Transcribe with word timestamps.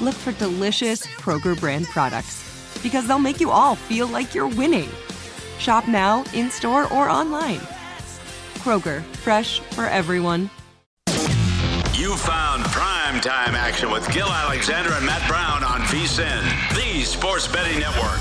look 0.00 0.14
for 0.14 0.32
delicious 0.32 1.06
Kroger 1.06 1.58
brand 1.58 1.86
products 1.86 2.44
because 2.82 3.06
they'll 3.06 3.18
make 3.18 3.40
you 3.40 3.50
all 3.50 3.74
feel 3.74 4.06
like 4.06 4.34
you're 4.34 4.48
winning. 4.48 4.88
Shop 5.58 5.88
now, 5.88 6.24
in 6.34 6.50
store, 6.50 6.84
or 6.92 7.08
online. 7.08 7.60
Kroger, 8.58 9.02
fresh 9.16 9.60
for 9.60 9.86
everyone. 9.86 10.50
You 11.94 12.16
found 12.16 12.64
prime 12.66 13.20
time 13.20 13.54
action 13.54 13.90
with 13.90 14.10
Gil 14.12 14.28
Alexander 14.28 14.92
and 14.92 15.04
Matt 15.04 15.26
Brown 15.28 15.64
on 15.64 15.80
VSIN, 15.88 16.76
the 16.76 17.02
sports 17.02 17.48
betting 17.48 17.80
network. 17.80 18.20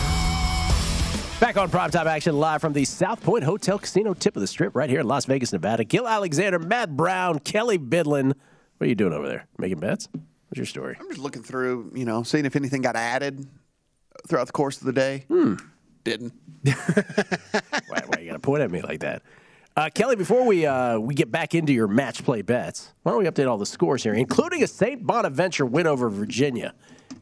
Back 1.39 1.55
on 1.55 1.69
primetime 1.69 2.07
action 2.07 2.35
live 2.35 2.61
from 2.61 2.73
the 2.73 2.83
South 2.83 3.21
Point 3.21 3.43
Hotel 3.43 3.77
Casino 3.77 4.15
tip 4.15 4.35
of 4.35 4.41
the 4.41 4.47
strip 4.47 4.75
right 4.75 4.89
here 4.89 5.01
in 5.01 5.07
Las 5.07 5.25
Vegas, 5.25 5.53
Nevada. 5.53 5.83
Gil 5.83 6.07
Alexander, 6.07 6.57
Matt 6.57 6.97
Brown, 6.97 7.37
Kelly 7.37 7.77
Bidlin. 7.77 8.29
What 8.29 8.85
are 8.85 8.87
you 8.87 8.95
doing 8.95 9.13
over 9.13 9.27
there? 9.27 9.45
Making 9.59 9.79
bets? 9.79 10.09
What's 10.49 10.57
your 10.57 10.65
story? 10.65 10.97
I'm 10.99 11.09
just 11.09 11.19
looking 11.19 11.43
through, 11.43 11.91
you 11.95 12.05
know, 12.05 12.23
seeing 12.23 12.45
if 12.45 12.55
anything 12.55 12.81
got 12.81 12.95
added 12.95 13.45
throughout 14.27 14.47
the 14.47 14.53
course 14.53 14.77
of 14.79 14.85
the 14.85 14.93
day. 14.93 15.25
Hmm. 15.27 15.55
Didn't. 16.03 16.33
why, 16.63 18.01
why 18.07 18.19
you 18.19 18.27
got 18.27 18.33
to 18.33 18.39
point 18.39 18.61
at 18.61 18.71
me 18.71 18.81
like 18.81 19.01
that? 19.01 19.23
Uh, 19.75 19.89
Kelly, 19.93 20.15
before 20.15 20.45
we 20.45 20.65
uh, 20.65 20.97
we 20.97 21.13
get 21.13 21.31
back 21.31 21.53
into 21.53 21.71
your 21.71 21.87
match 21.87 22.23
play 22.23 22.41
bets, 22.41 22.93
why 23.03 23.11
don't 23.11 23.21
we 23.21 23.29
update 23.29 23.47
all 23.47 23.57
the 23.59 23.65
scores 23.65 24.03
here, 24.03 24.13
including 24.13 24.63
a 24.63 24.67
St. 24.67 25.05
Bonaventure 25.05 25.65
win 25.67 25.85
over 25.85 26.09
Virginia 26.09 26.73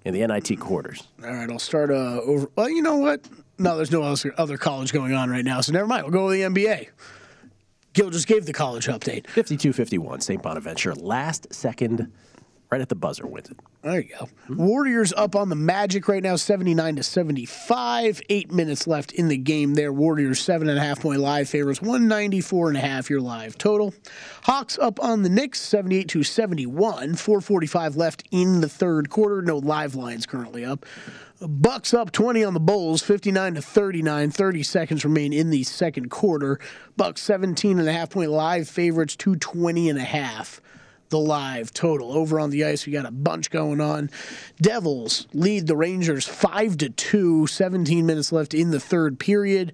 in 0.06 0.14
the 0.14 0.26
NIT 0.26 0.60
quarters? 0.60 1.04
All 1.22 1.34
right, 1.34 1.50
I'll 1.50 1.60
start 1.60 1.90
uh, 1.90 2.22
over. 2.22 2.48
Well, 2.56 2.70
you 2.70 2.82
know 2.82 2.96
what? 2.96 3.28
No, 3.58 3.76
there's 3.76 3.92
no 3.92 4.04
other, 4.04 4.34
other 4.38 4.58
college 4.58 4.94
going 4.94 5.14
on 5.14 5.30
right 5.30 5.44
now, 5.44 5.60
so 5.62 5.74
never 5.74 5.88
mind. 5.88 6.04
We'll 6.04 6.14
go 6.14 6.28
with 6.28 6.36
the 6.36 6.44
NBA. 6.44 6.88
Gil 7.92 8.10
just 8.10 8.28
gave 8.28 8.46
the 8.46 8.54
college 8.54 8.88
update. 8.88 9.28
52 9.28 9.74
51, 9.74 10.22
St. 10.22 10.42
Bonaventure, 10.42 10.94
last 10.96 11.54
second, 11.54 12.12
right 12.76 12.82
at 12.82 12.90
the 12.90 12.96
buzzer 12.96 13.26
wins 13.26 13.50
it. 13.50 13.58
There 13.84 14.02
you 14.02 14.10
go. 14.20 14.28
Warriors 14.54 15.14
up 15.16 15.34
on 15.34 15.48
the 15.48 15.56
Magic 15.56 16.10
right 16.10 16.22
now, 16.22 16.36
79 16.36 16.98
to 16.98 17.04
75. 17.04 18.22
Eight 18.28 18.52
minutes 18.52 18.86
left 18.86 19.14
in 19.14 19.30
the 19.30 19.38
game 19.38 19.76
there. 19.76 19.94
Warriors 19.94 20.42
seven 20.42 20.68
and 20.68 20.78
a 20.78 20.82
half 20.82 21.00
point 21.00 21.22
live 21.22 21.48
favorites, 21.48 21.82
194 21.82 22.68
and 22.68 22.78
a 22.78 22.82
half 22.82 23.10
your 23.10 23.22
live 23.22 23.58
total. 23.58 23.94
Hawks 24.44 24.78
up 24.78 25.02
on 25.02 25.24
the 25.24 25.30
Knicks, 25.30 25.62
78 25.62 26.10
to 26.10 26.24
71. 26.24 27.16
445 27.16 27.96
left 27.96 28.28
in 28.30 28.60
the 28.60 28.68
third 28.68 29.10
quarter. 29.10 29.42
No 29.42 29.58
live 29.60 29.96
lines 29.96 30.26
currently 30.26 30.66
up. 30.66 30.86
Bucks 31.40 31.94
up 31.94 32.12
20 32.12 32.44
on 32.44 32.54
the 32.54 32.60
Bulls, 32.60 33.04
59 33.04 33.56
to 33.56 33.62
39. 33.62 34.32
30 34.32 34.64
seconds 34.64 35.06
remain 35.06 35.32
in 35.32 35.50
the 35.50 35.64
second 35.64 36.10
quarter. 36.10 36.60
Bucks 36.98 37.22
17 37.22 37.80
and 37.80 37.88
a 37.88 37.94
half 37.94 38.10
point 38.10 38.32
live 38.32 38.68
favorites, 38.68 39.16
220 39.16 39.90
and 39.90 40.00
a 40.00 40.04
half 40.04 40.60
the 41.10 41.20
live 41.20 41.74
total. 41.74 42.14
Over 42.14 42.40
on 42.40 42.50
the 42.50 42.66
ice, 42.66 42.86
we 42.86 42.94
got 42.94 43.06
a 43.06 43.12
bunch 43.12 43.50
going 43.50 43.82
on. 43.82 44.10
Devils 44.62 45.28
lead 45.34 45.68
the 45.68 45.76
Rangers 45.76 46.28
5 46.28 46.78
to 46.78 46.90
2, 46.90 47.48
17 47.48 48.06
minutes 48.06 48.32
left 48.32 48.54
in 48.54 48.72
the 48.72 48.80
third 48.80 49.20
period. 49.20 49.74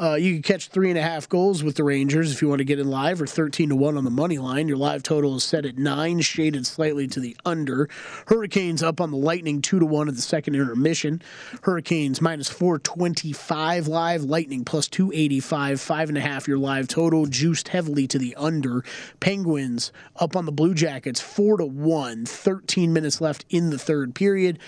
Uh, 0.00 0.14
you 0.14 0.34
can 0.34 0.42
catch 0.42 0.68
three 0.68 0.90
and 0.90 0.98
a 0.98 1.02
half 1.02 1.28
goals 1.28 1.64
with 1.64 1.74
the 1.74 1.82
Rangers 1.82 2.32
if 2.32 2.40
you 2.40 2.48
want 2.48 2.60
to 2.60 2.64
get 2.64 2.78
in 2.78 2.88
live, 2.88 3.20
or 3.20 3.26
13 3.26 3.70
to 3.70 3.76
1 3.76 3.96
on 3.96 4.04
the 4.04 4.10
money 4.10 4.38
line. 4.38 4.68
Your 4.68 4.76
live 4.76 5.02
total 5.02 5.34
is 5.34 5.42
set 5.42 5.66
at 5.66 5.76
9, 5.76 6.20
shaded 6.20 6.66
slightly 6.66 7.08
to 7.08 7.18
the 7.18 7.36
under. 7.44 7.88
Hurricanes 8.28 8.80
up 8.80 9.00
on 9.00 9.10
the 9.10 9.16
Lightning 9.16 9.60
2 9.60 9.80
to 9.80 9.86
1 9.86 10.08
at 10.08 10.14
the 10.14 10.22
second 10.22 10.54
intermission. 10.54 11.20
Hurricanes 11.62 12.20
minus 12.20 12.48
425 12.48 13.88
live, 13.88 14.22
Lightning 14.22 14.64
plus 14.64 14.86
285, 14.86 15.78
5.5 15.78 16.46
your 16.46 16.58
live 16.58 16.86
total, 16.86 17.26
juiced 17.26 17.68
heavily 17.68 18.06
to 18.06 18.18
the 18.18 18.36
under. 18.36 18.84
Penguins 19.18 19.90
up 20.16 20.36
on 20.36 20.46
the 20.46 20.52
Blue 20.52 20.74
Jackets 20.74 21.20
4 21.20 21.56
to 21.56 21.66
1, 21.66 22.24
13 22.24 22.92
minutes 22.92 23.20
left 23.20 23.44
in 23.50 23.70
the 23.70 23.78
third 23.78 24.14
period. 24.14 24.60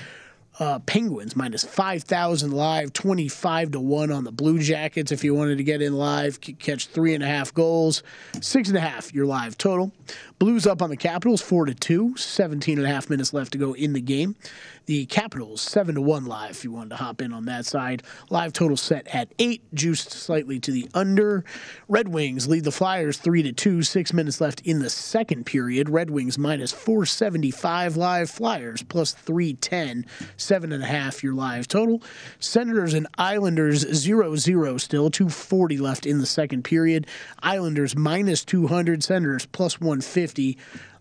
Uh, 0.61 0.79
Penguins 0.81 1.35
minus 1.35 1.65
5,000 1.65 2.53
live, 2.53 2.93
25 2.93 3.71
to 3.71 3.81
1 3.81 4.13
on 4.13 4.25
the 4.25 4.31
Blue 4.31 4.59
Jackets. 4.59 5.11
If 5.11 5.25
you 5.25 5.35
wanted 5.35 5.57
to 5.57 5.65
get 5.65 5.81
in 5.81 5.97
live, 5.97 6.39
catch 6.39 6.89
three 6.89 7.15
and 7.15 7.25
a 7.25 7.27
half 7.27 7.55
goals, 7.55 8.03
six 8.43 8.69
and 8.69 8.77
a 8.77 8.81
half 8.81 9.15
your 9.15 9.25
live 9.25 9.57
total. 9.57 9.91
Blues 10.39 10.67
up 10.67 10.83
on 10.83 10.91
the 10.91 10.99
Capitals, 10.99 11.41
4 11.41 11.65
to 11.65 11.75
2, 11.75 12.15
17 12.15 12.77
and 12.77 12.87
a 12.87 12.91
half 12.91 13.09
minutes 13.09 13.33
left 13.33 13.53
to 13.53 13.59
go 13.59 13.73
in 13.73 13.95
the 13.95 14.03
game. 14.03 14.37
The 14.87 15.07
Capitals, 15.07 15.61
7 15.61 15.95
to 15.95 16.01
1 16.01 16.27
live 16.27 16.51
if 16.51 16.65
you 16.65 16.73
wanted 16.73 16.91
to 16.91 16.97
hop 16.97 17.21
in 17.21 17.33
on 17.33 17.45
that 17.45 17.67
side. 17.67 18.03
Live 18.29 18.53
total 18.53 18.77
set 18.77 19.07
at 19.09 19.33
8, 19.39 19.75
juiced 19.75 20.11
slightly 20.11 20.59
to 20.61 20.73
the 20.73 20.89
under. 20.95 21.45
Red 21.89 22.09
Wings 22.09 22.49
lead 22.49 22.65
the 22.65 22.73
Flyers 22.73 23.19
3 23.19 23.43
to 23.45 23.53
2, 23.53 23.83
6 23.83 24.13
minutes 24.13 24.41
left 24.41 24.61
in 24.63 24.81
the 24.81 24.91
second 24.91 25.45
period. 25.47 25.89
Red 25.89 26.11
Wings 26.11 26.39
minus 26.39 26.73
475 26.73 27.97
live, 27.97 28.31
Flyers 28.31 28.83
plus 28.83 29.13
310, 29.13 30.07
7.5 30.37 31.23
your 31.23 31.35
live 31.35 31.69
total. 31.69 32.03
Senators 32.39 32.95
and 32.95 33.07
Islanders 33.19 33.81
0 33.81 34.37
0 34.37 34.77
still, 34.79 35.11
240 35.11 35.79
left 35.79 36.07
in 36.07 36.19
the 36.19 36.27
second 36.27 36.65
period. 36.65 37.07
Islanders 37.43 37.97
minus 37.97 38.45
200, 38.45 39.03
Senators 39.03 39.47
plus 39.47 39.81
150. 39.81 40.59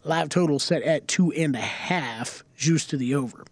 Live 0.09 0.29
total 0.29 0.57
set 0.57 0.81
at 0.81 1.07
two 1.07 1.31
and 1.33 1.55
a 1.55 1.59
half, 1.59 2.43
juice 2.57 2.83
to 2.87 2.97
the 2.97 3.13
over. 3.13 3.45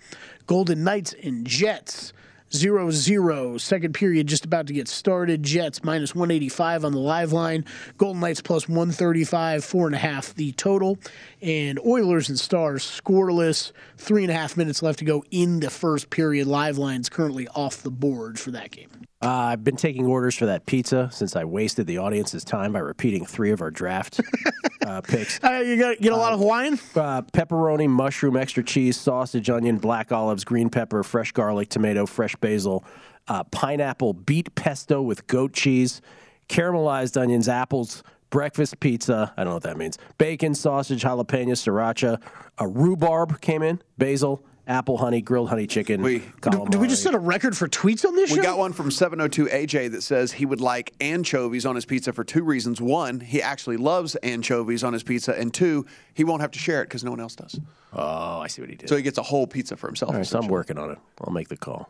Golden 0.48 0.83
Knights 0.83 1.13
and 1.21 1.45
Jets. 1.45 2.13
0 2.51 2.89
0. 2.89 3.59
Second 3.59 3.94
period 3.94 4.25
just 4.25 4.44
about 4.44 4.65
to 4.65 4.74
get 4.74 4.88
started. 4.88 5.44
Jets 5.44 5.83
minus 5.83 6.15
185 6.15 6.83
on 6.83 6.94
the 6.94 6.98
live 6.98 7.31
line. 7.31 7.63
Golden 8.00 8.21
Knights 8.21 8.42
plus 8.42 8.68
135, 8.68 9.63
four 9.63 9.86
and 9.86 9.94
a 9.94 10.00
half 10.00 10.33
the 10.33 10.51
total. 10.54 10.98
And 11.44 11.77
Oilers 11.86 12.27
and 12.27 12.39
Stars 12.39 12.83
scoreless. 12.83 13.71
Three 13.98 14.24
and 14.24 14.31
a 14.31 14.36
half 14.36 14.57
minutes 14.57 14.81
left 14.81 14.98
to 14.98 15.06
go 15.06 15.24
in 15.30 15.59
the 15.59 15.69
first 15.69 16.09
period. 16.09 16.48
Live 16.48 16.80
lines 16.80 17.07
currently 17.07 17.48
off 17.50 17.83
the 17.83 17.92
board 17.92 18.39
for 18.39 18.50
that 18.50 18.71
game. 18.71 19.06
Uh, 19.19 19.30
I've 19.30 19.64
been 19.64 19.75
taking 19.75 20.06
orders 20.06 20.36
for 20.36 20.46
that 20.46 20.68
pizza 20.68 21.10
since 21.12 21.36
I 21.36 21.44
wasted 21.44 21.88
the 21.88 21.98
audience's 21.98 22.44
time 22.44 22.74
by 22.74 22.80
repeating 22.80 23.25
three 23.25 23.50
of 23.52 23.62
our 23.62 23.72
draft 23.72 24.22
uh, 24.86 25.02
picks. 25.02 25.44
Uh, 25.44 25.64
you 25.66 25.75
got 25.78 26.00
get 26.00 26.14
a 26.14 26.16
lot 26.16 26.34
of 26.34 26.40
Hawaiian. 26.40 26.74
Uh, 26.96 27.24
pepperoni, 27.24 27.90
mushroom, 27.90 28.38
extra 28.38 28.64
cheese, 28.64 28.96
sausage, 28.96 29.50
onion, 29.50 29.78
black 29.80 30.12
olives, 30.12 30.44
green 30.44 30.69
pepper, 30.69 31.02
fresh 31.02 31.31
garlic, 31.31 31.69
tomato, 31.69 32.06
fresh 32.06 32.36
basil, 32.36 32.86
uh, 33.28 33.44
pineapple, 33.46 34.14
beet 34.14 34.54
pesto 34.54 35.02
with 35.02 35.25
goat 35.25 35.52
cheese, 35.52 36.00
caramelized 36.48 37.19
onions, 37.19 37.50
apples, 37.50 38.04
breakfast 38.30 38.80
pizza. 38.80 39.34
I 39.36 39.44
don't 39.44 39.52
know 39.52 39.56
what 39.56 39.64
that 39.64 39.78
means. 39.78 39.98
Bacon, 40.19 40.54
sausage, 40.54 41.02
jalapeno, 41.02 41.54
sriracha. 41.54 42.22
A 42.60 42.68
rhubarb 42.68 43.42
came 43.42 43.64
in, 43.64 43.81
basil, 43.98 44.46
apple 44.68 44.98
honey, 44.98 45.22
grilled 45.22 45.50
honey 45.50 45.66
chicken. 45.68 46.02
We- 46.02 46.19
calamari. 46.42 46.69
Do 46.69 46.80
we 46.80 46.88
just 46.88 47.02
set 47.04 47.14
a 47.14 47.19
record 47.19 47.56
for 47.58 47.68
tweets 47.68 48.06
on 48.06 48.16
this 48.16 48.30
We 48.31 48.38
show? 48.38 48.44
got 48.44 48.58
one 48.58 48.74
from 48.74 48.92
702 48.92 49.48
AJ 49.48 49.92
that 49.92 50.02
says 50.04 50.31
he 50.34 50.46
would 50.46 50.62
like 50.62 50.94
anchovies 51.02 51.66
on 51.66 51.75
his 51.75 51.86
pizza 51.86 52.12
for 52.14 52.24
two 52.24 52.44
reasons. 52.44 52.81
One, 52.81 53.19
he 53.19 53.42
actually 53.42 53.78
loves 53.78 54.16
anchovies 54.18 54.84
on 54.84 54.94
his 54.94 55.04
pizza, 55.04 55.34
and 55.40 55.54
two, 55.54 55.86
he 56.14 56.24
won't 56.24 56.42
have 56.42 56.52
to 56.52 56.60
share 56.60 56.81
it 56.81 56.86
because 56.86 57.04
no 57.04 57.12
one 57.12 57.19
else 57.19 57.36
does. 57.36 57.60
Oh, 57.94 58.40
I 58.42 58.48
see 58.48 58.62
what 58.62 58.69
he 58.69 58.75
did. 58.75 58.90
So 58.90 58.96
he 58.98 59.02
gets 59.04 59.18
a 59.18 59.24
whole 59.24 59.48
pizza 59.48 59.78
for 59.78 59.88
himself. 59.88 60.12
All 60.12 60.18
right, 60.18 60.25
so 60.28 60.40
I'm 60.40 60.48
working 60.48 60.78
on 60.78 60.92
it. 60.92 60.98
I'll 61.22 61.34
make 61.34 61.48
the 61.48 61.58
call. 61.58 61.90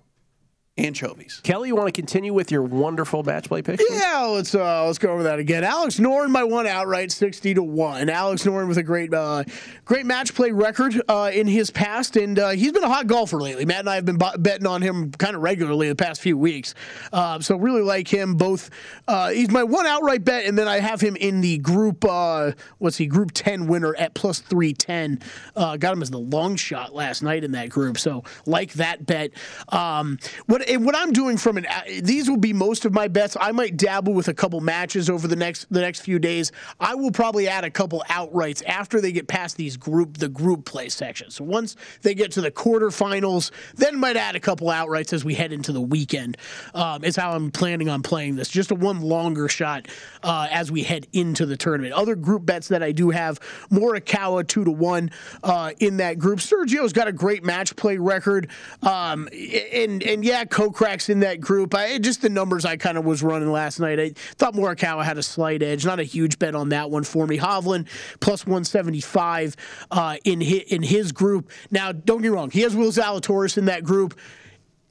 Anchovies. 0.77 1.39
Kelly, 1.44 1.69
you 1.69 1.75
want 1.75 1.88
to 1.88 1.91
continue 1.91 2.33
with 2.33 2.51
your 2.51 2.62
wonderful 2.62 3.24
match 3.24 3.45
play 3.47 3.63
pick? 3.63 3.79
Yeah, 3.89 4.25
let's 4.25 4.53
uh, 4.53 4.85
let's 4.85 5.00
go 5.00 5.12
over 5.12 5.24
that 5.24 5.39
again. 5.39 5.63
Alex 5.63 6.00
Noren 6.00 6.31
by 6.31 6.44
one 6.44 6.68
outright, 6.68 7.12
sixty 7.12 7.56
to 7.56 7.63
one. 7.63 8.09
Alex 8.09 8.44
Noren 8.44 8.68
with 8.68 8.77
a 8.77 8.83
great 8.83 9.12
uh, 9.12 9.44
great 9.85 10.06
match 10.06 10.35
play 10.35 10.51
record 10.51 11.01
uh, 11.07 11.31
in 11.33 11.47
his 11.47 11.71
past, 11.71 12.15
and 12.15 12.38
uh, 12.38 12.50
he's 12.50 12.71
been 12.71 12.83
a 12.83 12.89
hot 12.89 13.07
golfer 13.07 13.41
lately. 13.41 13.65
Matt 13.65 13.79
and 13.79 13.89
I 13.89 13.95
have 13.95 14.06
been 14.06 14.19
b- 14.19 14.25
betting 14.38 14.68
on 14.68 14.83
him 14.83 15.12
kind 15.13 15.35
of 15.35 15.41
regularly 15.41 15.88
the 15.89 15.95
past 15.95 16.21
few 16.21 16.38
weeks, 16.38 16.75
uh, 17.12 17.39
so 17.39 17.57
really 17.57 17.81
like 17.81 18.07
him. 18.07 18.35
Both 18.35 18.69
uh, 19.07 19.29
he's 19.29 19.50
my 19.50 19.63
one 19.63 19.88
outright 19.88 20.24
bet, 20.24 20.45
and 20.45 20.56
then 20.56 20.68
I 20.68 20.79
have 20.79 21.01
him 21.01 21.15
in 21.15 21.41
the 21.41 21.57
group. 21.57 22.06
Uh, 22.06 22.51
what's 22.77 22.97
he? 22.97 23.07
Group 23.07 23.31
ten 23.33 23.65
winner 23.65 23.95
at 23.95 24.13
plus 24.13 24.41
three 24.41 24.74
ten. 24.74 25.21
Uh, 25.56 25.75
got 25.77 25.94
him 25.94 26.03
as 26.03 26.12
the 26.12 26.19
long 26.19 26.56
shot 26.56 26.94
last 26.94 27.24
night 27.24 27.44
in 27.44 27.53
that 27.53 27.69
group, 27.69 27.97
so 27.97 28.24
like 28.45 28.74
that 28.74 29.07
bet. 29.07 29.31
Um, 29.69 30.19
what 30.45 30.66
and 30.67 30.85
what 30.85 30.95
I'm 30.95 31.11
doing 31.11 31.37
from 31.37 31.57
an 31.57 31.65
uh, 31.65 31.81
these 32.01 32.29
will 32.29 32.37
be 32.37 32.53
most 32.53 32.85
of 32.85 32.93
my 32.93 33.07
bets. 33.07 33.37
I 33.39 33.51
might 33.51 33.77
dabble 33.77 34.13
with 34.13 34.27
a 34.27 34.33
couple 34.33 34.59
matches 34.61 35.09
over 35.09 35.27
the 35.27 35.35
next 35.35 35.67
the 35.71 35.81
next 35.81 36.01
few 36.01 36.19
days. 36.19 36.51
I 36.79 36.95
will 36.95 37.11
probably 37.11 37.47
add 37.47 37.63
a 37.63 37.69
couple 37.69 38.03
outrights 38.09 38.63
after 38.65 39.01
they 39.01 39.11
get 39.11 39.27
past 39.27 39.57
these 39.57 39.77
group 39.77 40.17
the 40.17 40.29
group 40.29 40.65
play 40.65 40.89
sections. 40.89 41.35
So 41.35 41.43
once 41.43 41.75
they 42.01 42.13
get 42.13 42.31
to 42.33 42.41
the 42.41 42.51
quarterfinals, 42.51 43.51
then 43.75 43.99
might 43.99 44.17
add 44.17 44.35
a 44.35 44.39
couple 44.39 44.67
outrights 44.67 45.13
as 45.13 45.23
we 45.23 45.33
head 45.33 45.51
into 45.51 45.71
the 45.71 45.81
weekend. 45.81 46.37
Um, 46.73 47.03
is 47.03 47.15
how 47.15 47.31
I'm 47.31 47.51
planning 47.51 47.89
on 47.89 48.01
playing 48.01 48.35
this. 48.35 48.49
Just 48.49 48.71
a 48.71 48.75
one 48.75 49.01
longer 49.01 49.47
shot 49.47 49.87
uh, 50.23 50.47
as 50.51 50.71
we 50.71 50.83
head 50.83 51.07
into 51.13 51.45
the 51.45 51.57
tournament. 51.57 51.93
Other 51.93 52.15
group 52.15 52.45
bets 52.45 52.67
that 52.69 52.83
I 52.83 52.91
do 52.91 53.09
have: 53.09 53.39
Morikawa 53.71 54.47
two 54.47 54.65
to 54.65 54.71
one 54.71 55.11
uh, 55.43 55.71
in 55.79 55.97
that 55.97 56.19
group. 56.19 56.39
Sergio's 56.39 56.93
got 56.93 57.07
a 57.07 57.13
great 57.13 57.43
match 57.43 57.75
play 57.75 57.97
record, 57.97 58.49
um, 58.81 59.29
and 59.73 60.03
and 60.03 60.23
yeah, 60.23 60.45
Kokrak's 60.57 61.09
in 61.09 61.19
that 61.19 61.39
group. 61.39 61.75
I 61.75 62.00
just 62.00 62.24
the 62.24 62.30
numbers 62.30 62.65
I 62.65 62.77
kind 62.77 62.98
of 62.98 63.06
was 63.06 63.21
running 63.21 63.51
last 63.51 63.80
night. 63.80 64.00
I 64.00 64.13
thought 64.38 64.56
Morikawa 64.56 65.04
had 65.04 65.19
a 65.19 65.21
slight 65.21 65.62
edge. 65.62 65.86
Not 65.86 66.00
a 66.00 66.04
huge 66.04 66.39
bet 66.39 66.56
on 66.56 66.69
that 66.69 66.89
one 66.89 67.04
for 67.04 67.27
me. 67.27 67.38
Hovland 67.38 67.88
plus 68.21 68.48
one 68.48 68.63
seventy 68.63 69.00
five 69.00 69.56
uh, 69.92 70.18
in 70.24 70.42
his, 70.42 70.62
in 70.63 70.81
his 70.81 71.12
group. 71.12 71.51
Now, 71.69 71.92
don't 71.92 72.24
get 72.24 72.31
me 72.31 72.36
wrong. 72.36 72.50
He 72.50 72.62
has 72.62 72.75
Will 72.75 72.92
Zalatoris 72.92 73.59
in 73.59 73.65
that 73.65 73.83
group 73.83 74.19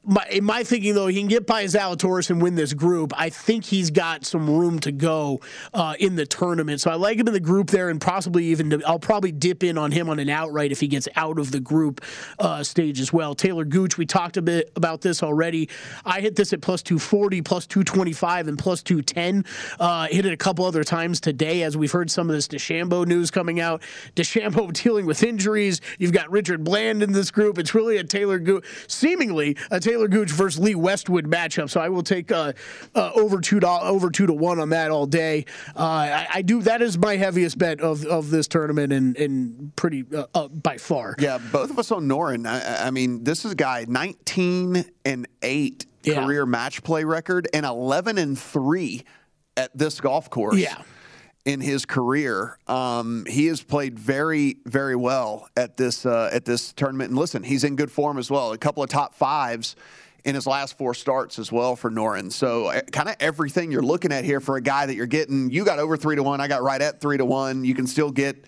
my, 0.06 0.24
in 0.30 0.44
my 0.44 0.62
thinking, 0.62 0.94
though, 0.94 1.08
he 1.08 1.18
can 1.18 1.26
get 1.26 1.46
by 1.46 1.64
Zalatoris 1.64 2.30
and 2.30 2.40
win 2.40 2.54
this 2.54 2.72
group. 2.72 3.12
I 3.16 3.28
think 3.28 3.64
he's 3.64 3.90
got 3.90 4.24
some 4.24 4.48
room 4.48 4.78
to 4.80 4.92
go 4.92 5.40
uh, 5.74 5.94
in 5.98 6.14
the 6.14 6.24
tournament. 6.24 6.80
So 6.80 6.90
I 6.90 6.94
like 6.94 7.18
him 7.18 7.26
in 7.26 7.34
the 7.34 7.40
group 7.40 7.70
there, 7.70 7.88
and 7.88 8.00
possibly 8.00 8.46
even 8.46 8.82
I'll 8.86 9.00
probably 9.00 9.32
dip 9.32 9.64
in 9.64 9.76
on 9.76 9.90
him 9.90 10.08
on 10.08 10.20
an 10.20 10.28
outright 10.28 10.70
if 10.70 10.78
he 10.78 10.86
gets 10.86 11.08
out 11.16 11.38
of 11.40 11.50
the 11.50 11.58
group 11.58 12.04
uh, 12.38 12.62
stage 12.62 13.00
as 13.00 13.12
well. 13.12 13.34
Taylor 13.34 13.64
Gooch, 13.64 13.98
we 13.98 14.06
talked 14.06 14.36
a 14.36 14.42
bit 14.42 14.70
about 14.76 15.00
this 15.00 15.22
already. 15.22 15.68
I 16.04 16.20
hit 16.20 16.36
this 16.36 16.52
at 16.52 16.60
plus 16.60 16.82
240, 16.82 17.42
plus 17.42 17.66
225, 17.66 18.48
and 18.48 18.58
plus 18.58 18.82
210. 18.84 19.44
Uh, 19.80 20.06
hit 20.06 20.24
it 20.24 20.32
a 20.32 20.36
couple 20.36 20.64
other 20.64 20.84
times 20.84 21.20
today 21.20 21.64
as 21.64 21.76
we've 21.76 21.90
heard 21.90 22.10
some 22.10 22.30
of 22.30 22.34
this 22.36 22.46
DeChambeau 22.46 23.06
news 23.06 23.32
coming 23.32 23.58
out. 23.58 23.82
DeChambeau 24.14 24.72
dealing 24.84 25.04
with 25.04 25.24
injuries. 25.24 25.80
You've 25.98 26.12
got 26.12 26.30
Richard 26.30 26.62
Bland 26.62 27.02
in 27.02 27.10
this 27.12 27.32
group. 27.32 27.58
It's 27.58 27.74
really 27.74 27.96
a 27.96 28.04
Taylor 28.04 28.38
Gooch, 28.38 28.64
seemingly 28.86 29.56
a 29.72 29.80
Taylor 29.80 29.95
Gooch 30.08 30.30
versus 30.30 30.60
Lee 30.60 30.74
Westwood 30.74 31.26
matchup. 31.26 31.70
So 31.70 31.80
I 31.80 31.88
will 31.88 32.02
take 32.02 32.30
uh, 32.30 32.52
uh, 32.94 33.10
over 33.14 33.40
two 33.40 33.60
to, 33.60 33.68
over 33.68 34.10
two 34.10 34.26
to 34.26 34.32
one 34.32 34.60
on 34.60 34.68
that 34.70 34.90
all 34.90 35.06
day. 35.06 35.46
Uh, 35.74 35.80
I, 35.82 36.26
I 36.34 36.42
do. 36.42 36.62
That 36.62 36.82
is 36.82 36.98
my 36.98 37.16
heaviest 37.16 37.58
bet 37.58 37.80
of, 37.80 38.04
of 38.06 38.30
this 38.30 38.46
tournament, 38.48 38.92
and 38.92 39.16
and 39.16 39.74
pretty 39.76 40.04
uh, 40.14 40.26
uh, 40.34 40.48
by 40.48 40.76
far. 40.76 41.14
Yeah, 41.18 41.38
both 41.38 41.70
of 41.70 41.78
us 41.78 41.90
on 41.90 42.06
Noren. 42.06 42.46
I, 42.46 42.86
I 42.86 42.90
mean, 42.90 43.24
this 43.24 43.44
is 43.44 43.52
a 43.52 43.56
guy 43.56 43.86
19 43.88 44.84
and 45.04 45.26
8 45.42 45.86
Yeah. 46.04 46.24
career 46.24 46.46
match 46.46 46.82
play 46.82 47.04
record 47.04 47.48
and 47.54 47.64
11 47.66 48.18
and 48.18 48.38
3 48.38 49.02
at 49.56 49.76
this 49.76 50.00
golf 50.00 50.28
course. 50.30 50.56
Yeah. 50.56 50.82
In 51.46 51.60
his 51.60 51.86
career, 51.86 52.58
um, 52.66 53.24
he 53.24 53.46
has 53.46 53.62
played 53.62 53.98
very, 53.98 54.56
very 54.66 54.96
well 54.96 55.48
at 55.56 55.76
this 55.76 56.04
uh, 56.04 56.28
at 56.32 56.44
this 56.44 56.72
tournament. 56.72 57.10
And 57.10 57.18
listen, 57.18 57.42
he's 57.44 57.62
in 57.62 57.76
good 57.76 57.90
form 57.90 58.18
as 58.18 58.30
well. 58.30 58.52
A 58.52 58.58
couple 58.58 58.82
of 58.82 58.90
top 58.90 59.14
fives 59.14 59.76
in 60.24 60.34
his 60.34 60.44
last 60.44 60.76
four 60.76 60.92
starts 60.92 61.38
as 61.38 61.52
well 61.52 61.76
for 61.76 61.88
Noren. 61.88 62.32
So, 62.32 62.66
uh, 62.66 62.80
kind 62.90 63.08
of 63.08 63.14
everything 63.20 63.70
you're 63.70 63.80
looking 63.80 64.10
at 64.10 64.24
here 64.24 64.40
for 64.40 64.56
a 64.56 64.60
guy 64.60 64.86
that 64.86 64.96
you're 64.96 65.06
getting. 65.06 65.48
You 65.50 65.64
got 65.64 65.78
over 65.78 65.96
three 65.96 66.16
to 66.16 66.22
one. 66.24 66.40
I 66.40 66.48
got 66.48 66.64
right 66.64 66.82
at 66.82 67.00
three 67.00 67.16
to 67.16 67.24
one. 67.24 67.64
You 67.64 67.76
can 67.76 67.86
still 67.86 68.10
get 68.10 68.44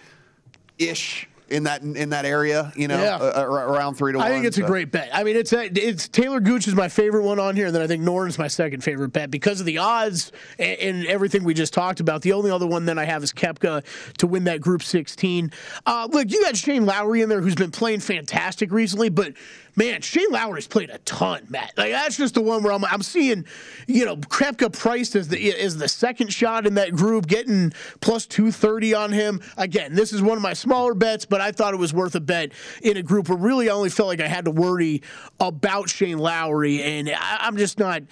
ish 0.77 1.29
in 1.51 1.65
that 1.65 1.83
in 1.83 2.11
that 2.11 2.25
area. 2.25 2.73
You 2.77 2.89
know, 2.89 2.99
Yeah. 3.03 3.17
uh, 3.17 3.45
around 3.45 3.95
three 3.95 4.13
to 4.13 4.19
one. 4.19 4.27
I 4.27 4.31
think 4.31 4.45
it's 4.45 4.59
a 4.59 4.63
great 4.63 4.91
bet. 4.91 5.11
I 5.13 5.25
mean, 5.25 5.37
it's 5.37 5.53
a, 5.53 5.65
it's 5.65 6.09
Taylor 6.09 6.41
Gooch 6.41 6.69
is 6.69 6.75
my 6.75 6.89
favorite 6.89 7.23
one 7.25 7.39
on 7.39 7.57
here, 7.57 7.67
and 7.67 7.75
then 7.75 7.83
I 7.83 7.87
think 7.87 8.03
Norton's 8.03 8.39
my 8.39 8.49
second 8.49 8.83
favorite 8.83 9.13
bet 9.13 9.31
because 9.31 9.61
of 9.61 9.67
the 9.67 9.79
odds 9.79 10.33
and, 10.59 10.79
and 10.79 11.07
everything 11.07 11.45
we 11.45 11.55
just 11.55 11.73
talked 11.73 12.01
about. 12.01 12.23
The 12.23 12.33
only 12.33 12.51
other 12.51 12.67
one 12.67 12.85
that 12.87 12.99
I 12.99 13.05
have 13.05 13.23
is 13.23 13.33
Koepka 13.33 13.85
to 14.19 14.27
win 14.27 14.45
that 14.45 14.61
Group 14.61 14.83
16. 14.83 15.51
Uh, 15.87 16.09
look, 16.11 16.31
you 16.31 16.43
got 16.43 16.57
Shane 16.57 16.87
Lowry 16.87 17.23
in 17.23 17.29
there 17.29 17.41
who's 17.41 17.55
been 17.55 17.71
playing 17.71 18.01
fantastic 18.01 18.71
recently, 18.73 19.09
but 19.09 19.33
man, 19.79 20.01
Shane 20.03 20.31
Lowry's 20.31 20.67
played 20.67 20.91
a 20.91 20.99
ton, 20.99 21.47
Matt. 21.49 21.73
Like 21.79 21.93
that's 21.93 22.17
just 22.17 22.35
the 22.35 22.43
one 22.43 22.63
where 22.63 22.73
I'm, 22.73 22.85
I'm 22.85 23.03
seeing, 23.03 23.47
you 23.87 24.05
know, 24.05 24.17
Koepka 24.17 24.77
priced 24.77 25.15
as 25.17 25.29
the 25.29 25.53
as 25.55 25.79
the 25.79 25.89
second 25.89 26.33
shot 26.33 26.67
in 26.67 26.75
that 26.75 26.95
group, 26.95 27.27
getting 27.27 27.73
plus 28.01 28.27
230 28.27 28.95
on 28.95 29.13
him. 29.13 29.41
Again, 29.57 29.95
this 29.95 30.13
is 30.13 30.21
one 30.21 30.37
of 30.37 30.43
my 30.43 30.53
smaller 30.53 30.95
bets, 30.95 31.25
but 31.25 31.41
I 31.41 31.53
thought 31.53 31.73
it 31.73 31.79
was 31.79 31.95
worth 31.95 32.15
a 32.15 32.21
bet 32.21 32.53
in 32.83 32.97
a 32.97 33.03
group 33.03 33.29
where 33.29 33.39
really 33.39 33.71
I 33.71 33.73
only 33.73 33.91
felt 33.91 34.09
like 34.09 34.21
I 34.21 34.29
had 34.29 34.45
to 34.47 34.51
worry 34.51 35.03
about 35.41 35.89
Shane 35.89 36.19
Lowry, 36.19 36.83
and 36.83 37.09
I, 37.09 37.39
I'm 37.41 37.57
just 37.57 37.79
not 37.79 38.03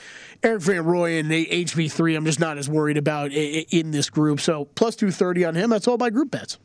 Erik 0.43 0.63
van 0.63 0.85
Rooyen 0.85 1.21
and 1.21 1.31
the 1.31 1.47
HV3. 1.47 2.17
I'm 2.17 2.25
just 2.25 2.41
not 2.41 2.57
as 2.59 2.69
worried 2.69 2.97
about 2.97 3.33
i- 3.33 3.35
i- 3.35 3.67
in 3.71 3.91
this 3.91 4.09
group. 4.09 4.41
So 4.41 4.67
plus 4.67 4.95
230 4.97 5.45
on 5.45 5.55
him. 5.57 5.71
That's 5.71 5.89
all 5.89 5.99
my 5.99 6.11
group 6.11 6.31
bets. 6.31 6.59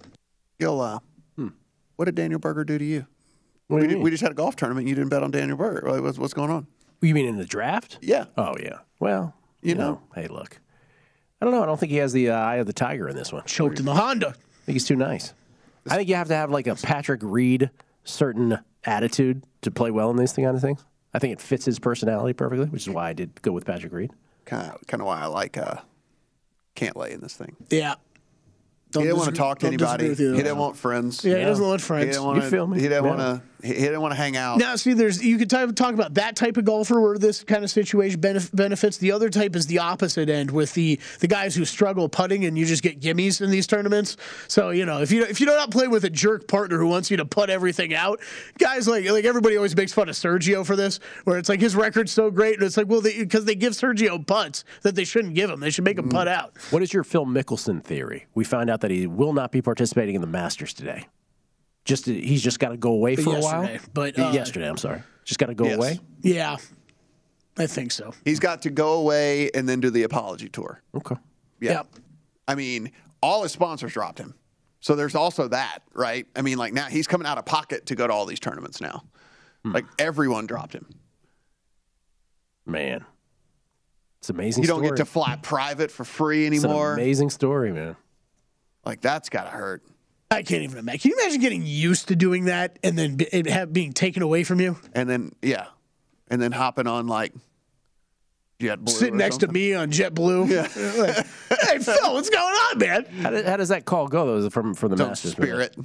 Gil, 0.60 0.80
uh, 0.80 1.00
what 1.96 2.06
did 2.06 2.16
Daniel 2.16 2.40
Berger 2.40 2.64
do 2.64 2.78
to 2.78 2.86
you? 2.86 3.08
What 3.72 3.80
do 3.80 3.86
we, 3.86 3.90
you 3.92 3.96
mean? 3.98 4.04
we 4.04 4.12
just 4.12 4.22
had 4.24 4.32
a 4.32 4.36
golf 4.36 4.56
tournament. 4.56 4.82
and 4.84 4.90
You 4.90 4.96
didn't 4.96 5.10
bet 5.10 5.24
on 5.24 5.32
Daniel 5.32 5.58
Berger. 5.58 5.90
Like, 5.90 6.02
What's, 6.02 6.18
what's 6.18 6.34
going 6.34 6.50
on? 6.52 6.68
You 7.02 7.14
mean 7.16 7.26
in 7.28 7.38
the 7.38 7.46
draft? 7.46 7.98
Yeah. 8.02 8.26
Oh 8.38 8.56
yeah. 8.62 8.80
Well, 9.00 9.34
You 9.62 9.70
you, 9.70 9.76
know. 9.76 9.92
know. 9.94 10.02
Hey, 10.14 10.28
look. 10.28 10.60
I 11.42 11.46
don't 11.46 11.54
know. 11.56 11.64
I 11.64 11.66
don't 11.66 11.80
think 11.80 11.92
he 11.92 11.98
has 11.98 12.14
the 12.14 12.30
uh, 12.30 12.36
eye 12.38 12.58
of 12.58 12.68
the 12.68 12.74
tiger 12.74 13.08
in 13.10 13.16
this 13.16 13.34
one. 13.34 13.44
Choked 13.46 13.80
in 13.80 13.86
the 13.86 13.96
Honda. 13.96 14.28
I 14.30 14.66
think 14.66 14.74
he's 14.76 14.86
too 14.86 14.96
nice. 14.96 15.34
I 15.90 15.96
think 15.96 16.10
you 16.10 16.16
have 16.16 16.28
to 16.28 16.36
have 16.36 16.52
like 16.52 16.68
a 16.68 16.76
Patrick 16.76 17.22
Reed 17.24 17.72
certain 18.04 18.60
attitude 18.84 19.44
to 19.62 19.72
play 19.72 19.90
well 19.90 20.12
in 20.12 20.18
these 20.18 20.34
kind 20.34 20.48
of 20.56 20.62
things. 20.62 20.84
I 21.14 21.20
think 21.20 21.34
it 21.34 21.42
fits 21.42 21.66
his 21.66 21.80
personality 21.80 22.34
perfectly, 22.34 22.68
which 22.68 22.84
is 22.88 22.90
why 22.94 23.10
I 23.10 23.14
did 23.14 23.42
go 23.42 23.52
with 23.52 23.66
Patrick 23.66 23.92
Reed. 23.92 24.12
Kind 24.46 24.72
of, 24.72 24.86
kind 24.88 25.02
of 25.02 25.08
why 25.08 25.22
I 25.22 25.26
like 25.26 25.58
uh, 25.58 25.78
Cantlay 26.76 27.12
in 27.12 27.22
this 27.22 27.34
thing. 27.34 27.56
Yeah. 27.70 27.96
he 28.94 29.00
didn't 29.02 29.18
want 29.18 29.30
to 29.30 29.36
talk 29.36 29.60
to 29.60 29.68
anybody. 29.68 30.10
He 30.10 30.16
didn't 30.16 30.58
want 30.58 30.78
friends. 30.78 31.24
Yeah, 31.26 31.38
he 31.40 31.44
doesn't 31.46 31.66
want 31.66 31.82
He 31.82 31.88
friends. 31.88 32.06
didn't 32.12 32.24
want 32.24 32.44
You 32.44 32.50
feel 32.50 32.68
me? 32.68 32.78
He 32.80 32.88
didn't 32.88 33.04
Yeah. 33.06 33.10
want 33.16 33.20
to. 33.20 33.42
He, 33.62 33.70
he 33.70 33.82
didn't 33.82 34.02
want 34.02 34.12
to 34.12 34.18
hang 34.18 34.38
out. 34.38 34.58
Now, 34.60 34.76
see, 34.76 34.94
there's 34.94 35.24
you 35.24 35.38
could 35.38 35.50
type, 35.50 35.76
talk 35.76 35.94
about 35.94 36.16
that 36.16 36.36
type 36.36 36.58
of 36.58 36.66
golfer 36.66 37.00
where 37.00 37.18
this 37.18 37.44
kind 37.44 37.64
of 37.64 37.70
situation 37.70 38.20
benef- 38.20 38.56
benefits. 38.56 38.98
The 38.98 39.12
other 39.12 39.30
type 39.30 39.56
is 39.56 39.68
the 39.68 39.80
opposite 39.80 40.30
end 40.30 40.52
with 40.52 40.74
the 40.74 41.00
the 41.20 41.28
guys 41.28 41.56
who 41.56 41.66
struggle 41.66 42.10
putting 42.10 42.46
and 42.46 42.58
you 42.58 42.66
just 42.66 42.84
get 42.84 43.00
gimmies 43.00 43.42
in 43.42 43.50
these 43.50 43.68
tournaments. 43.68 44.18
So 44.48 44.70
you 44.70 44.86
know 44.86 45.02
if 45.02 45.12
you 45.12 45.24
if 45.24 45.40
you 45.40 45.46
don't 45.46 45.72
play 45.72 45.88
with 45.88 46.04
a 46.06 46.10
jerk 46.10 46.48
partner 46.48 46.78
who 46.78 46.88
wants 46.88 47.12
you 47.12 47.18
to 47.18 47.26
put 47.26 47.50
everything 47.50 47.94
out, 47.94 48.20
guys 48.58 48.88
like 48.88 49.10
like 49.10 49.26
everybody 49.26 49.56
always 49.58 49.76
makes 49.76 49.94
fun 49.94 50.10
of 50.10 50.16
Sergio 50.16 50.66
for 50.66 50.76
this, 50.76 51.00
where 51.26 51.38
it's 51.38 51.50
like 51.50 51.60
his 51.60 51.76
record's 51.76 52.12
so 52.12 52.32
great 52.32 52.56
and 52.56 52.64
it's 52.64 52.78
like 52.78 52.88
well 52.88 53.02
because 53.02 53.46
they, 53.46 53.56
give 53.56 53.74
Sergio 53.74 54.26
putts 54.26 54.64
that 54.82 54.96
they 54.96 55.04
shouldn't 55.04 55.36
give 55.36 55.50
him. 55.50 55.60
They 55.60 55.70
should 55.70 55.84
make 55.84 55.98
him 55.98 56.10
mm. 56.10 56.12
putt 56.12 56.28
out. 56.28 56.54
What 56.72 56.82
is 56.82 56.94
your 56.94 57.04
Phil 57.04 57.26
Mickelson 57.26 57.84
theory? 57.84 58.26
We 58.34 58.44
found 58.44 58.70
out 58.70 58.82
that 58.82 58.92
he 58.92 59.08
will 59.08 59.34
not 59.34 59.52
be 59.52 59.62
participating 59.62 60.16
in 60.16 60.22
the 60.22 60.28
Masters 60.28 60.74
today. 60.74 61.08
Just 61.86 62.06
he's 62.06 62.44
just 62.44 62.60
got 62.60 62.70
to 62.70 62.78
go 62.78 62.92
away 62.92 63.16
for 63.16 63.36
a 63.36 63.40
while. 63.40 63.64
Yesterday, 63.64 63.80
but, 63.94 64.20
uh, 64.20 64.30
yesterday, 64.32 64.70
I'm 64.70 64.78
sorry, 64.78 65.02
just 65.26 65.40
got 65.40 65.48
to 65.48 65.56
go 65.56 65.66
Yes. 65.66 65.78
away. 65.78 66.00
Yeah. 66.22 66.58
I 67.58 67.68
think 67.68 67.92
so. 67.92 68.14
He's 68.24 68.40
got 68.40 68.62
to 68.62 68.70
go 68.70 68.94
away 68.94 69.50
and 69.54 69.68
then 69.68 69.80
do 69.82 69.90
the 69.90 70.04
apology 70.04 70.48
tour. 70.48 70.82
Okay. 70.96 71.16
Yeah. 71.60 71.72
Yep. 71.72 71.88
I 72.48 72.56
mean, 72.56 72.92
all 73.22 73.44
his 73.44 73.52
sponsors 73.52 73.94
dropped 73.94 74.20
him. 74.20 74.36
So 74.80 74.96
there's 74.96 75.16
also 75.16 75.48
that, 75.50 75.80
right? 75.94 76.26
I 76.36 76.42
mean, 76.44 76.58
like 76.58 76.74
now 76.74 76.86
he's 76.86 77.08
coming 77.08 77.28
out 77.28 77.38
of 77.38 77.46
pocket 77.46 77.88
to 77.88 77.96
go 77.96 78.08
to 78.08 78.14
all 78.14 78.26
these 78.26 78.40
tournaments 78.40 78.80
now. 78.80 79.04
Hmm. 79.64 79.74
Like 79.74 79.86
everyone 80.00 80.48
dropped 80.48 80.74
him. 80.74 80.88
Man. 82.66 83.04
It's 84.20 84.30
an 84.30 84.36
amazing 84.36 84.64
You 84.64 84.68
don't 84.68 84.80
story. 84.80 84.90
get 84.92 84.98
to 84.98 85.06
fly 85.06 85.36
private 85.42 85.92
for 85.92 86.04
free 86.06 86.46
It's 86.46 86.64
an 86.64 86.70
anymore. 86.70 86.94
amazing 86.94 87.32
story, 87.32 87.72
man. 87.72 87.96
Like 88.86 89.02
that's 89.02 89.30
got 89.30 89.44
to 89.46 89.50
hurt. 89.50 89.84
I 90.32 90.44
can't 90.44 90.64
even 90.64 90.78
imagine. 90.78 91.00
Can 91.02 91.12
you 91.12 91.18
imagine 91.22 91.42
getting 91.42 91.66
used 91.66 92.08
to 92.08 92.16
doing 92.16 92.46
that 92.46 92.80
and 92.84 92.98
then 92.98 93.18
be- 93.18 93.28
it 93.32 93.46
have 93.48 93.74
being 93.74 93.92
taken 93.94 94.24
away 94.24 94.44
from 94.44 94.60
you? 94.62 94.78
And 94.94 95.10
then 95.10 95.34
yeah, 95.42 95.68
and 96.30 96.42
then 96.42 96.52
hopping 96.54 96.88
on 96.88 97.08
like 97.08 97.34
JetBlue. 98.60 98.90
Sitting 98.90 99.16
or 99.16 99.18
next 99.18 99.38
to 99.38 99.48
me 99.50 99.74
on 99.74 99.92
JetBlue. 99.92 100.50
Yeah. 100.50 100.68
hey 101.68 101.80
Phil, 101.80 102.14
what's 102.14 102.30
going 102.30 102.44
on, 102.56 102.78
man? 102.78 103.06
How, 103.22 103.30
did, 103.32 103.46
how 103.46 103.58
does 103.58 103.70
that 103.70 103.86
call 103.86 104.08
go, 104.08 104.26
though? 104.26 104.38
Is 104.46 104.54
from, 104.54 104.74
from 104.74 104.90
the 104.92 104.96
Don't 104.96 105.10
Masters? 105.10 105.32
spirit. 105.34 105.76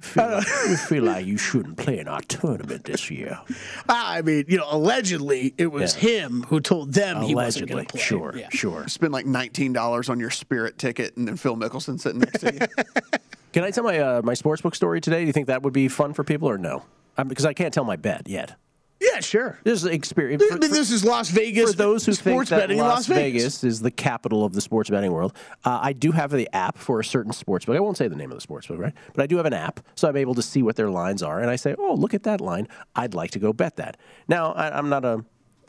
Feel 0.00 0.30
like, 0.30 0.46
we 0.66 0.76
feel 0.76 1.04
like 1.04 1.26
you 1.26 1.36
shouldn't 1.36 1.76
play 1.76 1.98
in 1.98 2.08
our 2.08 2.22
tournament 2.22 2.84
this 2.84 3.10
year. 3.10 3.38
I 3.88 4.22
mean, 4.22 4.46
you 4.48 4.56
know, 4.56 4.64
allegedly 4.70 5.52
it 5.58 5.66
was 5.70 5.94
Yeah. 6.02 6.22
him 6.24 6.42
who 6.48 6.58
told 6.60 6.94
them 6.94 7.20
he 7.20 7.34
wasn't 7.34 7.68
going 7.68 7.84
to 7.84 7.92
play. 7.92 8.00
Sure, 8.00 8.32
Yeah. 8.34 8.48
sure. 8.48 8.88
Spend 8.88 9.12
like 9.12 9.26
nineteen 9.26 9.74
dollars 9.74 10.08
on 10.08 10.18
your 10.18 10.30
Spirit 10.30 10.78
ticket, 10.78 11.18
and 11.18 11.28
then 11.28 11.36
Phil 11.36 11.54
Mickelson 11.54 12.00
sitting 12.00 12.20
next 12.20 12.38
to 12.40 12.54
you. 12.54 12.84
Can 13.52 13.64
I 13.64 13.70
tell 13.70 13.84
my 13.84 13.98
uh, 13.98 14.22
my 14.22 14.34
sportsbook 14.34 14.74
story 14.74 15.00
today? 15.00 15.20
Do 15.20 15.26
you 15.26 15.32
think 15.32 15.48
that 15.48 15.62
would 15.62 15.72
be 15.72 15.88
fun 15.88 16.12
for 16.12 16.24
people 16.24 16.48
or 16.48 16.58
no? 16.58 16.84
Because 17.26 17.44
I 17.44 17.52
can't 17.52 17.74
tell 17.74 17.84
my 17.84 17.96
bet 17.96 18.28
yet. 18.28 18.56
Yeah, 19.00 19.20
sure. 19.20 19.58
This 19.64 19.82
is 19.82 19.86
experience. 19.86 20.42
I 20.46 20.56
mean, 20.56 20.70
this 20.70 20.90
is 20.90 21.04
Las 21.04 21.30
Vegas. 21.30 21.70
for 21.70 21.76
those 21.76 22.04
who 22.04 22.12
think 22.12 22.34
sports 22.34 22.50
that 22.50 22.60
betting 22.60 22.78
in 22.78 22.84
Las 22.84 22.96
Las 22.96 23.06
Vegas. 23.06 23.42
Vegas 23.42 23.64
is 23.64 23.80
the 23.80 23.90
capital 23.90 24.44
of 24.44 24.52
the 24.52 24.60
sports 24.60 24.90
betting 24.90 25.10
world, 25.10 25.34
uh, 25.64 25.78
I 25.82 25.94
do 25.94 26.12
have 26.12 26.30
the 26.30 26.48
app 26.54 26.76
for 26.76 27.00
a 27.00 27.04
certain 27.04 27.32
sports 27.32 27.64
book. 27.64 27.76
I 27.76 27.80
won't 27.80 27.96
say 27.96 28.08
the 28.08 28.16
name 28.16 28.30
of 28.30 28.36
the 28.36 28.42
sports 28.42 28.66
book, 28.66 28.78
right? 28.78 28.92
But 29.14 29.22
I 29.22 29.26
do 29.26 29.38
have 29.38 29.46
an 29.46 29.54
app, 29.54 29.80
so 29.94 30.06
I'm 30.06 30.16
able 30.18 30.34
to 30.34 30.42
see 30.42 30.62
what 30.62 30.76
their 30.76 30.90
lines 30.90 31.22
are, 31.22 31.40
and 31.40 31.50
I 31.50 31.56
say, 31.56 31.74
"Oh, 31.78 31.94
look 31.94 32.12
at 32.12 32.24
that 32.24 32.42
line! 32.42 32.68
I'd 32.94 33.14
like 33.14 33.30
to 33.32 33.38
go 33.38 33.54
bet 33.54 33.76
that." 33.76 33.96
Now, 34.28 34.52
I, 34.52 34.76
I'm 34.76 34.90
not 34.90 35.06
a 35.06 35.24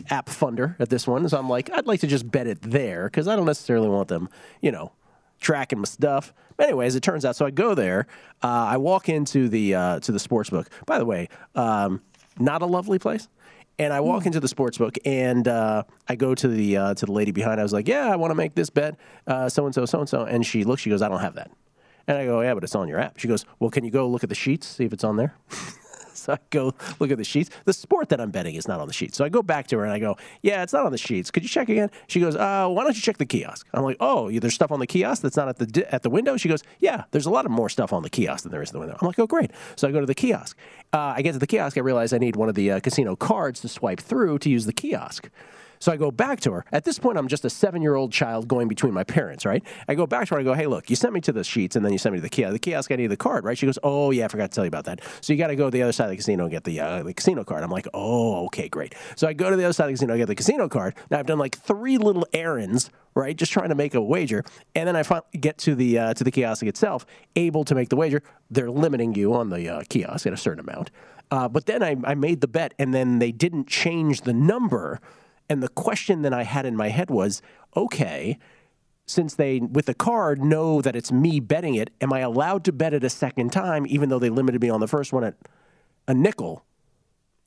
app 0.09 0.27
funder 0.27 0.75
at 0.79 0.89
this 0.89 1.07
one, 1.07 1.27
so 1.29 1.37
I'm 1.37 1.49
like, 1.49 1.69
I'd 1.71 1.87
like 1.87 2.01
to 2.01 2.07
just 2.07 2.29
bet 2.29 2.47
it 2.47 2.61
there 2.61 3.05
because 3.05 3.29
I 3.29 3.37
don't 3.37 3.45
necessarily 3.45 3.87
want 3.87 4.09
them, 4.09 4.27
you 4.61 4.71
know, 4.71 4.91
tracking 5.39 5.79
my 5.79 5.85
stuff. 5.85 6.33
Anyway, 6.61 6.85
as 6.85 6.95
it 6.95 7.01
turns 7.01 7.25
out, 7.25 7.35
so 7.35 7.45
I 7.45 7.49
go 7.49 7.73
there. 7.73 8.05
Uh, 8.43 8.47
I 8.69 8.77
walk 8.77 9.09
into 9.09 9.49
the 9.49 9.73
uh, 9.73 9.99
to 10.01 10.11
the 10.11 10.19
sports 10.19 10.51
book. 10.51 10.69
By 10.85 10.99
the 10.99 11.05
way, 11.05 11.27
um, 11.55 12.01
not 12.39 12.61
a 12.61 12.67
lovely 12.67 12.99
place. 12.99 13.27
And 13.79 13.91
I 13.91 13.99
walk 13.99 14.27
into 14.27 14.39
the 14.39 14.47
sports 14.47 14.77
book, 14.77 14.95
and 15.05 15.47
uh, 15.47 15.83
I 16.07 16.15
go 16.15 16.35
to 16.35 16.47
the 16.47 16.77
uh, 16.77 16.93
to 16.93 17.05
the 17.07 17.11
lady 17.11 17.31
behind. 17.31 17.59
I 17.59 17.63
was 17.63 17.73
like, 17.73 17.87
"Yeah, 17.87 18.11
I 18.11 18.15
want 18.15 18.29
to 18.29 18.35
make 18.35 18.53
this 18.53 18.69
bet, 18.69 18.95
so 19.27 19.65
and 19.65 19.73
so, 19.73 19.85
so 19.85 19.99
and 20.01 20.07
so." 20.07 20.23
And 20.23 20.45
she 20.45 20.63
looks. 20.63 20.83
She 20.83 20.91
goes, 20.91 21.01
"I 21.01 21.09
don't 21.09 21.21
have 21.21 21.33
that." 21.33 21.49
And 22.07 22.15
I 22.15 22.25
go, 22.25 22.41
"Yeah, 22.41 22.53
but 22.53 22.63
it's 22.63 22.75
on 22.75 22.87
your 22.87 22.99
app." 22.99 23.17
She 23.17 23.27
goes, 23.27 23.43
"Well, 23.59 23.71
can 23.71 23.83
you 23.83 23.89
go 23.89 24.07
look 24.07 24.21
at 24.21 24.29
the 24.29 24.35
sheets, 24.35 24.67
see 24.67 24.85
if 24.85 24.93
it's 24.93 25.03
on 25.03 25.17
there?" 25.17 25.33
So 26.31 26.33
I 26.33 26.37
go 26.51 26.73
look 26.99 27.09
at 27.09 27.17
the 27.17 27.23
sheets. 27.23 27.49
The 27.65 27.73
sport 27.73 28.09
that 28.09 28.21
I'm 28.21 28.29
betting 28.29 28.53
is 28.53 28.67
not 28.67 28.79
on 28.79 28.87
the 28.87 28.93
sheets. 28.93 29.17
So 29.17 29.25
I 29.25 29.29
go 29.29 29.41
back 29.41 29.65
to 29.67 29.77
her 29.79 29.83
and 29.83 29.91
I 29.91 29.97
go, 29.97 30.17
"Yeah, 30.43 30.61
it's 30.61 30.71
not 30.71 30.85
on 30.85 30.91
the 30.91 30.97
sheets. 30.99 31.31
Could 31.31 31.41
you 31.41 31.49
check 31.49 31.67
again?" 31.67 31.89
She 32.07 32.19
goes, 32.19 32.35
uh, 32.35 32.67
"Why 32.67 32.83
don't 32.83 32.95
you 32.95 33.01
check 33.01 33.17
the 33.17 33.25
kiosk?" 33.25 33.67
I'm 33.73 33.83
like, 33.83 33.97
"Oh, 33.99 34.29
there's 34.29 34.53
stuff 34.53 34.71
on 34.71 34.79
the 34.79 34.85
kiosk 34.85 35.23
that's 35.23 35.35
not 35.35 35.49
at 35.49 35.57
the 35.57 35.93
at 35.93 36.03
the 36.03 36.11
window." 36.11 36.37
She 36.37 36.47
goes, 36.47 36.61
"Yeah, 36.79 37.05
there's 37.09 37.25
a 37.25 37.31
lot 37.31 37.45
of 37.45 37.51
more 37.51 37.69
stuff 37.69 37.91
on 37.91 38.03
the 38.03 38.09
kiosk 38.09 38.43
than 38.43 38.51
there 38.51 38.61
is 38.61 38.69
at 38.69 38.73
the 38.73 38.79
window." 38.79 38.97
I'm 39.01 39.07
like, 39.07 39.17
"Oh, 39.17 39.25
great." 39.25 39.51
So 39.75 39.87
I 39.87 39.91
go 39.91 39.99
to 39.99 40.05
the 40.05 40.13
kiosk. 40.13 40.55
Uh, 40.93 41.13
I 41.17 41.23
get 41.23 41.33
to 41.33 41.39
the 41.39 41.47
kiosk. 41.47 41.75
I 41.77 41.81
realize 41.81 42.13
I 42.13 42.19
need 42.19 42.35
one 42.35 42.49
of 42.49 42.55
the 42.55 42.71
uh, 42.71 42.79
casino 42.81 43.15
cards 43.15 43.61
to 43.61 43.67
swipe 43.67 43.99
through 43.99 44.37
to 44.39 44.49
use 44.49 44.65
the 44.67 44.73
kiosk. 44.73 45.29
So 45.81 45.91
I 45.91 45.97
go 45.97 46.11
back 46.11 46.39
to 46.41 46.51
her. 46.53 46.65
At 46.71 46.85
this 46.85 46.99
point, 46.99 47.17
I'm 47.17 47.27
just 47.27 47.43
a 47.43 47.49
seven 47.49 47.81
year 47.81 47.95
old 47.95 48.11
child 48.11 48.47
going 48.47 48.67
between 48.67 48.93
my 48.93 49.03
parents, 49.03 49.45
right? 49.45 49.63
I 49.87 49.95
go 49.95 50.05
back 50.05 50.27
to 50.27 50.35
her. 50.35 50.39
And 50.39 50.47
I 50.47 50.51
go, 50.51 50.55
hey, 50.55 50.67
look, 50.67 50.89
you 50.91 50.95
sent 50.95 51.11
me 51.11 51.21
to 51.21 51.31
the 51.31 51.43
sheets 51.43 51.75
and 51.75 51.83
then 51.83 51.91
you 51.91 51.97
sent 51.97 52.13
me 52.13 52.19
to 52.19 52.21
the 52.21 52.29
kiosk. 52.29 52.53
The 52.53 52.59
kiosk, 52.59 52.91
I 52.91 52.95
need 52.97 53.07
the 53.07 53.17
card, 53.17 53.43
right? 53.43 53.57
She 53.57 53.65
goes, 53.65 53.79
oh, 53.81 54.11
yeah, 54.11 54.25
I 54.25 54.27
forgot 54.27 54.51
to 54.51 54.55
tell 54.55 54.63
you 54.63 54.69
about 54.69 54.85
that. 54.85 55.01
So 55.21 55.33
you 55.33 55.39
got 55.39 55.47
to 55.47 55.55
go 55.55 55.65
to 55.65 55.71
the 55.71 55.81
other 55.81 55.91
side 55.91 56.05
of 56.05 56.11
the 56.11 56.17
casino 56.17 56.43
and 56.43 56.51
get 56.51 56.63
the, 56.63 56.79
uh, 56.79 57.01
the 57.01 57.15
casino 57.15 57.43
card. 57.43 57.63
I'm 57.63 57.71
like, 57.71 57.87
oh, 57.95 58.45
okay, 58.45 58.69
great. 58.69 58.93
So 59.15 59.27
I 59.27 59.33
go 59.33 59.49
to 59.49 59.55
the 59.55 59.63
other 59.63 59.73
side 59.73 59.85
of 59.85 59.89
the 59.89 59.93
casino, 59.93 60.13
I 60.13 60.17
get 60.17 60.27
the 60.27 60.35
casino 60.35 60.69
card. 60.69 60.93
Now 61.09 61.17
I've 61.17 61.25
done 61.25 61.39
like 61.39 61.57
three 61.57 61.97
little 61.97 62.27
errands, 62.31 62.91
right? 63.15 63.35
Just 63.35 63.51
trying 63.51 63.69
to 63.69 63.75
make 63.75 63.95
a 63.95 64.01
wager. 64.01 64.43
And 64.75 64.87
then 64.87 64.95
I 64.95 65.01
finally 65.01 65.25
get 65.39 65.57
to 65.59 65.73
the, 65.73 65.97
uh, 65.97 66.13
to 66.13 66.23
the 66.23 66.31
kiosk 66.31 66.63
itself, 66.63 67.07
able 67.35 67.63
to 67.65 67.73
make 67.73 67.89
the 67.89 67.95
wager. 67.95 68.21
They're 68.51 68.69
limiting 68.69 69.15
you 69.15 69.33
on 69.33 69.49
the 69.49 69.67
uh, 69.67 69.81
kiosk 69.89 70.27
at 70.27 70.33
a 70.33 70.37
certain 70.37 70.59
amount. 70.59 70.91
Uh, 71.31 71.47
but 71.47 71.65
then 71.65 71.81
I, 71.81 71.95
I 72.03 72.13
made 72.13 72.41
the 72.41 72.47
bet 72.47 72.73
and 72.77 72.93
then 72.93 73.19
they 73.19 73.31
didn't 73.31 73.67
change 73.67 74.21
the 74.21 74.33
number. 74.33 74.99
And 75.49 75.61
the 75.61 75.67
question 75.69 76.21
that 76.21 76.33
I 76.33 76.43
had 76.43 76.65
in 76.65 76.75
my 76.75 76.89
head 76.89 77.09
was, 77.09 77.41
okay, 77.75 78.37
since 79.05 79.35
they 79.35 79.59
with 79.59 79.85
the 79.87 79.93
card 79.93 80.41
know 80.41 80.81
that 80.81 80.95
it's 80.95 81.11
me 81.11 81.39
betting 81.39 81.75
it, 81.75 81.89
am 81.99 82.13
I 82.13 82.19
allowed 82.19 82.63
to 82.65 82.71
bet 82.71 82.93
it 82.93 83.03
a 83.03 83.09
second 83.09 83.51
time, 83.51 83.85
even 83.87 84.09
though 84.09 84.19
they 84.19 84.29
limited 84.29 84.61
me 84.61 84.69
on 84.69 84.79
the 84.79 84.87
first 84.87 85.11
one 85.11 85.23
at 85.23 85.35
a 86.07 86.13
nickel? 86.13 86.63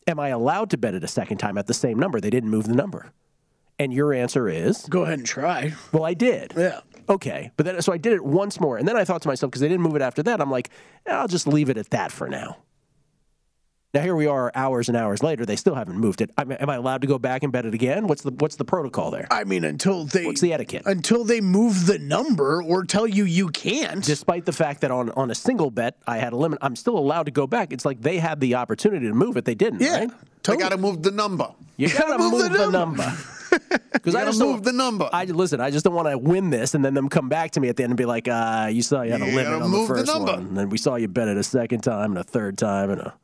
Am 0.07 0.21
I 0.21 0.29
allowed 0.29 0.69
to 0.71 0.77
bet 0.77 0.95
it 0.95 1.03
a 1.03 1.09
second 1.09 1.39
time 1.39 1.57
at 1.57 1.67
the 1.67 1.73
same 1.73 1.99
number? 1.99 2.21
They 2.21 2.29
didn't 2.29 2.51
move 2.51 2.67
the 2.67 2.75
number. 2.75 3.13
And 3.79 3.93
your 3.93 4.13
answer 4.13 4.49
is 4.49 4.87
Go 4.89 5.03
ahead 5.03 5.19
and 5.19 5.27
try. 5.27 5.73
well, 5.93 6.05
I 6.05 6.13
did. 6.15 6.53
Yeah. 6.57 6.81
Okay. 7.09 7.51
But 7.57 7.67
then, 7.67 7.81
so 7.83 7.93
I 7.93 7.97
did 7.97 8.13
it 8.13 8.23
once 8.25 8.61
more. 8.61 8.77
And 8.77 8.87
then 8.87 8.97
I 8.97 9.05
thought 9.05 9.23
to 9.23 9.29
myself, 9.29 9.51
because 9.51 9.63
they 9.63 9.69
didn't 9.69 9.83
move 9.83 9.97
it 9.97 10.03
after 10.03 10.23
that, 10.25 10.41
I'm 10.41 10.51
like, 10.51 10.69
"Eh, 11.07 11.13
I'll 11.13 11.27
just 11.27 11.47
leave 11.47 11.71
it 11.71 11.77
at 11.79 11.91
that 11.91 12.13
for 12.13 12.29
now. 12.29 12.59
Now 13.95 14.01
here 14.01 14.17
we 14.17 14.27
are, 14.27 14.51
hours 14.57 14.89
and 14.89 14.97
hours 14.97 15.23
later. 15.23 15.47
They 15.47 15.55
still 15.55 15.77
haven't 15.77 15.97
moved 15.97 16.21
it. 16.21 16.31
I 16.37 16.43
mean, 16.43 16.59
am 16.59 16.69
I 16.69 16.75
allowed 16.75 17.03
to 17.03 17.07
go 17.07 17.17
back 17.17 17.45
and 17.45 17.53
bet 17.53 17.65
it 17.65 17.75
again? 17.75 18.09
What's 18.09 18.23
the 18.23 18.33
what's 18.33 18.57
the 18.57 18.65
protocol 18.65 19.13
there? 19.13 19.29
I 19.31 19.45
mean, 19.45 19.63
until 19.63 20.05
they 20.05 20.27
What's 20.27 20.41
the 20.41 20.53
etiquette? 20.53 20.83
until 20.85 21.23
they 21.23 21.41
move 21.41 21.87
the 21.87 22.01
number 22.01 22.61
or 22.61 22.83
tell 22.85 23.07
you 23.07 23.25
you 23.25 23.51
can't. 23.51 24.05
Despite 24.05 24.47
the 24.47 24.53
fact 24.53 24.81
that 24.81 24.91
on, 24.91 25.11
on 25.11 25.31
a 25.31 25.35
single 25.37 25.71
bet 25.71 25.97
I 26.09 26.19
had 26.19 26.33
a 26.33 26.37
limit, 26.37 26.59
I'm 26.61 26.75
still 26.75 26.99
allowed 26.99 27.27
to 27.27 27.31
go 27.31 27.47
back. 27.47 27.73
It's 27.73 27.85
like 27.85 28.01
they 28.03 28.19
had 28.19 28.41
the 28.41 28.57
opportunity 28.57 29.07
to 29.07 29.15
move 29.15 29.37
it, 29.37 29.45
they 29.45 29.55
didn't. 29.55 29.81
Yeah, 29.81 29.99
right? 30.01 30.11
They 30.43 30.57
got 30.57 30.71
to 30.71 30.77
move 30.77 31.05
the 31.05 31.13
number. 31.13 31.49
You 31.77 31.89
gotta, 31.89 32.19
move, 32.19 32.53
the 32.53 32.71
number. 32.71 33.13
Because 33.93 34.15
I 34.17 34.25
just 34.25 34.41
move 34.41 34.65
the 34.65 34.73
number. 34.73 35.09
I 35.13 35.25
listen. 35.25 35.61
I 35.61 35.71
just 35.71 35.85
don't 35.85 35.95
want 35.95 36.09
to 36.09 36.19
win 36.19 36.51
this 36.51 36.75
and 36.75 36.85
then 36.85 36.95
them 36.95 37.09
come 37.09 37.29
back 37.29 37.53
to 37.53 37.61
me 37.61 37.69
at 37.69 37.77
the 37.77 37.85
end 37.85 37.93
and 37.93 37.97
be 37.97 38.05
like, 38.05 38.27
uh, 38.29 38.69
"You 38.73 38.83
saw 38.83 39.03
you 39.03 39.13
had 39.13 39.23
a 39.23 39.27
You 39.27 39.37
limit 39.37 39.53
on 39.53 39.63
the 39.63 39.69
move 39.69 39.89
the 39.89 39.95
first 39.95 40.07
number. 40.13 40.33
one, 40.33 40.41
and 40.49 40.57
then 40.57 40.69
we 40.69 40.79
saw 40.79 40.97
you 40.97 41.07
bet 41.09 41.29
it 41.29 41.37
a 41.37 41.43
second 41.45 41.83
time 41.83 42.11
and 42.11 42.19
a 42.19 42.25
third 42.25 42.59
time 42.59 42.91
and 42.91 43.01
a." 43.01 43.15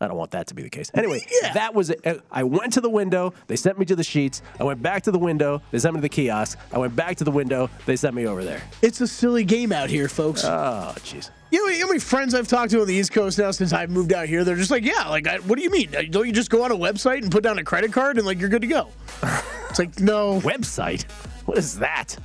I 0.00 0.06
don't 0.06 0.16
want 0.16 0.30
that 0.30 0.46
to 0.48 0.54
be 0.54 0.62
the 0.62 0.70
case. 0.70 0.90
Anyway, 0.94 1.26
that 1.54 1.74
was 1.74 1.90
it. 1.90 2.06
Uh, 2.06 2.16
I 2.30 2.44
went 2.44 2.72
to 2.74 2.80
the 2.80 2.90
window. 2.90 3.32
They 3.46 3.56
sent 3.56 3.78
me 3.78 3.84
to 3.86 3.96
the 3.96 4.04
sheets. 4.04 4.42
I 4.60 4.64
went 4.64 4.82
back 4.82 5.02
to 5.04 5.10
the 5.10 5.18
window. 5.18 5.60
They 5.70 5.78
sent 5.78 5.94
me 5.94 5.98
to 5.98 6.02
the 6.02 6.08
kiosk. 6.08 6.58
I 6.72 6.78
went 6.78 6.94
back 6.94 7.16
to 7.16 7.24
the 7.24 7.30
window. 7.30 7.68
They 7.86 7.96
sent 7.96 8.14
me 8.14 8.26
over 8.26 8.44
there. 8.44 8.62
It's 8.82 9.00
a 9.00 9.08
silly 9.08 9.44
game 9.44 9.72
out 9.72 9.90
here, 9.90 10.08
folks. 10.08 10.44
Oh, 10.44 10.94
jeez. 10.98 11.30
You 11.50 11.64
know, 11.64 11.72
you 11.72 11.80
know 11.80 11.86
how 11.86 11.88
many 11.88 12.00
friends 12.00 12.34
I've 12.34 12.46
talked 12.46 12.70
to 12.72 12.80
on 12.82 12.86
the 12.86 12.94
East 12.94 13.12
Coast 13.12 13.38
now 13.38 13.50
since 13.50 13.72
I've 13.72 13.90
moved 13.90 14.12
out 14.12 14.28
here? 14.28 14.44
They're 14.44 14.56
just 14.56 14.70
like, 14.70 14.84
yeah, 14.84 15.08
like, 15.08 15.26
I, 15.26 15.38
what 15.38 15.56
do 15.56 15.62
you 15.62 15.70
mean? 15.70 15.90
Don't 16.10 16.26
you 16.26 16.32
just 16.32 16.50
go 16.50 16.62
on 16.62 16.70
a 16.70 16.76
website 16.76 17.22
and 17.22 17.32
put 17.32 17.42
down 17.42 17.58
a 17.58 17.64
credit 17.64 17.92
card 17.92 18.18
and 18.18 18.26
like 18.26 18.38
you're 18.38 18.50
good 18.50 18.62
to 18.62 18.68
go? 18.68 18.88
It's 19.68 19.78
like, 19.78 20.00
no. 20.00 20.40
Website? 20.40 21.04
What 21.44 21.58
is 21.58 21.78
that? 21.78 22.16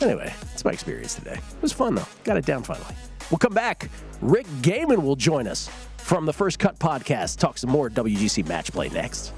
Anyway, 0.00 0.32
it's 0.52 0.64
my 0.64 0.70
experience 0.70 1.16
today. 1.16 1.32
It 1.34 1.62
was 1.62 1.72
fun 1.72 1.96
though. 1.96 2.06
Got 2.22 2.36
it 2.36 2.46
down 2.46 2.62
finally. 2.62 2.94
We'll 3.30 3.38
come 3.38 3.54
back. 3.54 3.90
Rick 4.20 4.46
Gehman 4.62 5.02
will 5.02 5.16
join 5.16 5.48
us 5.48 5.68
from 6.08 6.24
the 6.24 6.32
First 6.32 6.58
Cut 6.58 6.78
podcast. 6.78 7.38
Talk 7.38 7.58
some 7.58 7.70
more 7.70 7.90
WGC 7.90 8.48
match 8.48 8.72
play 8.72 8.88
next. 8.88 9.37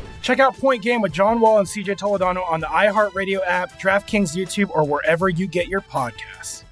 Check 0.21 0.39
out 0.39 0.55
Point 0.55 0.83
Game 0.83 1.01
with 1.01 1.11
John 1.11 1.39
Wall 1.39 1.59
and 1.59 1.67
CJ 1.67 1.97
Toledano 1.97 2.49
on 2.49 2.59
the 2.59 2.67
iHeartRadio 2.67 3.39
app, 3.45 3.79
DraftKings 3.79 4.35
YouTube, 4.35 4.69
or 4.69 4.83
wherever 4.83 5.27
you 5.29 5.47
get 5.47 5.67
your 5.67 5.81
podcasts. 5.81 6.63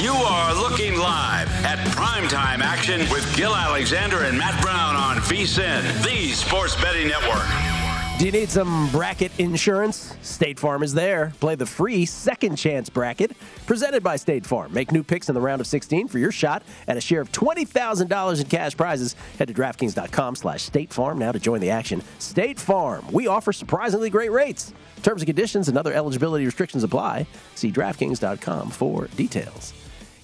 You 0.00 0.12
are 0.12 0.54
looking 0.54 0.98
live 0.98 1.48
at 1.64 1.78
primetime 1.88 2.60
action 2.60 3.00
with 3.10 3.34
Gil 3.36 3.54
Alexander 3.54 4.24
and 4.24 4.36
Matt 4.36 4.60
Brown 4.60 4.96
on 4.96 5.16
VSIN, 5.18 6.04
the 6.04 6.32
Sports 6.32 6.74
Betting 6.82 7.08
Network. 7.08 7.73
Do 8.16 8.26
you 8.26 8.32
need 8.32 8.48
some 8.48 8.88
bracket 8.92 9.32
insurance? 9.40 10.16
State 10.22 10.60
Farm 10.60 10.84
is 10.84 10.94
there. 10.94 11.32
Play 11.40 11.56
the 11.56 11.66
free 11.66 12.06
second 12.06 12.54
chance 12.54 12.88
bracket 12.88 13.32
presented 13.66 14.04
by 14.04 14.14
State 14.14 14.46
Farm. 14.46 14.72
Make 14.72 14.92
new 14.92 15.02
picks 15.02 15.28
in 15.28 15.34
the 15.34 15.40
round 15.40 15.60
of 15.60 15.66
16 15.66 16.06
for 16.06 16.20
your 16.20 16.30
shot 16.30 16.62
at 16.86 16.96
a 16.96 17.00
share 17.00 17.20
of 17.20 17.32
$20,000 17.32 18.40
in 18.40 18.46
cash 18.46 18.76
prizes. 18.76 19.16
Head 19.36 19.48
to 19.48 19.54
DraftKings.com 19.54 20.36
slash 20.36 20.62
State 20.62 20.92
Farm 20.92 21.18
now 21.18 21.32
to 21.32 21.40
join 21.40 21.60
the 21.60 21.70
action. 21.70 22.02
State 22.20 22.60
Farm. 22.60 23.04
We 23.10 23.26
offer 23.26 23.52
surprisingly 23.52 24.10
great 24.10 24.30
rates. 24.30 24.72
Terms 25.02 25.22
and 25.22 25.26
conditions 25.26 25.68
and 25.68 25.76
other 25.76 25.92
eligibility 25.92 26.44
restrictions 26.44 26.84
apply. 26.84 27.26
See 27.56 27.72
DraftKings.com 27.72 28.70
for 28.70 29.08
details. 29.08 29.74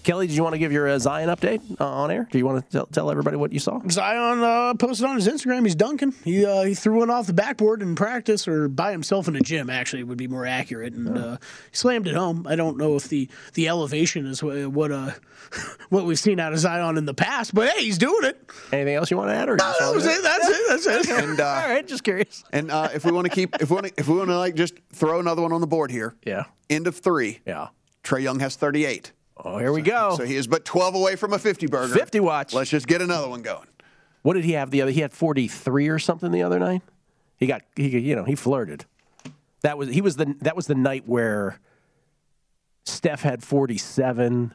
Kelly, 0.03 0.27
did 0.27 0.35
you 0.35 0.43
want 0.43 0.55
to 0.55 0.59
give 0.59 0.73
your 0.73 0.89
uh, 0.89 0.99
Zion 0.99 1.29
update 1.29 1.61
uh, 1.81 1.85
on 1.87 2.11
air? 2.11 2.27
Do 2.31 2.39
you 2.39 2.47
want 2.47 2.65
to 2.65 2.71
tell, 2.73 2.87
tell 2.87 3.11
everybody 3.11 3.37
what 3.37 3.53
you 3.53 3.59
saw? 3.59 3.81
Zion 3.91 4.43
uh, 4.43 4.75
posted 4.75 5.07
on 5.07 5.15
his 5.17 5.29
Instagram. 5.29 5.65
He's 5.65 5.75
dunking. 5.75 6.15
He 6.25 6.45
uh, 6.47 6.63
he 6.63 6.75
threw 6.75 6.99
one 7.01 7.11
off 7.11 7.27
the 7.27 7.33
backboard 7.35 7.83
in 7.83 7.95
practice, 7.95 8.49
or 8.49 8.69
by 8.69 8.93
himself 8.93 9.29
in 9.29 9.37
a 9.37 9.41
gym. 9.41 9.69
Actually, 9.69 10.05
would 10.05 10.17
be 10.19 10.27
more 10.29 10.47
accurate. 10.47 10.95
And 10.95 11.17
uh, 11.19 11.37
he 11.71 11.77
slammed 11.77 12.07
it 12.07 12.15
home. 12.15 12.47
I 12.47 12.57
don't 12.57 12.79
know 12.79 12.97
if 12.97 13.09
the 13.09 13.29
the 13.55 13.69
elevation 13.69 14.27
is 14.27 14.43
what 14.43 14.67
what, 14.69 14.91
uh, 14.91 15.11
what 15.91 16.05
we've 16.07 16.19
seen 16.19 16.41
out 16.41 16.53
of 16.55 16.59
Zion 16.61 16.97
in 16.97 17.05
the 17.05 17.15
past, 17.15 17.55
but 17.55 17.69
hey, 17.69 17.85
he's 17.85 17.99
doing 17.99 18.25
it. 18.25 18.51
Anything 18.73 18.95
else 18.95 19.11
you 19.11 19.17
want 19.19 19.29
to 19.31 19.35
add? 19.35 19.49
Or 19.51 19.57
No, 19.57 19.73
that 19.79 19.95
was 19.95 20.07
it. 20.07 20.23
That's 20.23 20.49
it. 20.49 20.63
That's 20.69 21.09
it. 21.09 21.25
And 21.25 21.41
uh, 21.41 21.45
All 21.63 21.69
right, 21.69 21.87
just 21.87 22.05
curious. 22.05 22.43
and 22.53 22.71
uh, 22.71 22.89
if 22.95 23.05
we 23.05 23.13
want 23.13 23.27
to 23.27 23.33
keep, 23.35 23.55
if 23.61 23.69
we 23.71 23.75
want 23.75 23.87
to, 23.89 23.93
if 23.99 24.09
we 24.09 24.17
want 24.17 24.31
to 24.31 24.39
like 24.39 24.55
just 24.55 24.75
throw 24.93 25.21
another 25.21 25.43
one 25.43 25.53
on 25.53 25.61
the 25.61 25.67
board 25.67 25.91
here, 25.91 26.15
Yeah. 26.25 26.45
end 26.71 26.87
of 26.87 26.97
three. 26.97 27.41
Yeah. 27.47 27.69
Trae 28.03 28.23
Young 28.23 28.41
has 28.41 28.57
38. 28.57 29.13
Oh, 29.45 29.59
here 29.59 29.73
we 29.73 29.83
go. 29.83 30.15
So 30.17 30.25
he 30.25 30.37
is 30.37 30.47
but 30.47 30.65
12 30.65 30.95
away 30.95 31.17
from 31.17 31.33
a 31.33 31.39
50 31.39 31.67
burger. 31.67 31.95
50 31.95 32.21
watch. 32.21 32.53
Let's 32.55 32.71
just 32.71 32.87
get 32.87 33.03
another 33.03 33.29
one 33.29 33.43
going. 33.43 33.67
What 34.23 34.35
did 34.35 34.45
he 34.45 34.53
have 34.53 34.71
the 34.71 34.83
other? 34.83 34.91
He 34.91 35.01
had 35.01 35.13
43 35.13 35.89
or 35.89 35.99
something 35.99 36.31
the 36.31 36.43
other 36.43 36.59
night. 36.59 36.83
He 37.37 37.47
got 37.47 37.63
he 37.75 37.99
you 37.99 38.15
know, 38.15 38.25
he 38.25 38.35
flirted. 38.35 38.85
That 39.63 39.79
was 39.79 39.89
he 39.89 40.01
was 40.01 40.17
the 40.17 40.35
that 40.41 40.57
was 40.57 40.67
the 40.67 40.75
night 40.75 41.05
where 41.07 41.59
Steph 42.85 43.23
had 43.23 43.43
47 43.43 44.55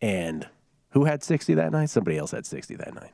and 0.00 0.48
who 0.90 1.04
had 1.04 1.22
60 1.22 1.54
that 1.54 1.72
night? 1.72 1.90
Somebody 1.90 2.18
else 2.18 2.30
had 2.30 2.46
60 2.46 2.76
that 2.76 2.94
night. 2.94 3.12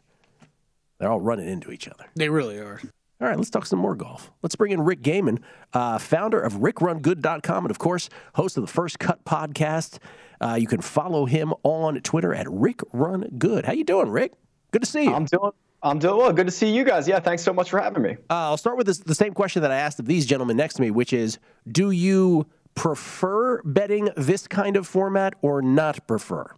They're 0.98 1.10
all 1.10 1.20
running 1.20 1.48
into 1.48 1.70
each 1.70 1.88
other. 1.88 2.06
They 2.14 2.28
really 2.28 2.58
are. 2.58 2.80
All 3.20 3.26
right, 3.26 3.36
let's 3.36 3.50
talk 3.50 3.66
some 3.66 3.80
more 3.80 3.96
golf. 3.96 4.30
Let's 4.42 4.54
bring 4.54 4.70
in 4.70 4.80
Rick 4.80 5.02
Gehman, 5.02 5.40
uh, 5.72 5.98
founder 5.98 6.40
of 6.40 6.54
RickRunGood.com, 6.54 7.64
and 7.64 7.70
of 7.70 7.78
course, 7.78 8.08
host 8.34 8.56
of 8.56 8.60
the 8.62 8.72
First 8.72 9.00
Cut 9.00 9.24
podcast. 9.24 9.98
Uh, 10.40 10.54
you 10.54 10.68
can 10.68 10.80
follow 10.80 11.26
him 11.26 11.52
on 11.64 12.00
Twitter 12.02 12.32
at 12.32 12.46
RickRunGood. 12.46 13.64
How 13.64 13.72
you 13.72 13.82
doing, 13.82 14.08
Rick? 14.08 14.34
Good 14.70 14.82
to 14.82 14.86
see 14.86 15.04
you. 15.04 15.12
I'm 15.12 15.24
doing. 15.24 15.50
I'm 15.82 15.98
doing 15.98 16.16
well. 16.16 16.32
Good 16.32 16.46
to 16.46 16.52
see 16.52 16.70
you 16.72 16.84
guys. 16.84 17.08
Yeah, 17.08 17.18
thanks 17.18 17.42
so 17.42 17.52
much 17.52 17.70
for 17.70 17.80
having 17.80 18.02
me. 18.02 18.12
Uh, 18.30 18.34
I'll 18.50 18.56
start 18.56 18.76
with 18.76 18.86
this, 18.86 18.98
the 18.98 19.14
same 19.14 19.32
question 19.32 19.62
that 19.62 19.72
I 19.72 19.76
asked 19.76 19.98
of 19.98 20.06
these 20.06 20.24
gentlemen 20.24 20.56
next 20.56 20.74
to 20.74 20.82
me, 20.82 20.90
which 20.92 21.12
is 21.12 21.38
Do 21.70 21.90
you 21.90 22.46
prefer 22.76 23.62
betting 23.62 24.10
this 24.16 24.46
kind 24.46 24.76
of 24.76 24.86
format 24.86 25.34
or 25.42 25.60
not 25.60 26.06
prefer? 26.06 26.52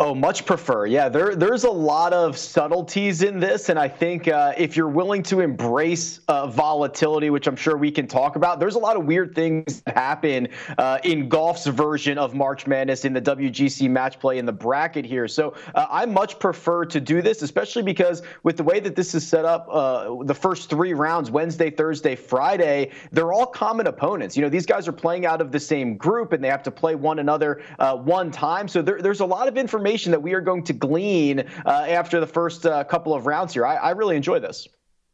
Oh, 0.00 0.12
much 0.12 0.44
prefer. 0.44 0.86
Yeah, 0.86 1.08
there 1.08 1.36
there's 1.36 1.62
a 1.62 1.70
lot 1.70 2.12
of 2.12 2.36
subtleties 2.36 3.22
in 3.22 3.38
this, 3.38 3.68
and 3.68 3.78
I 3.78 3.86
think 3.86 4.26
uh, 4.26 4.52
if 4.58 4.76
you're 4.76 4.88
willing 4.88 5.22
to 5.24 5.38
embrace 5.38 6.18
uh, 6.26 6.48
volatility, 6.48 7.30
which 7.30 7.46
I'm 7.46 7.54
sure 7.54 7.76
we 7.76 7.92
can 7.92 8.08
talk 8.08 8.34
about, 8.34 8.58
there's 8.58 8.74
a 8.74 8.80
lot 8.80 8.96
of 8.96 9.04
weird 9.04 9.36
things 9.36 9.82
that 9.82 9.96
happen 9.96 10.48
uh, 10.78 10.98
in 11.04 11.28
golf's 11.28 11.66
version 11.66 12.18
of 12.18 12.34
March 12.34 12.66
Madness 12.66 13.04
in 13.04 13.12
the 13.12 13.20
WGC 13.20 13.88
match 13.88 14.18
play 14.18 14.38
in 14.38 14.46
the 14.46 14.52
bracket 14.52 15.04
here. 15.04 15.28
So 15.28 15.54
uh, 15.76 15.86
I 15.88 16.06
much 16.06 16.40
prefer 16.40 16.84
to 16.86 17.00
do 17.00 17.22
this, 17.22 17.42
especially 17.42 17.84
because 17.84 18.22
with 18.42 18.56
the 18.56 18.64
way 18.64 18.80
that 18.80 18.96
this 18.96 19.14
is 19.14 19.24
set 19.24 19.44
up, 19.44 19.68
uh, 19.70 20.24
the 20.24 20.34
first 20.34 20.68
three 20.68 20.92
rounds, 20.92 21.30
Wednesday, 21.30 21.70
Thursday, 21.70 22.16
Friday, 22.16 22.90
they're 23.12 23.32
all 23.32 23.46
common 23.46 23.86
opponents. 23.86 24.36
You 24.36 24.42
know, 24.42 24.48
these 24.48 24.66
guys 24.66 24.88
are 24.88 24.92
playing 24.92 25.24
out 25.24 25.40
of 25.40 25.52
the 25.52 25.60
same 25.60 25.96
group, 25.96 26.32
and 26.32 26.42
they 26.42 26.48
have 26.48 26.64
to 26.64 26.72
play 26.72 26.96
one 26.96 27.20
another 27.20 27.62
uh, 27.78 27.96
one 27.96 28.32
time. 28.32 28.66
So 28.66 28.82
there, 28.82 29.00
there's 29.00 29.20
a 29.20 29.24
lot 29.24 29.46
of 29.46 29.56
information 29.56 29.83
that 29.84 30.22
we 30.22 30.32
are 30.32 30.40
going 30.40 30.64
to 30.64 30.72
glean 30.72 31.40
uh, 31.40 31.68
after 31.68 32.18
the 32.18 32.26
first 32.26 32.64
uh, 32.66 32.82
couple 32.84 33.14
of 33.14 33.26
rounds 33.26 33.52
here. 33.52 33.66
I, 33.66 33.76
I 33.76 33.90
really 33.90 34.16
enjoy 34.16 34.40
this. 34.40 34.66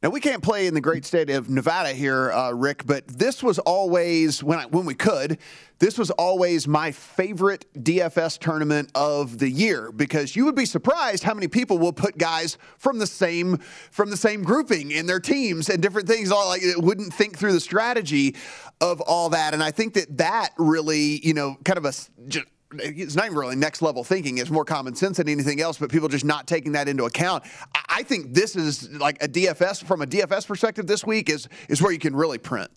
Now 0.03 0.09
we 0.09 0.21
can't 0.21 0.43
play 0.43 0.67
in 0.67 0.73
the 0.73 0.81
great 0.81 1.05
state 1.05 1.29
of 1.29 1.51
Nevada 1.51 1.91
here, 1.91 2.33
uh, 2.33 2.53
Rick, 2.53 2.87
but 2.87 3.07
this 3.07 3.43
was 3.43 3.59
always 3.59 4.43
when 4.43 4.59
I, 4.59 4.65
when 4.65 4.87
we 4.87 4.95
could. 4.95 5.37
This 5.79 5.99
was 5.99 6.11
always 6.13 6.67
my 6.67 6.91
favorite 6.91 7.67
DFS 7.75 8.39
tournament 8.39 8.91
of 8.95 9.39
the 9.39 9.51
year 9.51 9.93
because 9.93 10.35
you 10.35 10.47
would 10.47 10.55
be 10.55 10.65
surprised 10.65 11.23
how 11.23 11.35
many 11.35 11.49
people 11.49 11.77
will 11.77 11.93
put 11.93 12.17
guys 12.17 12.57
from 12.79 12.99
the 12.99 13.07
same 13.07 13.59
from 13.91 14.09
the 14.09 14.17
same 14.17 14.43
grouping 14.43 14.91
in 14.91 15.05
their 15.05 15.21
teams 15.21 15.69
and 15.69 15.83
different 15.83 16.09
things. 16.09 16.33
All 16.33 16.49
like 16.49 16.63
wouldn't 16.77 17.13
think 17.13 17.37
through 17.37 17.53
the 17.53 17.61
strategy 17.61 18.37
of 18.81 19.03
all 19.03 19.29
that, 19.31 19.53
and 19.53 19.63
I 19.63 19.71
think 19.71 19.93
that 19.95 20.17
that 20.17 20.55
really, 20.57 21.21
you 21.27 21.35
know, 21.35 21.59
kind 21.67 21.77
of 21.77 21.85
a 21.85 21.93
just, 22.27 22.47
it's 22.75 23.17
not 23.17 23.31
really 23.31 23.57
next 23.57 23.83
level 23.83 24.05
thinking. 24.05 24.39
It's 24.39 24.51
more 24.51 24.65
common 24.65 24.95
sense 24.95 25.17
than 25.17 25.29
anything 25.29 25.61
else, 25.61 25.79
but 25.79 25.91
people 25.91 26.09
just 26.09 26.25
not 26.25 26.47
taking 26.47 26.73
that 26.73 26.89
into 26.89 27.05
account. 27.05 27.45
I- 27.75 27.81
I 28.01 28.03
think 28.03 28.33
this 28.33 28.57
is 28.57 28.91
like 28.93 29.23
a 29.23 29.29
DFS 29.29 29.83
from 29.85 30.01
a 30.01 30.07
DFS 30.07 30.47
perspective 30.47 30.87
this 30.87 31.05
week 31.05 31.29
is 31.29 31.49
is 31.69 31.83
where 31.83 31.93
you 31.93 31.99
can 31.99 32.15
really 32.17 32.39
print. 32.39 32.71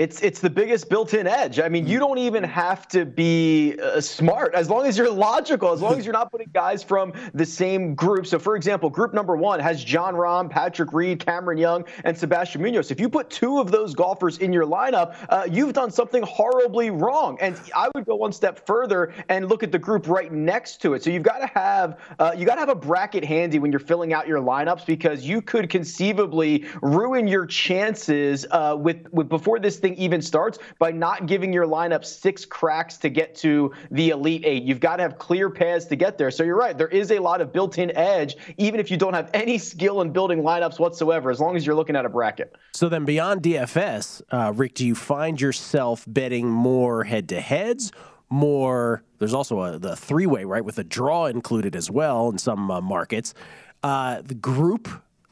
It's 0.00 0.22
it's 0.22 0.40
the 0.40 0.48
biggest 0.48 0.88
built-in 0.88 1.26
edge. 1.26 1.60
I 1.60 1.68
mean, 1.68 1.86
you 1.86 1.98
don't 1.98 2.16
even 2.16 2.42
have 2.42 2.88
to 2.88 3.04
be 3.04 3.78
uh, 3.78 4.00
smart 4.00 4.54
as 4.54 4.70
long 4.70 4.86
as 4.86 4.96
you're 4.96 5.10
logical, 5.10 5.72
as 5.72 5.82
long 5.82 5.98
as 5.98 6.06
you're 6.06 6.14
not 6.14 6.32
putting 6.32 6.48
guys 6.54 6.82
from 6.82 7.12
the 7.34 7.44
same 7.44 7.94
group. 7.94 8.26
So, 8.26 8.38
for 8.38 8.56
example, 8.56 8.88
group 8.88 9.12
number 9.12 9.36
one 9.36 9.60
has 9.60 9.84
Jon 9.84 10.14
Rahm, 10.14 10.48
Patrick 10.48 10.94
Reed, 10.94 11.22
Cameron 11.22 11.58
Young, 11.58 11.84
and 12.04 12.16
Sebastian 12.16 12.62
Munoz. 12.62 12.90
If 12.90 12.98
you 12.98 13.10
put 13.10 13.28
two 13.28 13.58
of 13.60 13.70
those 13.70 13.94
golfers 13.94 14.38
in 14.38 14.54
your 14.54 14.64
lineup, 14.64 15.16
uh, 15.28 15.46
you've 15.46 15.74
done 15.74 15.90
something 15.90 16.22
horribly 16.22 16.88
wrong. 16.88 17.36
And 17.38 17.60
I 17.76 17.90
would 17.94 18.06
go 18.06 18.16
one 18.16 18.32
step 18.32 18.66
further 18.66 19.12
and 19.28 19.50
look 19.50 19.62
at 19.62 19.70
the 19.70 19.78
group 19.78 20.08
right 20.08 20.32
next 20.32 20.80
to 20.80 20.94
it. 20.94 21.04
So 21.04 21.10
you've 21.10 21.24
got 21.24 21.40
to 21.40 21.46
have 21.48 22.00
uh, 22.18 22.32
you 22.34 22.46
got 22.46 22.54
to 22.54 22.60
have 22.60 22.70
a 22.70 22.74
bracket 22.74 23.22
handy 23.22 23.58
when 23.58 23.70
you're 23.70 23.78
filling 23.78 24.14
out 24.14 24.26
your 24.26 24.40
lineups 24.40 24.86
because 24.86 25.26
you 25.26 25.42
could 25.42 25.68
conceivably 25.68 26.64
ruin 26.80 27.28
your 27.28 27.44
chances 27.44 28.46
uh, 28.50 28.74
with, 28.78 29.06
with 29.12 29.28
before 29.28 29.58
this 29.58 29.76
thing 29.76 29.89
even 29.96 30.22
starts 30.22 30.58
by 30.78 30.90
not 30.90 31.26
giving 31.26 31.52
your 31.52 31.66
lineup 31.66 32.04
six 32.04 32.44
cracks 32.44 32.96
to 32.98 33.08
get 33.08 33.34
to 33.36 33.72
the 33.90 34.10
Elite 34.10 34.44
Eight. 34.44 34.62
You've 34.62 34.80
got 34.80 34.96
to 34.96 35.02
have 35.02 35.18
clear 35.18 35.50
paths 35.50 35.86
to 35.86 35.96
get 35.96 36.18
there. 36.18 36.30
So 36.30 36.42
you're 36.42 36.56
right. 36.56 36.76
There 36.76 36.88
is 36.88 37.10
a 37.10 37.18
lot 37.18 37.40
of 37.40 37.52
built 37.52 37.78
in 37.78 37.96
edge, 37.96 38.36
even 38.58 38.80
if 38.80 38.90
you 38.90 38.96
don't 38.96 39.14
have 39.14 39.30
any 39.34 39.58
skill 39.58 40.00
in 40.00 40.12
building 40.12 40.42
lineups 40.42 40.78
whatsoever, 40.78 41.30
as 41.30 41.40
long 41.40 41.56
as 41.56 41.66
you're 41.66 41.74
looking 41.74 41.96
at 41.96 42.04
a 42.04 42.08
bracket. 42.08 42.56
So 42.72 42.88
then, 42.88 43.04
beyond 43.04 43.42
DFS, 43.42 44.22
uh, 44.30 44.52
Rick, 44.54 44.74
do 44.74 44.86
you 44.86 44.94
find 44.94 45.40
yourself 45.40 46.04
betting 46.06 46.48
more 46.48 47.04
head 47.04 47.28
to 47.30 47.40
heads? 47.40 47.92
More, 48.32 49.02
there's 49.18 49.34
also 49.34 49.60
a, 49.60 49.78
the 49.78 49.96
three 49.96 50.26
way, 50.26 50.44
right, 50.44 50.64
with 50.64 50.78
a 50.78 50.84
draw 50.84 51.26
included 51.26 51.74
as 51.74 51.90
well 51.90 52.28
in 52.28 52.38
some 52.38 52.70
uh, 52.70 52.80
markets. 52.80 53.34
Uh, 53.82 54.22
the 54.22 54.34
group 54.34 54.88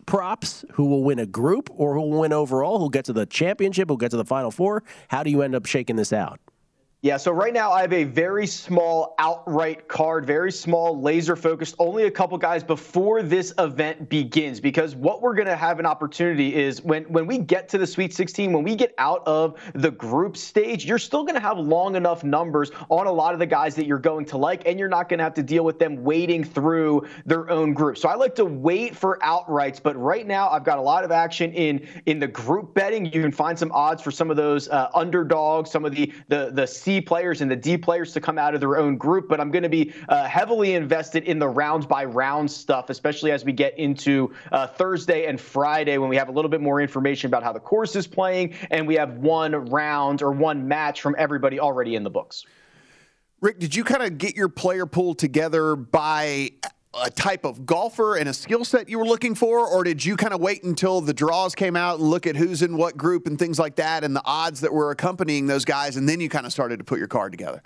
props 0.09 0.65
who 0.73 0.87
will 0.87 1.05
win 1.05 1.19
a 1.19 1.27
group 1.27 1.69
or 1.71 1.93
who 1.95 2.01
will 2.01 2.21
win 2.21 2.33
overall, 2.33 2.79
who'll 2.79 2.89
get 2.89 3.05
to 3.05 3.13
the 3.13 3.27
championship, 3.27 3.89
who'll 3.89 3.99
get 3.99 4.11
to 4.11 4.17
the 4.17 4.25
final 4.25 4.51
four? 4.51 4.83
How 5.09 5.23
do 5.23 5.31
you 5.31 5.43
end 5.43 5.55
up 5.55 5.67
shaking 5.67 5.97
this 5.97 6.15
out? 6.15 6.41
Yeah, 7.01 7.17
so 7.17 7.31
right 7.31 7.55
now 7.55 7.71
I 7.71 7.83
have 7.83 7.93
a 7.93 8.03
very 8.03 8.45
small 8.45 9.15
outright 9.21 9.87
card, 9.87 10.27
very 10.27 10.51
small, 10.51 11.01
laser 11.01 11.37
focused, 11.37 11.77
only 11.79 12.07
a 12.07 12.11
couple 12.11 12.37
guys 12.39 12.65
before 12.65 13.23
this 13.23 13.55
event 13.57 14.09
begins. 14.09 14.59
Because 14.59 14.97
what 14.97 15.23
we're 15.23 15.37
going 15.37 15.47
to 15.47 15.55
have 15.55 15.79
an 15.79 15.87
opportunity 15.87 16.57
is 16.57 16.83
when, 16.83 17.05
when 17.05 17.29
we 17.29 17.39
get 17.39 17.69
to 17.69 17.79
the 17.79 17.87
Sweet 17.87 18.13
16, 18.13 18.53
when 18.53 18.65
we 18.65 18.75
get 18.75 18.95
out 18.99 19.23
of 19.29 19.61
the 19.75 19.93
group 19.93 20.37
stage, 20.37 20.87
you're 20.87 20.99
still 20.99 21.23
going 21.23 21.37
to 21.37 21.41
have 21.41 21.57
long 21.57 21.95
enough 21.95 22.25
numbers 22.25 22.73
on 22.89 23.07
a 23.07 23.13
lot 23.13 23.33
of 23.33 23.39
the 23.39 23.47
guys 23.47 23.77
that 23.77 23.87
you're 23.87 24.01
going 24.01 24.25
to 24.25 24.37
like, 24.37 24.67
and 24.67 24.77
you're 24.77 24.89
not 24.89 25.09
going 25.09 25.19
to 25.19 25.25
have 25.25 25.35
to 25.35 25.43
deal 25.45 25.65
with 25.65 25.79
them 25.79 26.03
wading 26.03 26.43
through 26.43 27.07
their 27.25 27.49
own 27.49 27.75
group. 27.75 27.97
So 27.97 28.09
I 28.09 28.17
like 28.17 28.35
to 28.35 28.45
wait 28.45 28.97
for 28.97 29.21
outrights, 29.23 29.81
but 29.81 29.97
right 29.97 30.27
now 30.27 30.49
I've 30.49 30.65
got 30.65 30.79
a 30.79 30.83
lot 30.83 31.05
of 31.05 31.13
action 31.13 31.53
in 31.53 31.87
in 32.07 32.19
the 32.19 32.27
group 32.27 32.75
betting. 32.75 33.05
You 33.05 33.23
can 33.23 33.31
find 33.31 33.57
some 33.57 33.71
odds 33.71 34.03
for 34.03 34.11
some 34.11 34.33
of 34.33 34.37
those 34.37 34.69
uh, 34.69 34.89
underdogs, 34.95 35.71
some 35.71 35.85
of 35.85 35.95
the 35.95 36.13
the 36.27 36.51
the 36.53 36.67
Players 37.01 37.43
and 37.43 37.51
the 37.51 37.57
D 37.57 37.77
players 37.77 38.13
to 38.15 38.21
come 38.21 38.39
out 38.39 38.55
of 38.55 38.61
their 38.61 38.79
own 38.79 38.97
group, 38.97 39.29
but 39.29 39.41
I'm 39.41 39.51
going 39.51 39.63
to 39.63 39.69
be 39.69 39.93
uh, 40.09 40.27
heavily 40.27 40.75
invested 40.75 41.25
in 41.25 41.39
the 41.39 41.49
round 41.49 41.87
by 41.87 42.05
round 42.05 42.51
stuff, 42.51 42.89
especially 42.89 43.31
as 43.31 43.45
we 43.45 43.53
get 43.53 43.79
into 43.79 44.33
uh, 44.51 44.67
Thursday 44.67 45.27
and 45.27 45.39
Friday 45.39 45.99
when 45.99 46.09
we 46.09 46.17
have 46.17 46.29
a 46.29 46.33
little 46.33 46.51
bit 46.51 46.63
more 46.63 46.81
information 46.81 47.29
about 47.29 47.43
how 47.43 47.53
the 47.53 47.61
course 47.61 47.95
is 47.95 48.07
playing 48.07 48.55
and 48.71 48.89
we 48.89 48.95
have 48.95 49.19
one 49.19 49.53
round 49.71 50.23
or 50.23 50.33
one 50.33 50.67
match 50.67 51.03
from 51.03 51.15
everybody 51.19 51.61
already 51.61 51.95
in 51.95 52.03
the 52.03 52.11
books. 52.11 52.47
Rick, 53.41 53.61
did 53.61 53.77
you 53.77 53.85
kind 53.85 54.03
of 54.03 54.19
get 54.19 54.35
your 54.35 54.49
player 54.49 54.87
pool 54.87 55.15
together 55.15 55.77
by 55.77 56.51
a 56.95 57.11
type 57.11 57.45
of 57.45 57.67
golfer 57.67 58.17
and 58.17 58.29
a 58.29 58.33
skill 58.33 58.65
set 58.65 58.89
you 58.89 58.99
were 58.99 59.05
looking 59.05 59.35
for, 59.35 59.67
or 59.67 59.85
did 59.85 60.05
you 60.05 60.17
kind 60.17 60.33
of 60.33 60.41
wait 60.41 60.65
until 60.65 61.01
the 61.01 61.13
draws 61.13 61.55
came 61.55 61.77
out 61.77 61.99
and 61.99 62.09
look 62.09 62.27
at 62.27 62.35
who's 62.35 62.63
in 62.63 62.77
what 62.77 62.97
group 62.97 63.27
and 63.27 63.39
things 63.39 63.59
like 63.59 63.77
that 63.77 64.05
and 64.05 64.17
the 64.17 64.23
odds 64.25 64.61
that 64.61 64.73
were 64.73 64.91
accompanying 64.91 65.47
those 65.47 65.65
guys, 65.65 65.97
and 65.97 66.09
then 66.09 66.21
you 66.21 66.29
kind 66.29 66.47
of 66.47 66.53
started 66.53 66.79
to 66.79 66.85
put 66.85 66.99
your 66.99 67.09
card 67.09 67.33
together? 67.33 67.63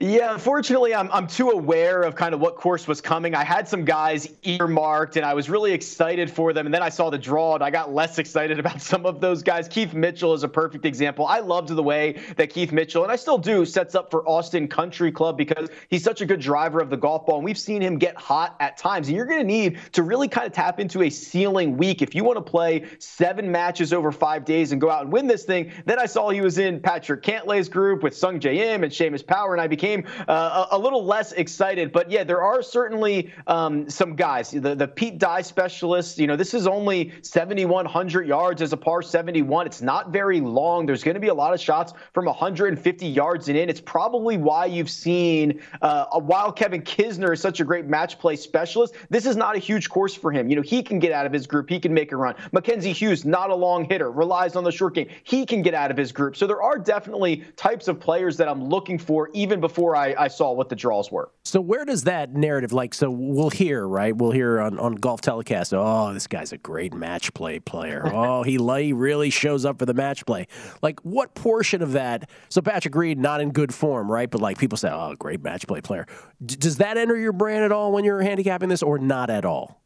Yeah, 0.00 0.32
unfortunately, 0.32 0.94
I'm, 0.94 1.10
I'm 1.10 1.26
too 1.26 1.50
aware 1.50 2.02
of 2.02 2.14
kind 2.14 2.32
of 2.32 2.40
what 2.40 2.54
course 2.54 2.86
was 2.86 3.00
coming. 3.00 3.34
I 3.34 3.42
had 3.42 3.66
some 3.66 3.84
guys 3.84 4.28
earmarked, 4.44 5.16
and 5.16 5.26
I 5.26 5.34
was 5.34 5.50
really 5.50 5.72
excited 5.72 6.30
for 6.30 6.52
them. 6.52 6.66
And 6.66 6.74
then 6.74 6.82
I 6.84 6.88
saw 6.88 7.10
the 7.10 7.18
draw, 7.18 7.54
and 7.54 7.64
I 7.64 7.70
got 7.70 7.92
less 7.92 8.18
excited 8.20 8.60
about 8.60 8.80
some 8.80 9.06
of 9.06 9.20
those 9.20 9.42
guys. 9.42 9.66
Keith 9.66 9.94
Mitchell 9.94 10.34
is 10.34 10.44
a 10.44 10.48
perfect 10.48 10.84
example. 10.84 11.26
I 11.26 11.40
loved 11.40 11.70
the 11.70 11.82
way 11.82 12.20
that 12.36 12.50
Keith 12.50 12.70
Mitchell, 12.70 13.02
and 13.02 13.10
I 13.10 13.16
still 13.16 13.38
do, 13.38 13.64
sets 13.64 13.96
up 13.96 14.08
for 14.08 14.28
Austin 14.28 14.68
Country 14.68 15.10
Club 15.10 15.36
because 15.36 15.68
he's 15.90 16.04
such 16.04 16.20
a 16.20 16.26
good 16.26 16.40
driver 16.40 16.78
of 16.78 16.90
the 16.90 16.96
golf 16.96 17.26
ball, 17.26 17.36
and 17.36 17.44
we've 17.44 17.58
seen 17.58 17.82
him 17.82 17.98
get 17.98 18.16
hot 18.16 18.54
at 18.60 18.76
times. 18.76 19.08
And 19.08 19.16
you're 19.16 19.26
going 19.26 19.40
to 19.40 19.46
need 19.46 19.80
to 19.92 20.04
really 20.04 20.28
kind 20.28 20.46
of 20.46 20.52
tap 20.52 20.78
into 20.78 21.02
a 21.02 21.10
ceiling 21.10 21.76
week 21.76 22.02
if 22.02 22.14
you 22.14 22.22
want 22.22 22.36
to 22.36 22.48
play 22.48 22.84
seven 23.00 23.50
matches 23.50 23.92
over 23.92 24.12
five 24.12 24.44
days 24.44 24.70
and 24.70 24.80
go 24.80 24.90
out 24.90 25.02
and 25.02 25.12
win 25.12 25.26
this 25.26 25.42
thing. 25.44 25.72
Then 25.86 25.98
I 25.98 26.06
saw 26.06 26.30
he 26.30 26.40
was 26.40 26.58
in 26.58 26.78
Patrick 26.78 27.22
Cantlay's 27.22 27.68
group 27.68 28.04
with 28.04 28.16
Sung 28.16 28.40
Im 28.40 28.84
and 28.84 28.92
Seamus 28.92 29.26
Power, 29.26 29.54
and 29.54 29.60
I 29.60 29.66
became 29.66 29.87
became 29.96 30.24
uh, 30.28 30.66
a, 30.70 30.76
a, 30.76 30.78
little 30.78 31.04
less 31.04 31.32
excited. 31.32 31.92
But 31.92 32.10
yeah, 32.10 32.24
there 32.24 32.42
are 32.42 32.62
certainly 32.62 33.32
um, 33.46 33.88
some 33.88 34.14
guys. 34.16 34.50
The, 34.50 34.74
the 34.74 34.88
Pete 34.88 35.18
Dye 35.18 35.42
specialists, 35.42 36.18
you 36.18 36.26
know, 36.26 36.36
this 36.36 36.54
is 36.54 36.66
only 36.66 37.12
7,100 37.22 38.26
yards 38.26 38.62
as 38.62 38.72
a 38.72 38.76
par 38.76 39.02
71. 39.02 39.66
It's 39.66 39.82
not 39.82 40.10
very 40.10 40.40
long. 40.40 40.86
There's 40.86 41.04
going 41.04 41.14
to 41.14 41.20
be 41.20 41.28
a 41.28 41.34
lot 41.34 41.54
of 41.54 41.60
shots 41.60 41.92
from 42.12 42.26
150 42.26 43.06
yards 43.06 43.48
and 43.48 43.56
in. 43.56 43.68
It's 43.68 43.80
probably 43.80 44.36
why 44.36 44.66
you've 44.66 44.90
seen, 44.90 45.60
uh, 45.82 46.20
while 46.20 46.52
Kevin 46.52 46.82
Kisner 46.82 47.32
is 47.32 47.40
such 47.40 47.60
a 47.60 47.64
great 47.64 47.86
match 47.86 48.18
play 48.18 48.36
specialist, 48.36 48.94
this 49.10 49.26
is 49.26 49.36
not 49.36 49.56
a 49.56 49.58
huge 49.58 49.88
course 49.88 50.14
for 50.14 50.32
him. 50.32 50.48
You 50.48 50.56
know, 50.56 50.62
he 50.62 50.82
can 50.82 50.98
get 50.98 51.12
out 51.12 51.26
of 51.26 51.32
his 51.32 51.46
group. 51.46 51.68
He 51.68 51.80
can 51.80 51.94
make 51.94 52.12
a 52.12 52.16
run. 52.16 52.34
Mackenzie 52.52 52.92
Hughes, 52.92 53.24
not 53.24 53.50
a 53.50 53.54
long 53.54 53.84
hitter, 53.84 54.10
relies 54.10 54.56
on 54.56 54.64
the 54.64 54.72
short 54.72 54.94
game. 54.94 55.08
He 55.24 55.46
can 55.46 55.62
get 55.62 55.74
out 55.74 55.90
of 55.90 55.96
his 55.96 56.12
group. 56.12 56.36
So 56.36 56.46
there 56.46 56.62
are 56.62 56.78
definitely 56.78 57.44
types 57.56 57.88
of 57.88 58.00
players 58.00 58.36
that 58.36 58.48
I'm 58.48 58.64
looking 58.64 58.98
for 58.98 59.30
even 59.32 59.60
before 59.60 59.77
before 59.78 59.94
I, 59.94 60.12
I 60.18 60.26
saw 60.26 60.50
what 60.50 60.68
the 60.68 60.74
draws 60.74 61.12
were. 61.12 61.30
So 61.44 61.60
where 61.60 61.84
does 61.84 62.02
that 62.02 62.34
narrative 62.34 62.72
like? 62.72 62.94
So 62.94 63.10
we'll 63.10 63.50
hear 63.50 63.86
right. 63.86 64.14
We'll 64.14 64.32
hear 64.32 64.58
on, 64.58 64.76
on 64.80 64.96
golf 64.96 65.20
telecast. 65.20 65.72
Oh, 65.72 66.12
this 66.12 66.26
guy's 66.26 66.52
a 66.52 66.58
great 66.58 66.92
match 66.92 67.32
play 67.32 67.60
player. 67.60 68.02
oh, 68.12 68.42
he, 68.42 68.56
he 68.56 68.92
really 68.92 69.30
shows 69.30 69.64
up 69.64 69.78
for 69.78 69.86
the 69.86 69.94
match 69.94 70.26
play. 70.26 70.48
Like 70.82 70.98
what 71.04 71.32
portion 71.36 71.80
of 71.80 71.92
that? 71.92 72.28
So 72.48 72.60
Patrick 72.60 72.96
Reed 72.96 73.20
not 73.20 73.40
in 73.40 73.52
good 73.52 73.72
form, 73.72 74.10
right? 74.10 74.28
But 74.28 74.40
like 74.40 74.58
people 74.58 74.76
say, 74.76 74.90
oh, 74.90 75.14
great 75.16 75.44
match 75.44 75.68
play 75.68 75.80
player. 75.80 76.06
D- 76.44 76.56
does 76.56 76.78
that 76.78 76.96
enter 76.96 77.16
your 77.16 77.32
brain 77.32 77.62
at 77.62 77.70
all 77.70 77.92
when 77.92 78.02
you're 78.02 78.20
handicapping 78.20 78.68
this, 78.68 78.82
or 78.82 78.98
not 78.98 79.30
at 79.30 79.44
all? 79.44 79.80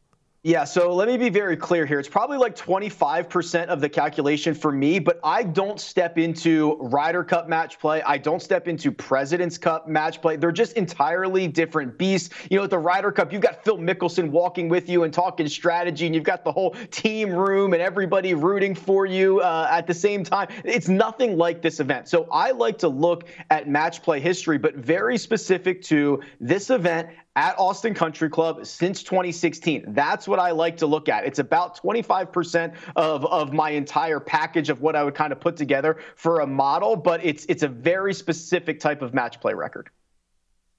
Yeah, 0.45 0.65
so 0.65 0.93
let 0.93 1.07
me 1.07 1.15
be 1.15 1.29
very 1.29 1.55
clear 1.55 1.85
here. 1.85 1.99
It's 1.99 2.09
probably 2.09 2.37
like 2.37 2.53
25% 2.53 3.67
of 3.67 3.79
the 3.79 3.87
calculation 3.87 4.53
for 4.53 4.73
me, 4.73 4.99
but 4.99 5.21
I 5.23 5.41
don't 5.41 5.79
step 5.79 6.17
into 6.17 6.75
Ryder 6.81 7.23
Cup 7.23 7.47
match 7.47 7.79
play. 7.79 8.01
I 8.01 8.17
don't 8.17 8.41
step 8.41 8.67
into 8.67 8.91
President's 8.91 9.57
Cup 9.57 9.87
match 9.87 10.21
play. 10.21 10.35
They're 10.35 10.51
just 10.51 10.73
entirely 10.73 11.47
different 11.47 11.97
beasts. 11.97 12.35
You 12.51 12.57
know, 12.57 12.65
at 12.65 12.71
the 12.71 12.77
Ryder 12.77 13.13
Cup, 13.13 13.31
you've 13.31 13.41
got 13.41 13.63
Phil 13.63 13.77
Mickelson 13.77 14.31
walking 14.31 14.67
with 14.67 14.89
you 14.89 15.03
and 15.03 15.13
talking 15.13 15.47
strategy, 15.47 16.07
and 16.07 16.13
you've 16.13 16.25
got 16.25 16.43
the 16.43 16.51
whole 16.51 16.71
team 16.91 17.31
room 17.31 17.71
and 17.71 17.81
everybody 17.81 18.33
rooting 18.33 18.75
for 18.75 19.05
you 19.05 19.39
uh, 19.39 19.69
at 19.71 19.87
the 19.87 19.93
same 19.93 20.25
time. 20.25 20.49
It's 20.65 20.89
nothing 20.89 21.37
like 21.37 21.61
this 21.61 21.79
event. 21.79 22.09
So 22.09 22.27
I 22.33 22.51
like 22.51 22.79
to 22.79 22.89
look 22.89 23.29
at 23.49 23.69
match 23.69 24.03
play 24.03 24.19
history, 24.19 24.57
but 24.57 24.75
very 24.75 25.17
specific 25.17 25.83
to 25.83 26.21
this 26.41 26.69
event 26.69 27.07
at 27.35 27.57
Austin 27.57 27.93
Country 27.93 28.29
Club 28.29 28.65
since 28.65 29.01
2016. 29.03 29.85
That's 29.89 30.27
what 30.27 30.39
I 30.39 30.51
like 30.51 30.77
to 30.77 30.87
look 30.87 31.09
at. 31.09 31.25
It's 31.25 31.39
about 31.39 31.81
25% 31.81 32.75
of, 32.95 33.25
of 33.25 33.53
my 33.53 33.71
entire 33.71 34.19
package 34.19 34.69
of 34.69 34.81
what 34.81 34.95
I 34.95 35.03
would 35.03 35.15
kind 35.15 35.33
of 35.33 35.39
put 35.39 35.57
together 35.57 35.97
for 36.15 36.41
a 36.41 36.47
model, 36.47 36.95
but 36.95 37.23
it's 37.25 37.45
it's 37.45 37.63
a 37.63 37.67
very 37.67 38.13
specific 38.13 38.79
type 38.79 39.01
of 39.01 39.13
match 39.13 39.39
play 39.39 39.53
record. 39.53 39.89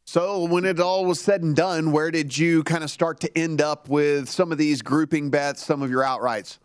So, 0.07 0.45
when 0.45 0.67
it 0.67 0.81
all 0.81 1.07
was 1.07 1.19
said 1.19 1.43
and 1.43 1.57
done, 1.57 1.91
where 1.91 2.11
did 2.11 2.37
you 2.37 2.63
kind 2.63 2.85
of 2.85 2.91
start 2.91 3.21
to 3.21 3.39
end 3.39 3.63
up 3.63 3.89
with 3.89 4.29
some 4.29 4.53
of 4.53 4.59
these 4.59 4.83
grouping 4.83 5.31
bets, 5.31 5.65
some 5.65 5.83
of 5.83 5.91
your 5.91 6.03
outrights? 6.03 6.59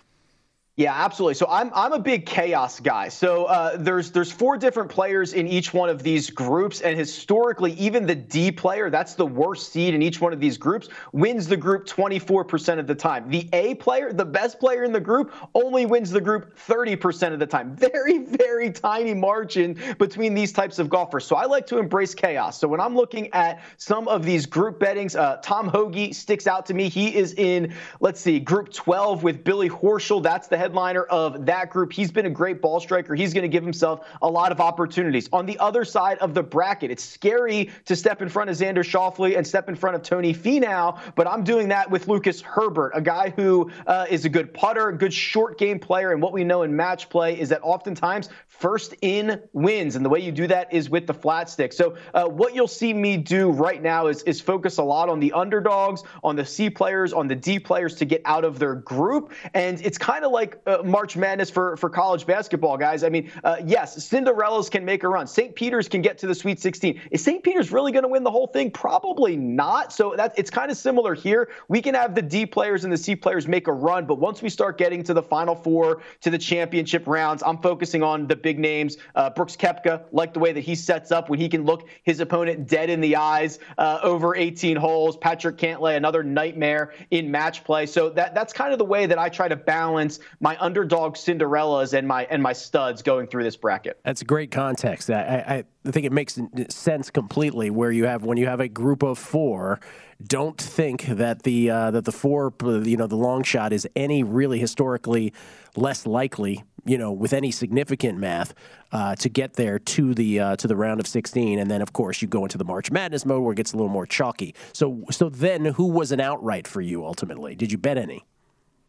Yeah, 0.79 0.93
absolutely. 0.95 1.33
So 1.33 1.45
I'm 1.49 1.71
I'm 1.75 1.91
a 1.91 1.99
big 1.99 2.25
chaos 2.25 2.79
guy. 2.79 3.09
So 3.09 3.43
uh, 3.47 3.75
there's 3.77 4.11
there's 4.11 4.31
four 4.31 4.57
different 4.57 4.89
players 4.89 5.33
in 5.33 5.45
each 5.45 5.73
one 5.73 5.89
of 5.89 6.03
these 6.03 6.29
groups, 6.29 6.79
and 6.79 6.97
historically, 6.97 7.73
even 7.73 8.05
the 8.05 8.15
D 8.15 8.49
player, 8.49 8.89
that's 8.89 9.13
the 9.13 9.25
worst 9.25 9.73
seed 9.73 9.93
in 9.93 10.01
each 10.01 10.21
one 10.21 10.31
of 10.31 10.39
these 10.39 10.57
groups, 10.57 10.87
wins 11.11 11.47
the 11.47 11.57
group 11.57 11.85
24% 11.85 12.79
of 12.79 12.87
the 12.87 12.95
time. 12.95 13.29
The 13.29 13.49
A 13.51 13.75
player, 13.75 14.13
the 14.13 14.23
best 14.23 14.57
player 14.57 14.85
in 14.85 14.93
the 14.93 15.01
group, 15.01 15.33
only 15.53 15.85
wins 15.85 16.11
the 16.11 16.21
group 16.21 16.57
30% 16.57 17.33
of 17.33 17.39
the 17.39 17.45
time. 17.45 17.75
Very 17.89 18.19
very 18.19 18.71
tiny 18.71 19.13
margin 19.13 19.77
between 19.97 20.33
these 20.33 20.53
types 20.53 20.79
of 20.79 20.89
golfers. 20.89 21.25
So 21.25 21.35
I 21.35 21.43
like 21.43 21.67
to 21.67 21.77
embrace 21.77 22.15
chaos. 22.15 22.57
So 22.57 22.69
when 22.69 22.79
I'm 22.79 22.95
looking 22.95 23.33
at 23.33 23.61
some 23.75 24.07
of 24.07 24.23
these 24.23 24.45
group 24.45 24.79
bettings, 24.79 25.17
uh, 25.17 25.41
Tom 25.43 25.67
Hoge 25.67 26.13
sticks 26.13 26.47
out 26.47 26.65
to 26.67 26.73
me. 26.73 26.87
He 26.87 27.13
is 27.13 27.33
in 27.33 27.73
let's 27.99 28.21
see, 28.21 28.39
group 28.39 28.71
12 28.71 29.23
with 29.23 29.43
Billy 29.43 29.69
Horschel. 29.69 30.23
That's 30.23 30.47
the 30.47 30.57
head 30.57 30.68
headliner 30.69 31.03
of 31.03 31.47
that 31.47 31.71
group. 31.71 31.91
He's 31.91 32.11
been 32.11 32.27
a 32.27 32.29
great 32.29 32.61
ball 32.61 32.79
striker. 32.79 33.15
He's 33.15 33.33
going 33.33 33.41
to 33.41 33.49
give 33.49 33.63
himself 33.63 34.07
a 34.21 34.29
lot 34.29 34.51
of 34.51 34.61
opportunities. 34.61 35.27
On 35.33 35.47
the 35.47 35.57
other 35.57 35.83
side 35.83 36.19
of 36.19 36.35
the 36.35 36.43
bracket, 36.43 36.91
it's 36.91 37.03
scary 37.03 37.71
to 37.85 37.95
step 37.95 38.21
in 38.21 38.29
front 38.29 38.51
of 38.51 38.55
Xander 38.55 38.83
Schauffele 38.83 39.35
and 39.35 39.47
step 39.47 39.67
in 39.67 39.75
front 39.75 39.95
of 39.95 40.03
Tony 40.03 40.31
Finau, 40.31 40.99
but 41.15 41.25
I'm 41.25 41.43
doing 41.43 41.69
that 41.69 41.89
with 41.89 42.07
Lucas 42.07 42.39
Herbert, 42.41 42.91
a 42.93 43.01
guy 43.01 43.33
who 43.35 43.71
uh, 43.87 44.05
is 44.11 44.25
a 44.25 44.29
good 44.29 44.53
putter, 44.53 44.91
good 44.91 45.13
short 45.13 45.57
game 45.57 45.79
player. 45.79 46.11
And 46.11 46.21
what 46.21 46.33
we 46.33 46.43
know 46.43 46.61
in 46.61 46.75
match 46.75 47.09
play 47.09 47.39
is 47.39 47.49
that 47.49 47.61
oftentimes 47.63 48.29
first 48.47 48.93
in 49.01 49.41
wins. 49.53 49.95
And 49.95 50.05
the 50.05 50.09
way 50.09 50.19
you 50.19 50.31
do 50.31 50.45
that 50.47 50.71
is 50.71 50.89
with 50.89 51.07
the 51.07 51.13
flat 51.15 51.49
stick. 51.49 51.73
So 51.73 51.95
uh, 52.13 52.25
what 52.25 52.53
you'll 52.53 52.67
see 52.67 52.93
me 52.93 53.17
do 53.17 53.49
right 53.49 53.81
now 53.81 54.07
is, 54.07 54.21
is 54.23 54.39
focus 54.39 54.77
a 54.77 54.83
lot 54.83 55.09
on 55.09 55.19
the 55.19 55.31
underdogs, 55.31 56.03
on 56.23 56.35
the 56.35 56.45
C 56.45 56.69
players, 56.69 57.11
on 57.11 57.27
the 57.27 57.35
D 57.35 57.57
players 57.57 57.95
to 57.95 58.05
get 58.05 58.21
out 58.25 58.45
of 58.45 58.59
their 58.59 58.75
group. 58.75 59.31
And 59.55 59.81
it's 59.81 59.97
kind 59.97 60.23
of 60.23 60.31
like 60.31 60.58
uh, 60.65 60.83
March 60.83 61.17
Madness 61.17 61.49
for, 61.49 61.77
for 61.77 61.89
college 61.89 62.25
basketball, 62.25 62.77
guys. 62.77 63.03
I 63.03 63.09
mean, 63.09 63.31
uh, 63.43 63.57
yes, 63.65 63.97
Cinderellas 63.97 64.69
can 64.69 64.85
make 64.85 65.03
a 65.03 65.07
run. 65.07 65.27
St. 65.27 65.55
Peter's 65.55 65.87
can 65.87 66.01
get 66.01 66.17
to 66.19 66.27
the 66.27 66.35
Sweet 66.35 66.59
16. 66.59 67.01
Is 67.11 67.23
St. 67.23 67.43
Peter's 67.43 67.71
really 67.71 67.91
going 67.91 68.03
to 68.03 68.09
win 68.09 68.23
the 68.23 68.31
whole 68.31 68.47
thing? 68.47 68.71
Probably 68.71 69.35
not. 69.35 69.93
So 69.93 70.13
that 70.15 70.33
it's 70.37 70.49
kind 70.49 70.71
of 70.71 70.77
similar 70.77 71.13
here. 71.13 71.49
We 71.67 71.81
can 71.81 71.95
have 71.95 72.15
the 72.15 72.21
D 72.21 72.45
players 72.45 72.83
and 72.83 72.93
the 72.93 72.97
C 72.97 73.15
players 73.15 73.47
make 73.47 73.67
a 73.67 73.73
run, 73.73 74.05
but 74.05 74.19
once 74.19 74.41
we 74.41 74.49
start 74.49 74.77
getting 74.77 75.03
to 75.03 75.13
the 75.13 75.23
Final 75.23 75.55
Four, 75.55 76.01
to 76.21 76.29
the 76.29 76.37
championship 76.37 77.07
rounds, 77.07 77.43
I'm 77.45 77.57
focusing 77.57 78.03
on 78.03 78.27
the 78.27 78.35
big 78.35 78.59
names. 78.59 78.97
Uh, 79.15 79.29
Brooks 79.29 79.55
Koepka, 79.55 80.03
like 80.11 80.33
the 80.33 80.39
way 80.39 80.51
that 80.51 80.61
he 80.61 80.75
sets 80.75 81.11
up 81.11 81.29
when 81.29 81.39
he 81.39 81.49
can 81.49 81.65
look 81.65 81.87
his 82.03 82.19
opponent 82.19 82.67
dead 82.67 82.89
in 82.89 83.01
the 83.01 83.15
eyes 83.15 83.59
uh, 83.77 83.99
over 84.01 84.35
18 84.35 84.75
holes. 84.75 85.17
Patrick 85.17 85.57
Cantlay, 85.57 85.95
another 85.95 86.23
nightmare 86.23 86.93
in 87.11 87.29
match 87.31 87.63
play. 87.63 87.85
So 87.85 88.09
that 88.11 88.35
that's 88.35 88.53
kind 88.53 88.73
of 88.73 88.79
the 88.79 88.85
way 88.85 89.05
that 89.05 89.17
I 89.17 89.29
try 89.29 89.47
to 89.47 89.55
balance 89.55 90.19
my 90.39 90.57
underdog 90.59 91.15
Cinderellas 91.15 91.93
and 91.93 92.07
my 92.07 92.25
and 92.25 92.41
my 92.41 92.53
studs 92.53 93.01
going 93.01 93.27
through 93.27 93.43
this 93.43 93.57
bracket. 93.57 93.99
That's 94.03 94.23
great 94.23 94.51
context. 94.51 95.09
I, 95.09 95.65
I 95.85 95.91
think 95.91 96.05
it 96.05 96.11
makes 96.11 96.39
sense 96.69 97.09
completely. 97.09 97.69
Where 97.69 97.91
you 97.91 98.05
have 98.05 98.23
when 98.23 98.37
you 98.37 98.47
have 98.47 98.59
a 98.59 98.67
group 98.67 99.03
of 99.03 99.17
four, 99.17 99.79
don't 100.25 100.59
think 100.59 101.05
that 101.05 101.43
the 101.43 101.69
uh, 101.69 101.91
that 101.91 102.05
the 102.05 102.11
four, 102.11 102.53
you 102.61 102.97
know, 102.97 103.07
the 103.07 103.17
long 103.17 103.43
shot 103.43 103.73
is 103.73 103.87
any 103.95 104.23
really 104.23 104.59
historically 104.59 105.33
less 105.75 106.05
likely, 106.05 106.63
you 106.85 106.97
know, 106.97 107.11
with 107.11 107.33
any 107.33 107.51
significant 107.51 108.17
math 108.17 108.53
uh, 108.91 109.15
to 109.15 109.29
get 109.29 109.53
there 109.53 109.77
to 109.77 110.13
the 110.13 110.39
uh, 110.39 110.55
to 110.55 110.67
the 110.67 110.75
round 110.75 111.01
of 111.01 111.07
16, 111.07 111.59
and 111.59 111.69
then 111.69 111.81
of 111.81 111.91
course 111.91 112.21
you 112.21 112.27
go 112.27 112.43
into 112.43 112.57
the 112.57 112.65
March 112.65 112.91
Madness 112.91 113.25
mode 113.25 113.43
where 113.43 113.51
it 113.53 113.57
gets 113.57 113.73
a 113.73 113.75
little 113.75 113.91
more 113.91 114.05
chalky. 114.05 114.55
So 114.73 115.03
so 115.11 115.27
then, 115.27 115.65
who 115.65 115.87
was 115.87 116.13
an 116.13 116.21
outright 116.21 116.65
for 116.65 116.79
you 116.79 117.05
ultimately? 117.05 117.55
Did 117.55 117.73
you 117.73 117.77
bet 117.77 117.97
any? 117.97 118.25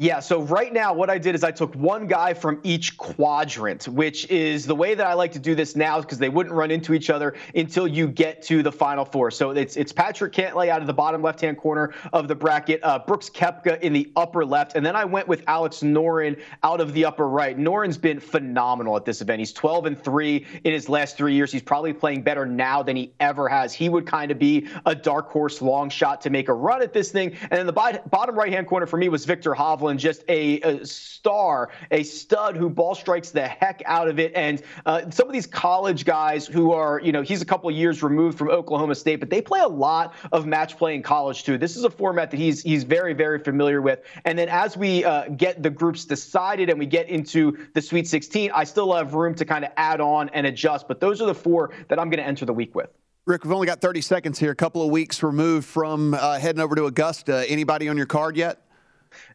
Yeah, 0.00 0.20
so 0.20 0.40
right 0.40 0.72
now, 0.72 0.94
what 0.94 1.10
I 1.10 1.18
did 1.18 1.34
is 1.34 1.44
I 1.44 1.50
took 1.50 1.74
one 1.74 2.06
guy 2.06 2.32
from 2.32 2.58
each 2.62 2.96
quadrant, 2.96 3.86
which 3.86 4.26
is 4.30 4.64
the 4.64 4.74
way 4.74 4.94
that 4.94 5.06
I 5.06 5.12
like 5.12 5.30
to 5.32 5.38
do 5.38 5.54
this 5.54 5.76
now 5.76 6.00
because 6.00 6.16
they 6.16 6.30
wouldn't 6.30 6.54
run 6.54 6.70
into 6.70 6.94
each 6.94 7.10
other 7.10 7.34
until 7.54 7.86
you 7.86 8.08
get 8.08 8.40
to 8.44 8.62
the 8.62 8.72
final 8.72 9.04
four. 9.04 9.30
So 9.30 9.50
it's 9.50 9.76
it's 9.76 9.92
Patrick 9.92 10.32
Cantlay 10.32 10.70
out 10.70 10.80
of 10.80 10.86
the 10.86 10.94
bottom 10.94 11.20
left 11.20 11.42
hand 11.42 11.58
corner 11.58 11.92
of 12.14 12.28
the 12.28 12.34
bracket, 12.34 12.82
uh, 12.82 13.00
Brooks 13.00 13.28
Koepka 13.28 13.78
in 13.82 13.92
the 13.92 14.10
upper 14.16 14.42
left, 14.42 14.74
and 14.74 14.86
then 14.86 14.96
I 14.96 15.04
went 15.04 15.28
with 15.28 15.44
Alex 15.46 15.80
Noren 15.80 16.40
out 16.62 16.80
of 16.80 16.94
the 16.94 17.04
upper 17.04 17.28
right. 17.28 17.58
Noren's 17.58 17.98
been 17.98 18.20
phenomenal 18.20 18.96
at 18.96 19.04
this 19.04 19.20
event. 19.20 19.40
He's 19.40 19.52
12 19.52 19.84
and 19.84 20.02
3 20.02 20.46
in 20.64 20.72
his 20.72 20.88
last 20.88 21.18
three 21.18 21.34
years. 21.34 21.52
He's 21.52 21.60
probably 21.60 21.92
playing 21.92 22.22
better 22.22 22.46
now 22.46 22.82
than 22.82 22.96
he 22.96 23.12
ever 23.20 23.50
has. 23.50 23.74
He 23.74 23.90
would 23.90 24.06
kind 24.06 24.30
of 24.30 24.38
be 24.38 24.66
a 24.86 24.94
dark 24.94 25.28
horse 25.28 25.60
long 25.60 25.90
shot 25.90 26.22
to 26.22 26.30
make 26.30 26.48
a 26.48 26.54
run 26.54 26.80
at 26.80 26.94
this 26.94 27.12
thing. 27.12 27.36
And 27.42 27.50
then 27.50 27.66
the 27.66 28.00
bottom 28.10 28.34
right 28.34 28.50
hand 28.50 28.66
corner 28.66 28.86
for 28.86 28.96
me 28.96 29.10
was 29.10 29.26
Viktor 29.26 29.52
Hovland 29.52 29.89
just 29.98 30.24
a, 30.28 30.60
a, 30.60 30.86
star, 30.86 31.70
a 31.90 32.02
stud 32.02 32.56
who 32.56 32.70
ball 32.70 32.94
strikes 32.94 33.30
the 33.30 33.46
heck 33.46 33.82
out 33.86 34.08
of 34.08 34.18
it. 34.18 34.32
And 34.34 34.62
uh, 34.86 35.10
some 35.10 35.26
of 35.26 35.32
these 35.32 35.46
college 35.46 36.04
guys 36.04 36.46
who 36.46 36.72
are, 36.72 37.00
you 37.00 37.12
know, 37.12 37.22
he's 37.22 37.42
a 37.42 37.44
couple 37.44 37.70
years 37.70 38.02
removed 38.02 38.38
from 38.38 38.48
Oklahoma 38.48 38.94
State, 38.94 39.16
but 39.16 39.30
they 39.30 39.42
play 39.42 39.60
a 39.60 39.68
lot 39.68 40.14
of 40.32 40.46
match 40.46 40.76
play 40.76 40.94
in 40.94 41.02
college 41.02 41.44
too. 41.44 41.58
This 41.58 41.76
is 41.76 41.84
a 41.84 41.90
format 41.90 42.30
that 42.30 42.36
he's 42.36 42.62
he's 42.62 42.84
very 42.84 43.12
very 43.12 43.38
familiar 43.38 43.82
with. 43.82 44.00
And 44.24 44.38
then 44.38 44.48
as 44.48 44.76
we 44.76 45.04
uh, 45.04 45.28
get 45.28 45.62
the 45.62 45.70
groups 45.70 46.04
decided 46.04 46.70
and 46.70 46.78
we 46.78 46.86
get 46.86 47.08
into 47.08 47.66
the 47.74 47.82
Sweet 47.82 48.06
16, 48.08 48.50
I 48.54 48.64
still 48.64 48.94
have 48.94 49.14
room 49.14 49.34
to 49.34 49.44
kind 49.44 49.64
of 49.64 49.72
add 49.76 50.00
on 50.00 50.28
and 50.30 50.46
adjust. 50.46 50.88
But 50.88 51.00
those 51.00 51.20
are 51.20 51.26
the 51.26 51.34
four 51.34 51.72
that 51.88 51.98
I'm 51.98 52.10
going 52.10 52.22
to 52.22 52.26
enter 52.26 52.44
the 52.44 52.54
week 52.54 52.74
with. 52.74 52.90
Rick, 53.26 53.44
we've 53.44 53.52
only 53.52 53.66
got 53.66 53.80
30 53.80 54.00
seconds 54.00 54.38
here, 54.38 54.50
a 54.50 54.56
couple 54.56 54.82
of 54.82 54.90
weeks 54.90 55.22
removed 55.22 55.66
from 55.66 56.14
uh, 56.14 56.38
heading 56.38 56.60
over 56.60 56.74
to 56.74 56.86
Augusta. 56.86 57.44
Anybody 57.48 57.88
on 57.88 57.96
your 57.96 58.06
card 58.06 58.36
yet? 58.36 58.69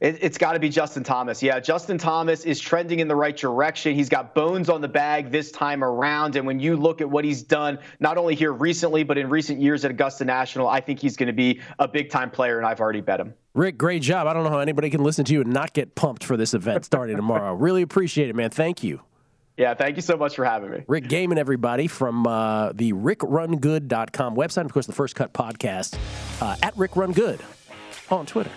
It, 0.02 0.22
has 0.22 0.38
got 0.38 0.54
to 0.54 0.60
be 0.60 0.70
Justin 0.70 1.04
Thomas. 1.04 1.42
Yeah, 1.42 1.60
Justin 1.60 1.98
Thomas 1.98 2.46
is 2.46 2.60
trending 2.60 3.00
in 3.00 3.08
the 3.08 3.16
right 3.16 3.36
direction. 3.36 3.96
He's 3.96 4.10
got 4.10 4.36
bones 4.36 4.70
on 4.70 4.82
the 4.82 4.88
bag 4.88 5.32
this 5.32 5.52
time 5.52 5.84
around. 5.84 6.36
And 6.36 6.46
when 6.46 6.60
you 6.60 6.76
look 6.76 7.02
at 7.02 7.10
what 7.10 7.26
he's 7.26 7.42
done, 7.42 7.80
not 8.00 8.18
only 8.18 8.36
here 8.36 8.52
recently, 8.52 9.04
but 9.04 9.18
in 9.18 9.30
recent 9.30 9.62
years 9.62 9.86
at 9.86 9.92
Augusta 9.92 10.26
National, 10.26 10.68
I 10.68 10.82
think 10.82 11.00
he's 11.00 11.16
going 11.16 11.28
to 11.28 11.34
be 11.34 11.62
a 11.80 11.88
big 11.88 12.10
time 12.10 12.30
player, 12.30 12.58
and 12.58 12.66
I've 12.68 12.80
already 12.80 13.02
bet 13.02 13.20
him. 13.20 13.34
Rick, 13.54 13.78
great 13.78 14.02
job. 14.02 14.28
I 14.28 14.34
don't 14.34 14.44
know 14.44 14.50
how 14.50 14.60
anybody 14.60 14.90
can 14.90 15.04
listen 15.04 15.24
to 15.26 15.34
you 15.34 15.42
and 15.42 15.54
not 15.54 15.74
get 15.74 15.96
pumped 15.96 16.24
for 16.24 16.36
this 16.36 16.54
event 16.54 16.84
starting 16.84 17.16
tomorrow. 17.16 17.54
really 17.56 17.82
appreciate 17.82 18.30
it, 18.30 18.36
man. 18.36 18.50
Thank 18.50 18.84
you. 18.84 19.02
Yeah, 19.58 19.74
thank 19.74 19.96
you 19.96 20.02
so 20.02 20.18
much 20.18 20.36
for 20.36 20.44
having 20.44 20.70
me. 20.70 20.84
Rick 20.88 21.06
Gehman, 21.06 21.38
everybody, 21.38 21.88
from 21.88 22.28
uh, 22.28 22.74
the 22.74 22.92
rickrungood.com 22.92 24.36
website. 24.36 24.66
Of 24.66 24.74
course, 24.74 24.86
the 24.86 24.94
First 24.94 25.16
Cut 25.16 25.32
podcast 25.32 25.98
uh, 26.42 26.58
at 26.62 26.76
Rick 26.78 26.98
Run 26.98 27.14
Good 27.14 27.40
on 28.10 28.26
Twitter. 28.26 28.52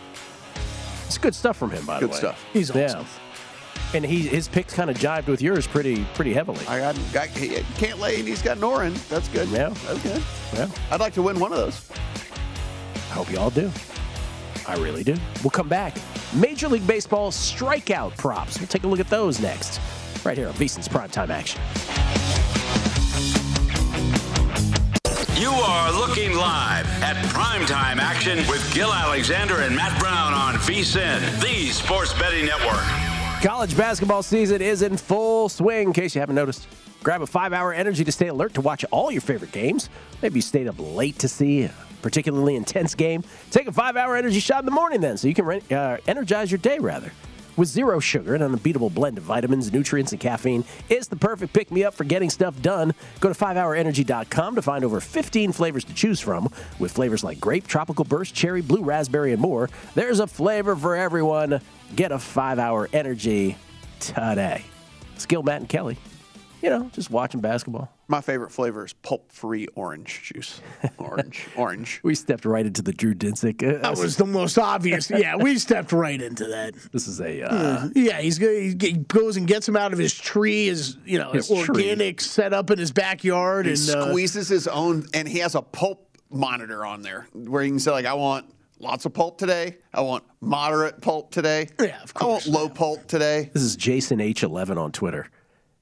It's 1.09 1.17
good 1.17 1.35
stuff 1.35 1.57
from 1.57 1.71
him, 1.71 1.87
by 1.87 1.99
good 2.01 2.11
the 2.11 2.13
way. 2.13 2.21
Good 2.21 2.29
stuff. 2.37 2.47
He's 2.53 2.71
awesome. 2.71 3.01
Yeah. 3.01 3.95
And 3.95 4.05
he 4.05 4.21
his 4.21 4.47
picks 4.47 4.75
kind 4.75 4.91
of 4.91 4.99
jived 4.99 5.27
with 5.27 5.41
yours 5.41 5.67
pretty 5.67 6.05
pretty 6.13 6.35
heavily. 6.35 6.65
I 6.67 6.79
got, 6.79 6.95
got 7.15 7.29
Cantlay, 7.29 8.19
and 8.19 8.29
he's 8.29 8.43
got 8.43 8.59
Noren. 8.59 8.93
That's 9.09 9.29
good. 9.29 9.49
Yeah. 9.49 9.71
That's 9.87 10.03
good. 10.03 10.23
Yeah. 10.53 10.69
I'd 10.91 11.01
like 11.01 11.15
to 11.15 11.23
win 11.23 11.41
one 11.41 11.53
of 11.53 11.59
those. 11.59 11.91
I 12.95 13.15
hope 13.15 13.31
you 13.33 13.39
all 13.39 13.49
do. 13.49 13.73
I 14.67 14.75
really 14.77 15.03
do. 15.03 15.17
We'll 15.43 15.51
come 15.51 15.69
back. 15.69 15.97
Major 16.35 16.69
League 16.69 16.87
Baseball 16.87 17.31
strikeout 17.31 18.15
props. 18.19 18.59
We'll 18.59 18.69
take 18.69 18.85
a 18.85 18.87
look 18.87 19.01
at 19.01 19.09
those 19.09 19.41
next, 19.41 19.81
right 20.27 20.37
here 20.37 20.49
on 20.49 20.55
VSiN's 20.55 20.89
Primetime 20.89 21.31
Action. 21.31 21.59
You 25.39 25.51
are 25.51 25.93
looking 25.93 26.35
live 26.35 26.85
at 27.01 27.15
primetime 27.27 27.99
action 27.99 28.39
with 28.49 28.75
Gil 28.75 28.93
Alexander 28.93 29.61
and 29.61 29.77
Matt 29.77 29.97
Brown 30.01 30.35
on 30.35 30.55
VSiN, 30.55 31.21
the 31.41 31.69
Sports 31.69 32.13
Betting 32.15 32.45
Network. 32.45 32.83
College 33.41 33.77
basketball 33.77 34.25
season 34.25 34.61
is 34.61 34.83
in 34.83 34.97
full 34.97 35.49
swing, 35.49 35.89
in 35.89 35.93
case 35.93 36.17
you 36.17 36.21
haven't 36.21 36.35
noticed. 36.35 36.67
Grab 37.05 37.23
a 37.23 37.27
five 37.27 37.53
hour 37.53 37.73
energy 37.73 38.03
to 38.03 38.11
stay 38.11 38.27
alert 38.27 38.53
to 38.55 38.61
watch 38.61 38.85
all 38.91 39.13
your 39.13 39.21
favorite 39.21 39.53
games. 39.53 39.91
Maybe 40.23 40.39
you 40.39 40.43
stayed 40.43 40.67
up 40.67 40.75
late 40.77 41.21
to 41.21 41.29
see 41.29 41.63
a 41.63 41.75
particularly 42.03 42.57
intense 42.57 42.97
game. 42.97 43.23
Take 43.53 43.69
a 43.69 43.73
five 43.73 43.97
hour 43.97 44.17
energy 44.17 44.41
shot 44.41 44.59
in 44.59 44.65
the 44.65 44.73
morning 44.73 45.01
then 45.01 45.17
so 45.17 45.29
you 45.29 45.35
can 45.35 45.45
re- 45.45 45.63
uh, 45.71 45.99
energize 46.09 46.51
your 46.51 46.59
day 46.59 46.81
rather 46.81 47.13
with 47.59 47.69
zero 47.69 47.99
sugar 48.01 48.35
and 48.35 48.43
an 48.43 48.53
unbeatable 48.53 48.89
blend 48.89 49.19
of 49.19 49.25
vitamins, 49.25 49.73
nutrients, 49.73 50.13
and 50.13 50.21
caffeine. 50.21 50.65
It's 50.89 51.09
the 51.09 51.17
perfect 51.17 51.53
pick 51.53 51.71
me 51.71 51.85
up 51.85 51.93
for 51.93 52.05
getting 52.05 52.31
stuff 52.31 52.61
done. 52.63 52.95
Go 53.21 53.31
to 53.31 53.39
5hourenergy.com 53.39 54.55
to 54.55 54.63
find 54.63 54.85
over 54.85 55.01
15 55.01 55.53
flavors 55.53 55.85
to 55.85 55.95
choose 55.95 56.21
from, 56.21 56.49
with 56.79 56.93
flavors 56.93 57.23
like 57.23 57.41
grape, 57.41 57.67
tropical 57.67 58.05
burst, 58.05 58.35
cherry, 58.35 58.63
blue 58.63 58.83
raspberry, 58.83 59.33
and 59.33 59.43
more. 59.43 59.69
There's 59.95 60.21
a 60.21 60.27
flavor 60.27 60.77
for 60.77 60.97
everyone. 60.97 61.61
Get 61.95 62.13
a 62.13 62.19
5 62.19 62.59
Hour 62.59 62.89
Energy 62.93 63.57
today. 64.01 64.65
Skill 65.17 65.43
Matt 65.43 65.61
and 65.61 65.69
Kelly. 65.69 65.99
You 66.63 66.71
know, 66.71 66.91
just 66.93 67.11
watching 67.11 67.41
basketball. 67.41 67.93
My 68.09 68.21
favorite 68.21 68.51
flavor 68.51 68.85
is 68.85 68.93
pulp-free 68.93 69.69
orange 69.77 70.23
juice. 70.25 70.61
Orange, 70.99 71.47
orange. 71.57 72.01
We 72.03 72.15
stepped 72.15 72.45
right 72.45 72.67
into 72.67 72.83
the 72.83 72.93
Drew 72.93 73.15
Dinsick. 73.15 73.63
Uh, 73.63 73.81
that 73.83 73.97
was 73.97 74.17
the 74.17 74.27
most 74.27 74.59
obvious. 74.59 75.11
Yeah, 75.19 75.37
we 75.37 75.59
stepped 75.59 75.91
right 75.91 76.21
into 76.21 76.45
that. 76.47 76.75
This 76.93 77.09
is 77.09 77.21
a 77.21 77.43
uh, 77.43 77.89
yeah. 77.95 78.21
He's 78.21 78.37
he 78.37 78.75
goes 78.75 79.37
and 79.37 79.49
gets 79.49 79.69
him 79.69 79.77
out 79.77 79.93
of 79.93 79.99
his 79.99 80.15
tree, 80.15 80.67
his 80.67 80.97
you 81.05 81.19
know 81.19 81.33
his 81.33 81.51
organic 81.51 82.19
tree. 82.19 82.25
set 82.25 82.53
up 82.53 82.71
in 82.71 82.79
his 82.79 82.93
backyard, 82.93 83.67
he 83.67 83.73
and 83.73 83.79
squeezes 83.79 84.51
uh, 84.51 84.55
his 84.55 84.69
own, 84.69 85.07
and 85.15 85.27
he 85.27 85.39
has 85.39 85.55
a 85.55 85.63
pulp 85.63 86.09
monitor 86.31 86.85
on 86.85 87.03
there 87.03 87.27
where 87.33 87.63
you 87.63 87.71
can 87.71 87.81
say 87.81 87.91
like, 87.91 88.07
I 88.07 88.15
want 88.15 88.47
lots 88.79 89.07
of 89.07 89.13
pulp 89.13 89.39
today. 89.39 89.79
I 89.93 90.03
want 90.03 90.25
moderate 90.41 91.01
pulp 91.01 91.31
today. 91.31 91.69
Yeah, 91.81 92.03
of 92.03 92.15
course. 92.15 92.47
I 92.47 92.51
want 92.51 92.61
low 92.61 92.69
pulp 92.69 93.07
today. 93.07 93.51
This 93.53 93.63
is 93.63 93.77
Jason 93.77 94.19
H11 94.19 94.77
on 94.77 94.93
Twitter 94.93 95.29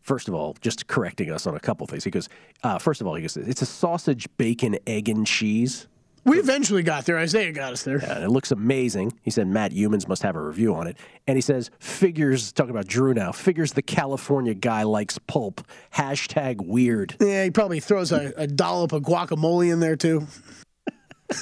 first 0.06 0.28
of 0.28 0.34
all, 0.34 0.56
just 0.60 0.86
correcting 0.86 1.30
us 1.30 1.46
on 1.46 1.56
a 1.56 1.60
couple 1.60 1.86
things. 1.86 2.04
He 2.04 2.10
goes, 2.10 2.28
uh, 2.62 2.78
first 2.78 3.00
of 3.00 3.06
all, 3.06 3.14
he 3.14 3.22
goes, 3.22 3.36
it's 3.36 3.60
a 3.60 3.66
sausage, 3.66 4.28
bacon, 4.38 4.78
egg, 4.86 5.08
and 5.08 5.26
cheese. 5.26 5.88
We 6.24 6.38
eventually 6.38 6.82
got 6.82 7.06
there. 7.06 7.18
Isaiah 7.18 7.52
got 7.52 7.72
us 7.72 7.84
there. 7.84 7.98
Yeah, 7.98 8.24
it 8.24 8.30
looks 8.30 8.50
amazing. 8.50 9.12
He 9.22 9.30
said 9.30 9.46
Matt 9.46 9.72
Youmans 9.72 10.08
must 10.08 10.22
have 10.22 10.34
a 10.34 10.42
review 10.42 10.74
on 10.74 10.88
it. 10.88 10.96
And 11.28 11.36
he 11.36 11.40
says, 11.40 11.70
figures, 11.78 12.52
talking 12.52 12.70
about 12.70 12.86
Drew 12.86 13.14
now, 13.14 13.30
figures 13.30 13.72
the 13.74 13.82
California 13.82 14.54
guy 14.54 14.82
likes 14.82 15.18
pulp. 15.18 15.60
Hashtag 15.94 16.64
weird. 16.66 17.14
Yeah, 17.20 17.44
he 17.44 17.50
probably 17.50 17.78
throws 17.78 18.10
a, 18.10 18.32
a 18.36 18.46
dollop 18.48 18.92
of 18.92 19.02
guacamole 19.02 19.72
in 19.72 19.78
there 19.78 19.94
too. 19.94 20.26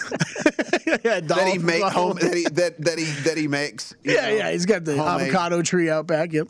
yeah, 0.87 1.20
that 1.20 1.46
he 1.46 1.59
Dolph- 1.59 1.62
make 1.62 1.83
home 1.83 2.18
that 2.20 2.35
he 2.35 2.44
that, 2.44 2.81
that 2.83 2.98
he 2.98 3.05
that 3.05 3.37
he 3.37 3.48
makes. 3.48 3.94
Yeah, 4.03 4.22
know, 4.22 4.29
yeah. 4.35 4.50
He's 4.50 4.64
got 4.64 4.85
the 4.85 4.96
homemade. 4.96 5.29
avocado 5.29 5.61
tree 5.61 5.90
out 5.90 6.07
back. 6.07 6.33
Yep. 6.33 6.48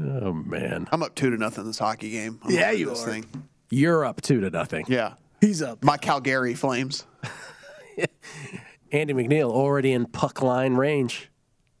Oh 0.00 0.32
man, 0.32 0.88
I'm 0.90 1.02
up 1.02 1.14
two 1.14 1.30
to 1.30 1.36
nothing 1.36 1.64
this 1.64 1.78
hockey 1.78 2.10
game. 2.10 2.40
I'm 2.42 2.50
Yeah, 2.50 2.70
you 2.70 2.86
this 2.90 3.02
are. 3.04 3.10
Thing. 3.10 3.26
you're 3.70 4.04
up 4.04 4.20
two 4.22 4.40
to 4.40 4.50
nothing. 4.50 4.86
Yeah, 4.88 5.14
he's 5.40 5.60
up. 5.62 5.84
My 5.84 5.96
Calgary 5.98 6.54
Flames. 6.54 7.06
Andy 8.92 9.14
McNeil 9.14 9.50
already 9.50 9.92
in 9.92 10.06
puck 10.06 10.42
line 10.42 10.74
range. 10.74 11.30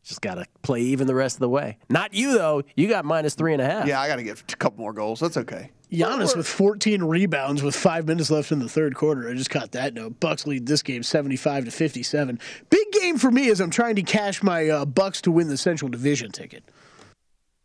Just 0.02 0.20
got 0.20 0.34
to 0.34 0.46
play 0.62 0.80
even 0.80 1.06
the 1.06 1.14
rest 1.14 1.36
of 1.36 1.40
the 1.40 1.48
way. 1.48 1.78
Not 1.88 2.12
you 2.12 2.36
though. 2.36 2.62
You 2.74 2.88
got 2.88 3.04
minus 3.04 3.34
three 3.34 3.52
and 3.52 3.62
a 3.62 3.64
half. 3.64 3.86
Yeah, 3.86 4.00
I 4.00 4.08
got 4.08 4.16
to 4.16 4.22
get 4.24 4.40
a 4.52 4.56
couple 4.56 4.80
more 4.80 4.92
goals. 4.92 5.20
That's 5.20 5.36
okay. 5.36 5.70
Giannis 5.92 6.34
with 6.34 6.48
14 6.48 7.02
rebounds 7.04 7.62
with 7.62 7.76
five 7.76 8.06
minutes 8.08 8.30
left 8.30 8.50
in 8.50 8.58
the 8.58 8.68
third 8.68 8.94
quarter. 8.94 9.28
I 9.28 9.34
just 9.34 9.50
caught 9.50 9.72
that 9.72 9.92
note. 9.92 10.18
Bucks 10.20 10.46
lead 10.46 10.66
this 10.66 10.82
game 10.82 11.02
75 11.02 11.66
to 11.66 11.70
57. 11.70 12.40
Big 12.70 12.92
game 12.92 13.18
for 13.18 13.30
me 13.30 13.50
as 13.50 13.60
I'm 13.60 13.70
trying 13.70 13.96
to 13.96 14.02
cash 14.02 14.42
my 14.42 14.68
uh, 14.70 14.84
Bucks 14.86 15.20
to 15.22 15.30
win 15.30 15.48
the 15.48 15.58
Central 15.58 15.90
Division 15.90 16.32
ticket. 16.32 16.64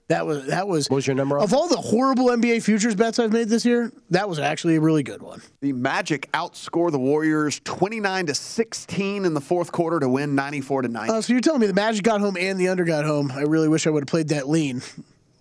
That 0.10 0.26
was 0.26 0.46
that 0.46 0.67
was. 0.67 0.89
What 0.89 0.96
was 0.96 1.08
your 1.08 1.17
number? 1.17 1.38
Of 1.38 1.54
all 1.54 1.67
the 1.67 1.76
horrible 1.76 2.28
NBA 2.28 2.63
futures 2.63 2.96
bets 2.96 3.20
I've 3.20 3.34
made 3.34 3.50
this 3.50 3.65
year, 3.65 3.91
that 4.10 4.30
was 4.30 4.39
actually 4.39 4.78
a 4.78 4.82
really 4.82 5.04
good 5.04 5.22
one. 5.22 5.41
The 5.60 5.74
Magic 5.74 6.32
outscore 6.32 6.91
the 6.91 7.00
Warriors 7.00 7.60
29 7.65 8.28
to 8.28 8.34
16 8.34 9.26
in 9.26 9.34
the 9.34 9.41
fourth 9.41 9.74
quarter 9.74 10.00
to 10.00 10.08
win 10.08 10.34
94 10.34 10.84
to 10.84 10.88
90. 10.88 11.12
Uh, 11.12 11.22
so 11.22 11.34
you're 11.34 11.41
telling 11.41 11.60
me 11.60 11.67
the 11.67 11.74
Magic 11.74 12.04
got 12.04 12.22
home 12.22 12.38
and 12.38 12.58
the 12.58 12.70
under 12.70 12.86
got 12.86 13.04
home. 13.04 13.32
I 13.34 13.41
really 13.41 13.67
wish 13.67 13.86
I 13.86 13.89
would 13.89 14.04
have 14.04 14.08
played 14.08 14.30
that 14.30 14.48
lean, 14.48 14.82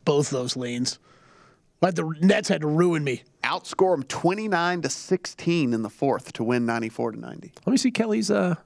both 0.04 0.30
those 0.30 0.56
leans. 0.56 0.98
But 1.78 1.94
the 1.94 2.12
Nets 2.20 2.48
had 2.48 2.62
to 2.62 2.66
ruin 2.66 3.04
me. 3.04 3.22
Outscore 3.44 3.94
them 3.94 4.02
29 4.04 4.82
to 4.82 4.88
16 4.88 5.74
in 5.74 5.82
the 5.82 5.90
fourth 5.90 6.32
to 6.32 6.42
win 6.42 6.66
94 6.66 7.12
to 7.12 7.20
90. 7.20 7.52
Let 7.64 7.70
me 7.70 7.76
see 7.76 7.92
Kelly's 7.92 8.30
uh, 8.30 8.56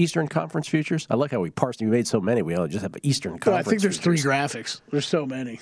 Eastern 0.00 0.28
Conference 0.28 0.66
futures. 0.66 1.06
I 1.10 1.16
like 1.16 1.30
how 1.30 1.40
we 1.40 1.50
parsed. 1.50 1.80
We 1.80 1.86
made 1.86 2.06
so 2.06 2.20
many. 2.20 2.42
We 2.42 2.56
only 2.56 2.70
just 2.70 2.82
have 2.82 2.94
Eastern 3.02 3.38
Conference. 3.38 3.66
I 3.66 3.70
think 3.70 3.82
there's 3.82 3.98
futures. 3.98 4.22
three 4.22 4.30
graphics. 4.30 4.80
There's 4.90 5.06
so 5.06 5.26
many. 5.26 5.60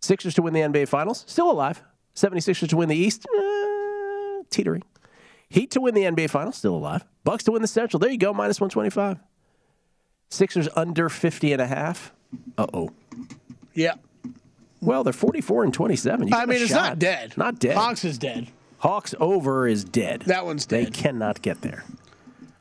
Sixers 0.00 0.34
to 0.34 0.42
win 0.42 0.54
the 0.54 0.60
NBA 0.60 0.88
Finals, 0.88 1.24
still 1.26 1.50
alive. 1.50 1.82
76ers 2.14 2.68
to 2.70 2.76
win 2.76 2.88
the 2.88 2.96
East, 2.96 3.26
uh, 3.26 4.42
teetering. 4.50 4.82
Heat 5.48 5.70
to 5.72 5.80
win 5.80 5.94
the 5.94 6.02
NBA 6.02 6.30
Finals, 6.30 6.56
still 6.56 6.74
alive. 6.74 7.04
Bucks 7.24 7.44
to 7.44 7.52
win 7.52 7.60
the 7.62 7.68
Central. 7.68 8.00
There 8.00 8.10
you 8.10 8.18
go, 8.18 8.32
minus 8.32 8.60
125. 8.60 9.18
Sixers 10.30 10.68
under 10.74 11.08
50 11.08 11.52
and 11.52 11.62
a 11.62 11.66
half. 11.66 12.12
Uh 12.56 12.66
oh. 12.72 12.90
Yeah. 13.74 13.94
Well, 14.80 15.04
they're 15.04 15.12
44 15.12 15.64
and 15.64 15.74
27. 15.74 16.28
You 16.28 16.34
I 16.36 16.46
mean, 16.46 16.62
it's 16.62 16.70
shot. 16.70 16.76
not 16.88 16.98
dead. 16.98 17.36
Not 17.36 17.58
dead. 17.58 17.76
Hawks 17.76 18.04
is 18.04 18.18
dead. 18.18 18.48
Hawks 18.78 19.14
over 19.20 19.66
is 19.66 19.84
dead. 19.84 20.22
That 20.22 20.44
one's 20.46 20.66
dead. 20.66 20.86
They 20.86 20.90
cannot 20.90 21.42
get 21.42 21.60
there. 21.62 21.84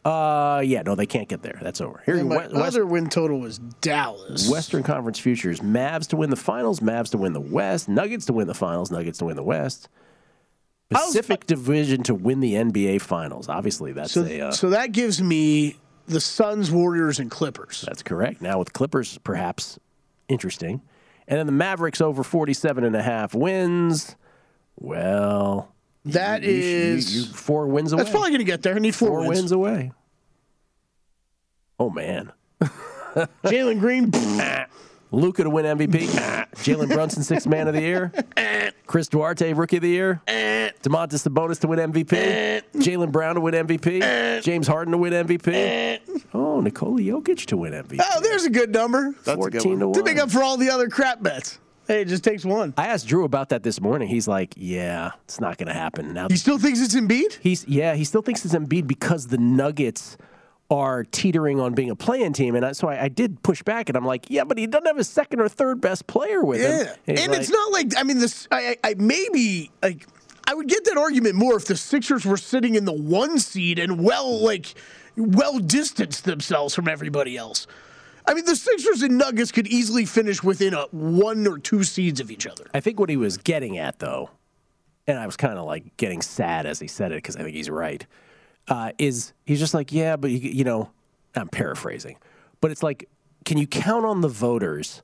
Uh, 0.05 0.61
yeah, 0.63 0.83
no, 0.83 0.93
they 0.93 1.07
can't 1.07 1.27
get 1.27 1.41
there. 1.41 1.57
That's 1.63 1.81
over. 1.81 2.01
Here, 2.05 2.15
And 2.17 2.29
my 2.29 2.35
West, 2.47 2.53
other 2.53 2.85
win 2.85 3.09
total 3.09 3.39
was 3.39 3.57
Dallas. 3.57 4.47
Western 4.47 4.83
Conference 4.83 5.17
futures: 5.17 5.61
Mavs 5.61 6.07
to 6.09 6.15
win 6.15 6.29
the 6.29 6.35
finals, 6.35 6.79
Mavs 6.79 7.09
to 7.11 7.17
win 7.17 7.33
the 7.33 7.41
West, 7.41 7.89
Nuggets 7.89 8.25
to 8.27 8.33
win 8.33 8.45
the 8.47 8.53
finals, 8.53 8.91
Nuggets 8.91 9.17
to 9.17 9.25
win 9.25 9.35
the 9.35 9.43
West. 9.43 9.89
Pacific 10.91 11.47
Division 11.47 12.03
to 12.03 12.13
win 12.13 12.39
the 12.39 12.53
NBA 12.53 13.01
Finals. 13.01 13.49
Obviously, 13.49 13.91
that's 13.93 14.11
So, 14.11 14.23
a. 14.23 14.41
Uh, 14.41 14.51
so 14.51 14.69
that 14.69 14.91
gives 14.91 15.19
me 15.19 15.77
the 16.07 16.21
Suns, 16.21 16.69
Warriors, 16.69 17.17
and 17.19 17.31
Clippers. 17.31 17.83
that's 17.87 18.03
correct. 18.03 18.39
Now 18.41 18.59
with 18.59 18.73
Clippers, 18.73 19.17
perhaps 19.23 19.79
interesting, 20.29 20.81
and 21.27 21.39
then 21.39 21.47
the 21.47 21.51
Mavericks 21.51 21.99
over 22.01 22.23
47 22.23 22.83
and 22.83 22.95
a 22.95 23.01
half 23.01 23.33
wins. 23.33 24.15
Well, 24.77 25.73
That 26.05 26.43
you- 26.43 26.51
you- 26.51 26.55
is- 26.95 27.15
you- 27.15 27.21
you- 27.23 27.27
four 27.33 27.67
wins 27.67 27.91
away. 27.91 28.03
That's 28.03 28.11
probably 28.11 28.29
going 28.29 28.39
to 28.39 28.45
get 28.45 28.61
there. 28.61 28.75
I 28.75 28.79
need 28.79 28.95
four, 28.95 29.09
four 29.09 29.27
wins 29.27 29.51
away. 29.51 29.91
Oh 31.79 31.89
man. 31.89 32.31
Jalen 33.45 33.79
Green. 33.79 34.11
Luka 35.11 35.43
to 35.43 35.49
win 35.49 35.65
MVP. 35.65 36.07
Jalen 36.55 36.89
Brunson, 36.89 37.23
sixth 37.23 37.47
man 37.47 37.67
of 37.67 37.73
the 37.73 37.81
year. 37.81 38.11
Chris 38.85 39.07
Duarte, 39.07 39.53
rookie 39.53 39.77
of 39.77 39.81
the 39.83 39.89
year. 39.89 40.21
Domantas 40.27 41.25
Sabonis 41.27 41.59
to 41.61 41.67
win 41.67 41.79
MVP. 41.91 42.61
Jaylen 42.75 43.11
Brown 43.11 43.35
to 43.35 43.41
win 43.41 43.53
MVP. 43.53 44.41
James 44.43 44.67
Harden 44.67 44.91
to 44.91 44.97
win 44.97 45.13
MVP. 45.13 45.99
Oh, 46.33 46.59
Nikola 46.61 46.99
Jokic 47.01 47.45
to 47.47 47.57
win 47.57 47.73
MVP. 47.73 47.99
Oh, 48.01 48.19
there's 48.21 48.43
a 48.45 48.49
good 48.49 48.71
number. 48.73 49.13
That's 49.23 49.37
a 49.45 49.49
good 49.49 49.61
14 49.61 49.79
to 49.79 49.93
To 49.93 50.03
make 50.03 50.17
up 50.17 50.31
for 50.31 50.43
all 50.43 50.57
the 50.57 50.69
other 50.69 50.89
crap 50.89 51.23
bets. 51.23 51.59
Hey, 51.87 52.01
it 52.01 52.07
just 52.07 52.23
takes 52.23 52.43
one. 52.43 52.73
I 52.77 52.87
asked 52.87 53.07
Drew 53.07 53.25
about 53.25 53.49
that 53.49 53.63
this 53.63 53.79
morning. 53.79 54.07
He's 54.07 54.27
like, 54.27 54.53
"Yeah, 54.57 55.11
it's 55.25 55.39
not 55.39 55.57
going 55.57 55.67
to 55.67 55.73
happen." 55.73 56.13
Now 56.13 56.27
He 56.29 56.37
still 56.37 56.57
thinks 56.57 56.81
it's 56.81 56.95
Embiid? 56.95 57.37
He's 57.41 57.67
yeah, 57.67 57.95
he 57.95 58.03
still 58.03 58.21
thinks 58.21 58.43
it's 58.43 58.55
Embiid 58.55 58.87
because 58.87 59.27
the 59.27 59.37
Nuggets 59.37 60.17
are 60.71 61.03
teetering 61.03 61.59
on 61.59 61.73
being 61.75 61.91
a 61.91 61.95
play-in 61.95 62.33
team, 62.33 62.55
and 62.55 62.65
I, 62.65 62.71
so 62.71 62.87
I, 62.87 63.03
I 63.03 63.07
did 63.07 63.43
push 63.43 63.61
back, 63.61 63.87
and 63.89 63.95
I'm 63.95 64.05
like, 64.05 64.29
"Yeah, 64.29 64.45
but 64.45 64.57
he 64.57 64.65
doesn't 64.65 64.87
have 64.87 64.97
his 64.97 65.07
second 65.07 65.39
or 65.39 65.47
third 65.47 65.79
best 65.79 66.07
player 66.07 66.43
with 66.43 66.59
him." 66.61 66.71
Yeah, 66.71 66.93
And 67.07 67.19
and 67.19 67.31
he's 67.31 67.41
it's 67.41 67.49
not 67.51 67.71
like 67.71 67.93
I 67.97 68.03
mean 68.03 68.19
this. 68.19 68.47
I, 68.51 68.77
I, 68.83 68.89
I 68.89 68.95
maybe 68.97 69.69
like 69.83 70.07
I 70.47 70.53
would 70.55 70.67
get 70.67 70.85
that 70.85 70.97
argument 70.97 71.35
more 71.35 71.55
if 71.55 71.65
the 71.65 71.77
Sixers 71.77 72.25
were 72.25 72.37
sitting 72.37 72.75
in 72.75 72.85
the 72.85 72.93
one 72.93 73.37
seed 73.39 73.77
and 73.77 74.03
well 74.03 74.39
like 74.39 74.73
well 75.15 75.59
distanced 75.59 76.25
themselves 76.25 76.73
from 76.73 76.87
everybody 76.87 77.37
else. 77.37 77.67
I 78.27 78.33
mean, 78.33 78.45
the 78.45 78.55
Sixers 78.55 79.01
and 79.01 79.17
Nuggets 79.17 79.51
could 79.51 79.67
easily 79.67 80.05
finish 80.05 80.43
within 80.43 80.73
a 80.73 80.83
one 80.91 81.45
or 81.47 81.57
two 81.57 81.83
seeds 81.83 82.19
of 82.19 82.31
each 82.31 82.47
other. 82.47 82.65
I 82.73 82.79
think 82.79 82.99
what 82.99 83.09
he 83.09 83.17
was 83.17 83.37
getting 83.37 83.77
at, 83.77 83.99
though, 83.99 84.31
and 85.07 85.19
I 85.19 85.25
was 85.25 85.37
kind 85.37 85.57
of 85.57 85.65
like 85.65 85.95
getting 85.97 86.21
sad 86.21 86.65
as 86.65 86.79
he 86.79 86.87
said 86.87 87.11
it 87.11 87.17
because 87.17 87.35
I 87.35 87.43
think 87.43 87.55
he's 87.55 87.69
right, 87.69 88.05
uh, 88.67 88.91
is 88.97 89.33
he's 89.45 89.59
just 89.59 89.73
like, 89.73 89.91
yeah, 89.91 90.15
but 90.15 90.31
you, 90.31 90.37
you 90.37 90.63
know, 90.63 90.89
I'm 91.35 91.47
paraphrasing, 91.47 92.17
but 92.61 92.71
it's 92.71 92.81
like, 92.81 93.07
can 93.43 93.57
you 93.57 93.67
count 93.67 94.05
on 94.05 94.21
the 94.21 94.27
voters 94.27 95.03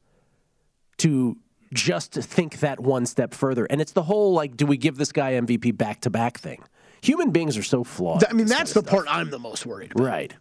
to 0.98 1.38
just 1.74 2.14
think 2.14 2.60
that 2.60 2.80
one 2.80 3.06
step 3.06 3.34
further? 3.34 3.66
And 3.66 3.80
it's 3.80 3.92
the 3.92 4.04
whole 4.04 4.34
like, 4.34 4.58
do 4.58 4.66
we 4.66 4.78
give 4.78 4.98
this 4.98 5.12
guy 5.12 5.34
MVP 5.34 5.78
back 5.78 6.02
to 6.02 6.10
back 6.10 6.40
thing? 6.40 6.64
Human 7.02 7.32
beings 7.32 7.58
are 7.58 7.64
so 7.64 7.84
flawed. 7.84 8.24
I 8.30 8.34
mean, 8.34 8.46
that's 8.46 8.74
the 8.74 8.84
part 8.84 9.08
I'm 9.10 9.30
the 9.30 9.40
most 9.40 9.66
worried 9.66 9.92
about. 9.92 10.06
Right. 10.06 10.34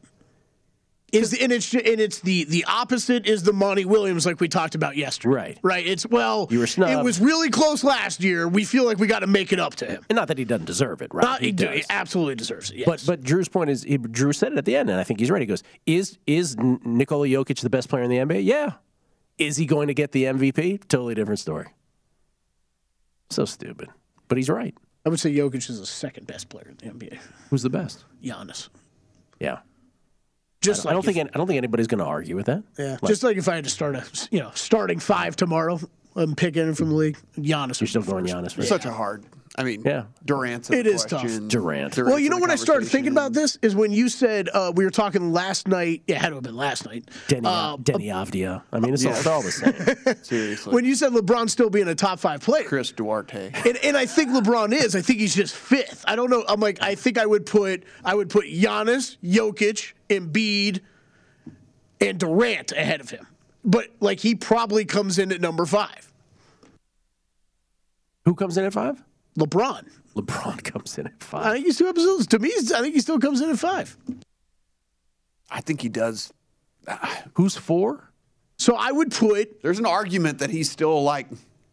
Is 1.12 1.32
and 1.34 1.50
it's 1.50 1.72
and 1.74 1.84
it's 1.84 2.20
the 2.20 2.44
the 2.44 2.64
opposite 2.66 3.26
is 3.26 3.42
the 3.42 3.52
Monty 3.52 3.84
Williams 3.84 4.24
like 4.26 4.40
we 4.40 4.46
talked 4.48 4.74
about 4.76 4.96
yesterday. 4.96 5.34
Right. 5.34 5.58
Right. 5.62 5.86
It's 5.86 6.06
well, 6.06 6.46
You 6.50 6.60
were 6.60 6.66
snubbed. 6.68 6.92
it 6.92 7.02
was 7.02 7.20
really 7.20 7.50
close 7.50 7.82
last 7.82 8.22
year. 8.22 8.46
We 8.46 8.64
feel 8.64 8.84
like 8.84 8.98
we 8.98 9.06
got 9.08 9.20
to 9.20 9.26
make 9.26 9.52
it 9.52 9.58
up 9.58 9.74
to 9.76 9.86
him. 9.86 10.04
And 10.08 10.16
not 10.16 10.28
that 10.28 10.38
he 10.38 10.44
doesn't 10.44 10.66
deserve 10.66 11.02
it, 11.02 11.12
right? 11.12 11.24
Not, 11.24 11.40
he, 11.40 11.50
do- 11.52 11.66
does. 11.66 11.76
he 11.78 11.84
absolutely 11.90 12.36
deserves 12.36 12.70
it. 12.70 12.76
Yes. 12.78 12.86
But 12.86 13.02
but 13.06 13.22
Drew's 13.22 13.48
point 13.48 13.70
is, 13.70 13.82
he, 13.82 13.98
Drew 13.98 14.32
said 14.32 14.52
it 14.52 14.58
at 14.58 14.64
the 14.64 14.76
end, 14.76 14.88
and 14.88 15.00
I 15.00 15.04
think 15.04 15.18
he's 15.20 15.30
right. 15.30 15.40
He 15.40 15.46
goes, 15.46 15.62
"Is 15.86 16.18
is 16.26 16.56
Nikola 16.58 17.26
Jokic 17.26 17.60
the 17.60 17.70
best 17.70 17.88
player 17.88 18.02
in 18.04 18.10
the 18.10 18.18
NBA? 18.18 18.44
Yeah. 18.44 18.72
Is 19.38 19.56
he 19.56 19.66
going 19.66 19.88
to 19.88 19.94
get 19.94 20.12
the 20.12 20.24
MVP? 20.24 20.86
Totally 20.86 21.14
different 21.14 21.40
story. 21.40 21.68
So 23.30 23.44
stupid, 23.44 23.88
but 24.28 24.38
he's 24.38 24.50
right. 24.50 24.74
I 25.06 25.08
would 25.08 25.18
say 25.20 25.32
Jokic 25.34 25.70
is 25.70 25.80
the 25.80 25.86
second 25.86 26.26
best 26.26 26.48
player 26.50 26.68
in 26.68 26.76
the 26.76 26.94
NBA. 26.94 27.18
Who's 27.48 27.62
the 27.62 27.70
best? 27.70 28.04
Giannis. 28.22 28.68
Yeah. 29.38 29.60
Just 30.60 30.86
I 30.86 30.90
don't, 30.90 30.90
I 30.90 30.92
don't 30.94 31.06
like 31.06 31.14
think 31.14 31.30
I 31.34 31.38
don't 31.38 31.46
think 31.46 31.58
anybody's 31.58 31.86
going 31.86 32.00
to 32.00 32.04
argue 32.04 32.36
with 32.36 32.46
that. 32.46 32.62
Yeah. 32.78 32.98
Like, 33.00 33.08
Just 33.08 33.22
like 33.22 33.36
if 33.36 33.48
I 33.48 33.54
had 33.54 33.64
to 33.64 33.70
start 33.70 33.96
a 33.96 34.04
you 34.30 34.40
know 34.40 34.50
starting 34.54 34.98
five 34.98 35.34
tomorrow, 35.36 35.80
I'm 36.16 36.34
picking 36.34 36.74
from 36.74 36.90
the 36.90 36.96
league. 36.96 37.16
Giannis. 37.38 37.80
You're 37.80 37.88
still 37.88 38.02
going 38.02 38.26
Giannis. 38.26 38.58
It's 38.58 38.68
such 38.68 38.84
a 38.84 38.90
hard. 38.92 39.24
I 39.56 39.64
mean, 39.64 39.82
Yeah. 39.84 40.04
Durant's. 40.24 40.70
It 40.70 40.84
the 40.84 40.90
is 40.92 41.04
tough. 41.04 41.22
question. 41.22 41.48
Durant. 41.48 41.96
Well, 41.96 42.20
you 42.20 42.30
know 42.30 42.36
the 42.36 42.42
when 42.42 42.50
I 42.52 42.56
started 42.56 42.88
thinking 42.88 43.10
about 43.10 43.32
this 43.32 43.58
is 43.62 43.74
when 43.74 43.90
you 43.90 44.08
said 44.08 44.48
uh, 44.54 44.70
we 44.74 44.84
were 44.84 44.92
talking 44.92 45.32
last 45.32 45.66
night. 45.66 46.02
It 46.06 46.18
had 46.18 46.28
to 46.28 46.34
have 46.36 46.44
been 46.44 46.56
last 46.56 46.86
night. 46.86 47.10
Denny, 47.26 47.46
Uh, 47.48 47.76
Deni 47.78 48.06
Avdija. 48.06 48.62
I 48.72 48.78
mean, 48.78 48.94
it's, 48.94 49.04
all, 49.04 49.12
it's 49.12 49.26
all 49.26 49.42
the 49.42 49.50
same. 49.50 50.16
Seriously. 50.22 50.72
when 50.72 50.84
you 50.84 50.94
said 50.94 51.12
LeBron 51.12 51.50
still 51.50 51.68
being 51.68 51.88
a 51.88 51.96
top 51.96 52.20
five 52.20 52.42
player. 52.42 52.62
Chris 52.64 52.92
Duarte. 52.92 53.50
And, 53.66 53.76
and 53.82 53.96
I 53.96 54.06
think 54.06 54.30
LeBron 54.30 54.72
is. 54.72 54.94
I 54.94 55.00
think 55.00 55.18
he's 55.18 55.34
just 55.34 55.56
fifth. 55.56 56.04
I 56.06 56.14
don't 56.16 56.30
know. 56.30 56.44
I'm 56.48 56.60
like, 56.60 56.80
I 56.80 56.94
think 56.94 57.18
I 57.18 57.26
would 57.26 57.44
put 57.44 57.82
I 58.04 58.14
would 58.14 58.30
put 58.30 58.44
Giannis, 58.46 59.16
Jokic, 59.24 59.94
Embiid, 60.10 60.80
and 62.00 62.18
Durant 62.18 62.72
ahead 62.72 63.00
of 63.00 63.10
him. 63.10 63.26
But 63.64 63.88
like 64.00 64.20
he 64.20 64.34
probably 64.34 64.84
comes 64.84 65.18
in 65.18 65.32
at 65.32 65.40
number 65.40 65.64
five. 65.66 66.12
Who 68.24 68.34
comes 68.34 68.56
in 68.58 68.64
at 68.64 68.72
five? 68.72 69.02
LeBron. 69.38 69.88
LeBron 70.16 70.62
comes 70.72 70.98
in 70.98 71.06
at 71.06 71.22
five. 71.22 71.40
I 71.40 71.44
five. 71.44 71.52
think 71.54 71.66
he 71.66 71.72
still 71.72 71.88
episodes. 71.88 72.26
To 72.28 72.38
me, 72.38 72.52
I 72.74 72.80
think 72.80 72.94
he 72.94 73.00
still 73.00 73.18
comes 73.18 73.40
in 73.40 73.50
at 73.50 73.58
five. 73.58 73.96
I 75.50 75.60
think 75.60 75.80
he 75.80 75.88
does. 75.88 76.32
Who's 77.34 77.56
four? 77.56 78.10
So 78.58 78.76
I 78.76 78.92
would 78.92 79.10
put 79.10 79.62
There's 79.62 79.78
an 79.78 79.86
argument 79.86 80.38
that 80.40 80.50
he's 80.50 80.70
still 80.70 81.02
like 81.02 81.26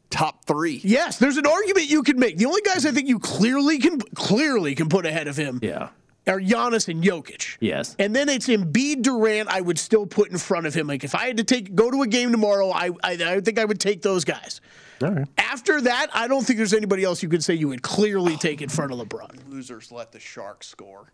top 0.09 0.45
three. 0.45 0.79
yes. 0.83 1.19
There's 1.19 1.37
an 1.37 1.45
argument 1.45 1.87
you 1.89 2.01
can 2.01 2.17
make. 2.17 2.37
The 2.37 2.45
only 2.45 2.61
guys 2.61 2.85
I 2.85 2.91
think 2.91 3.09
you 3.09 3.19
clearly 3.19 3.77
can 3.79 3.99
clearly 4.15 4.73
can 4.73 4.87
put 4.87 5.05
ahead 5.05 5.27
of 5.27 5.35
him 5.35 5.59
Yeah. 5.61 5.89
Are 6.27 6.39
Giannis 6.39 6.87
and 6.87 7.03
Jokic. 7.03 7.57
Yes. 7.59 7.95
And 7.99 8.15
then 8.15 8.29
it's 8.29 8.47
Embiid, 8.47 9.01
Durant. 9.01 9.49
I 9.49 9.61
would 9.61 9.79
still 9.79 10.05
put 10.05 10.29
in 10.29 10.37
front 10.37 10.67
of 10.67 10.73
him. 10.73 10.87
Like 10.87 11.03
if 11.03 11.15
I 11.15 11.27
had 11.27 11.37
to 11.37 11.43
take 11.43 11.75
go 11.75 11.89
to 11.91 12.01
a 12.01 12.07
game 12.07 12.31
tomorrow, 12.31 12.69
I 12.71 12.89
I, 13.03 13.13
I 13.13 13.41
think 13.41 13.59
I 13.59 13.65
would 13.65 13.79
take 13.79 14.01
those 14.01 14.25
guys. 14.25 14.61
All 15.01 15.11
right. 15.11 15.27
After 15.37 15.81
that, 15.81 16.07
I 16.13 16.27
don't 16.27 16.43
think 16.43 16.57
there's 16.57 16.73
anybody 16.73 17.03
else 17.03 17.21
you 17.21 17.29
could 17.29 17.43
say 17.43 17.53
you 17.53 17.67
would 17.67 17.83
clearly 17.83 18.35
take 18.35 18.61
in 18.61 18.69
front 18.69 18.91
of 18.91 18.99
LeBron. 18.99 19.49
Losers 19.49 19.91
let 19.91 20.11
the 20.11 20.19
Sharks 20.19 20.67
score. 20.67 21.11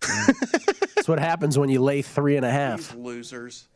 That's 0.02 1.08
what 1.08 1.18
happens 1.18 1.58
when 1.58 1.70
you 1.70 1.80
lay 1.80 2.02
three 2.02 2.36
and 2.36 2.44
a 2.44 2.50
half. 2.50 2.78
These 2.78 2.94
losers. 2.94 3.68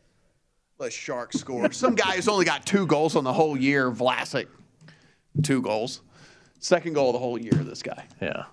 Let 0.79 0.93
Sharks 0.93 1.39
score. 1.39 1.71
Some 1.71 1.95
guy 1.95 2.15
who's 2.15 2.27
only 2.27 2.45
got 2.45 2.65
two 2.65 2.85
goals 2.85 3.15
on 3.15 3.23
the 3.23 3.33
whole 3.33 3.57
year, 3.57 3.89
Vlasic. 3.91 4.47
Two 5.41 5.61
goals. 5.61 6.01
Second 6.59 6.93
goal 6.93 7.09
of 7.09 7.13
the 7.13 7.19
whole 7.19 7.39
year, 7.39 7.53
this 7.53 7.81
guy. 7.81 8.05
Yeah. 8.21 8.43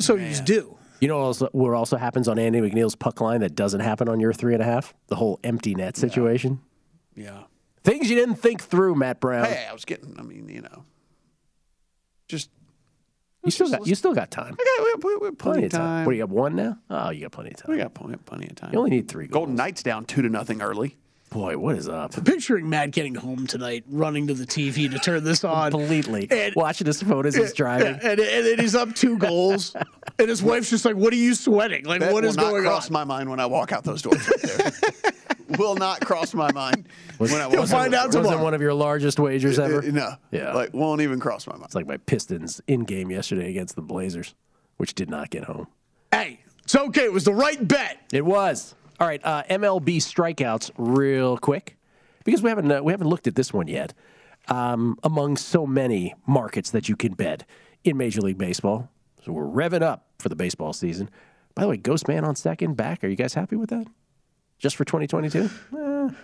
So 0.00 0.16
you 0.16 0.28
just 0.28 0.44
do. 0.44 0.76
You 1.00 1.08
know 1.08 1.18
what 1.18 1.24
also, 1.24 1.48
what 1.52 1.72
also 1.72 1.96
happens 1.96 2.28
on 2.28 2.38
Andy 2.38 2.60
McNeil's 2.60 2.94
puck 2.94 3.20
line 3.20 3.40
that 3.40 3.54
doesn't 3.54 3.80
happen 3.80 4.08
on 4.08 4.20
your 4.20 4.32
three 4.32 4.52
and 4.52 4.62
a 4.62 4.66
half? 4.66 4.94
The 5.06 5.16
whole 5.16 5.40
empty 5.42 5.74
net 5.74 5.96
situation. 5.96 6.60
Yeah. 7.14 7.44
Things 7.82 8.10
you 8.10 8.16
didn't 8.16 8.34
think 8.36 8.62
through, 8.62 8.94
Matt 8.94 9.20
Brown. 9.20 9.46
Hey, 9.46 9.66
I 9.68 9.72
was 9.72 9.86
getting, 9.86 10.14
I 10.18 10.22
mean, 10.22 10.48
you 10.48 10.60
know, 10.60 10.84
just. 12.28 12.50
you 13.42 13.50
still 13.50 13.70
got 13.70 13.86
you 13.86 13.94
still 13.94 14.12
got 14.12 14.30
time. 14.30 14.52
Okay, 14.52 14.84
we, 14.84 14.94
we, 15.02 15.16
we 15.16 15.26
have 15.28 15.38
plenty 15.38 15.64
of 15.64 15.72
time. 15.72 16.04
What 16.04 16.12
do 16.12 16.16
you 16.16 16.22
have 16.22 16.30
one 16.30 16.54
now? 16.54 16.78
Oh, 16.90 17.08
you 17.08 17.22
got 17.22 17.32
plenty 17.32 17.52
of 17.52 17.56
time. 17.56 17.72
We 17.72 17.78
got 17.78 17.94
plenty, 17.94 18.16
plenty 18.18 18.48
of 18.48 18.54
time. 18.56 18.70
You 18.72 18.78
only 18.78 18.90
need 18.90 19.08
three. 19.08 19.26
Golden 19.26 19.54
Knights 19.54 19.82
down 19.82 20.04
two 20.04 20.20
to 20.20 20.28
nothing 20.28 20.60
early. 20.60 20.98
Boy, 21.30 21.56
what 21.56 21.76
is 21.76 21.88
up? 21.88 22.12
Picturing 22.24 22.68
Matt 22.68 22.90
getting 22.90 23.14
home 23.14 23.46
tonight, 23.46 23.84
running 23.88 24.26
to 24.26 24.34
the 24.34 24.44
TV 24.44 24.90
to 24.90 24.98
turn 24.98 25.22
this 25.22 25.44
on. 25.44 25.70
Completely. 25.70 26.26
And, 26.28 26.52
Watching 26.56 26.88
his 26.88 27.00
phone 27.00 27.24
as 27.24 27.36
he's 27.36 27.52
driving. 27.52 28.00
and, 28.02 28.18
and 28.18 28.46
then 28.46 28.58
he's 28.58 28.74
up 28.74 28.92
two 28.96 29.16
goals. 29.16 29.76
and 30.18 30.28
his 30.28 30.42
wife's 30.42 30.70
just 30.70 30.84
like, 30.84 30.96
What 30.96 31.12
are 31.12 31.16
you 31.16 31.36
sweating? 31.36 31.84
Like, 31.84 32.00
that 32.00 32.12
what 32.12 32.24
will 32.24 32.30
is 32.30 32.36
not 32.36 32.50
going 32.50 32.64
cross 32.64 32.88
on? 32.88 32.94
my 32.94 33.04
mind 33.04 33.30
when 33.30 33.38
I 33.38 33.46
walk 33.46 33.70
out 33.70 33.84
those 33.84 34.02
doors 34.02 34.28
right 34.28 34.42
there. 34.42 35.12
will 35.58 35.76
not 35.76 36.00
cross 36.00 36.34
my 36.34 36.50
mind 36.50 36.88
when 37.18 37.32
I 37.32 37.48
You'll 37.52 37.66
find 37.66 37.94
out 37.94 38.10
tomorrow. 38.10 38.30
Was 38.32 38.40
it 38.40 38.42
one 38.42 38.54
of 38.54 38.60
your 38.60 38.74
largest 38.74 39.20
wagers 39.20 39.60
ever? 39.60 39.78
Uh, 39.84 39.90
No. 39.92 40.14
Yeah. 40.32 40.52
Like, 40.52 40.74
won't 40.74 41.00
even 41.00 41.20
cross 41.20 41.46
my 41.46 41.52
mind. 41.52 41.66
It's 41.66 41.76
like 41.76 41.86
my 41.86 41.98
Pistons 41.98 42.60
in 42.66 42.80
game 42.80 43.08
yesterday 43.08 43.50
against 43.50 43.76
the 43.76 43.82
Blazers, 43.82 44.34
which 44.78 44.94
did 44.94 45.08
not 45.08 45.30
get 45.30 45.44
home. 45.44 45.68
Hey, 46.10 46.40
it's 46.64 46.74
okay. 46.74 47.04
It 47.04 47.12
was 47.12 47.22
the 47.22 47.34
right 47.34 47.66
bet. 47.68 47.98
It 48.12 48.24
was. 48.24 48.74
All 49.00 49.06
right, 49.06 49.20
uh, 49.24 49.42
MLB 49.44 49.96
strikeouts, 49.96 50.70
real 50.76 51.38
quick, 51.38 51.76
because 52.24 52.42
we 52.42 52.50
haven't 52.50 52.70
uh, 52.70 52.82
we 52.82 52.92
haven't 52.92 53.08
looked 53.08 53.26
at 53.26 53.34
this 53.34 53.52
one 53.52 53.66
yet. 53.66 53.94
Um, 54.48 54.98
among 55.02 55.36
so 55.36 55.66
many 55.66 56.14
markets 56.26 56.70
that 56.70 56.88
you 56.88 56.96
can 56.96 57.12
bet 57.14 57.44
in 57.84 57.96
Major 57.96 58.20
League 58.20 58.36
Baseball, 58.38 58.90
so 59.24 59.32
we're 59.32 59.44
revving 59.46 59.82
up 59.82 60.06
for 60.18 60.28
the 60.28 60.36
baseball 60.36 60.72
season. 60.74 61.08
By 61.54 61.62
the 61.62 61.68
way, 61.68 61.76
Ghost 61.78 62.08
Man 62.08 62.24
on 62.24 62.36
second, 62.36 62.76
back. 62.76 63.02
Are 63.02 63.08
you 63.08 63.16
guys 63.16 63.32
happy 63.34 63.56
with 63.56 63.70
that? 63.70 63.86
Just 64.58 64.76
for 64.76 64.84
2022? 64.84 65.48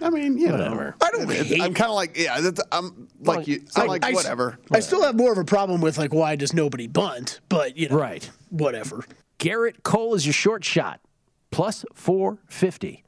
I 0.02 0.10
mean, 0.10 0.36
you 0.36 0.50
Whatever. 0.50 0.84
know, 1.00 1.06
I 1.06 1.10
don't 1.10 1.30
It's- 1.30 1.46
hate 1.48 1.62
I'm 1.62 1.72
kind 1.72 1.88
of 1.90 1.94
like, 1.94 2.18
yeah, 2.18 2.40
that's, 2.42 2.60
I'm 2.72 3.08
like 3.20 3.46
you. 3.48 3.62
I'm 3.76 3.86
like, 3.86 4.04
I, 4.04 4.12
whatever. 4.12 4.58
I 4.70 4.80
still 4.80 5.02
have 5.02 5.14
more 5.16 5.32
of 5.32 5.38
a 5.38 5.44
problem 5.44 5.80
with 5.80 5.96
like 5.96 6.12
why 6.12 6.36
does 6.36 6.52
nobody 6.52 6.86
bunt, 6.86 7.40
but 7.48 7.78
you 7.78 7.88
know, 7.88 7.96
Right. 7.96 8.30
whatever. 8.50 9.04
Gerrit 9.38 9.82
Cole 9.84 10.14
is 10.14 10.26
your 10.26 10.32
short 10.34 10.64
shot, 10.64 11.00
plus 11.50 11.84
450. 11.94 13.04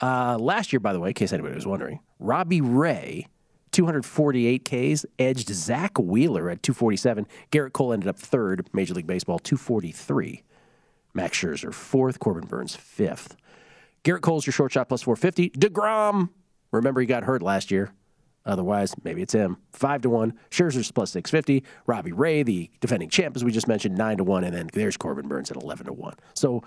Uh, 0.00 0.36
last 0.38 0.72
year, 0.72 0.80
by 0.80 0.92
the 0.92 1.00
way, 1.00 1.08
in 1.08 1.14
case 1.14 1.32
anybody 1.32 1.54
was 1.54 1.66
wondering, 1.66 2.00
Robbie 2.18 2.60
Ray, 2.60 3.26
248 3.72 4.64
Ks, 4.64 5.04
edged 5.18 5.48
Zack 5.48 5.98
Wheeler 5.98 6.48
at 6.50 6.62
247. 6.62 7.26
Gerrit 7.50 7.72
Cole 7.72 7.92
ended 7.92 8.08
up 8.08 8.18
third, 8.18 8.68
Major 8.72 8.94
League 8.94 9.06
Baseball, 9.06 9.38
243. 9.38 10.42
Max 11.14 11.36
Scherzer, 11.38 11.72
fourth. 11.74 12.20
Corbin 12.20 12.46
Burnes, 12.46 12.76
fifth. 12.76 13.36
Gerrit 14.04 14.20
Cole's 14.20 14.46
your 14.46 14.52
short 14.52 14.72
shot, 14.72 14.88
plus 14.88 15.02
450. 15.02 15.50
DeGrom, 15.58 16.30
remember 16.70 17.00
he 17.00 17.06
got 17.06 17.24
hurt 17.24 17.42
last 17.42 17.70
year. 17.70 17.92
Otherwise, 18.46 18.94
maybe 19.04 19.20
it's 19.20 19.34
him. 19.34 19.58
Five 19.72 20.00
to 20.02 20.10
one. 20.10 20.32
Scherzer's 20.50 20.90
plus 20.90 21.10
six 21.10 21.30
fifty. 21.30 21.64
Robbie 21.86 22.12
Ray, 22.12 22.42
the 22.42 22.70
defending 22.80 23.10
champ, 23.10 23.36
as 23.36 23.44
we 23.44 23.52
just 23.52 23.68
mentioned, 23.68 23.98
nine 23.98 24.16
to 24.16 24.24
one, 24.24 24.42
and 24.42 24.54
then 24.54 24.70
there's 24.72 24.96
Corbin 24.96 25.28
Burnes 25.28 25.50
at 25.50 25.58
eleven 25.58 25.84
to 25.84 25.92
one. 25.92 26.14
So 26.32 26.62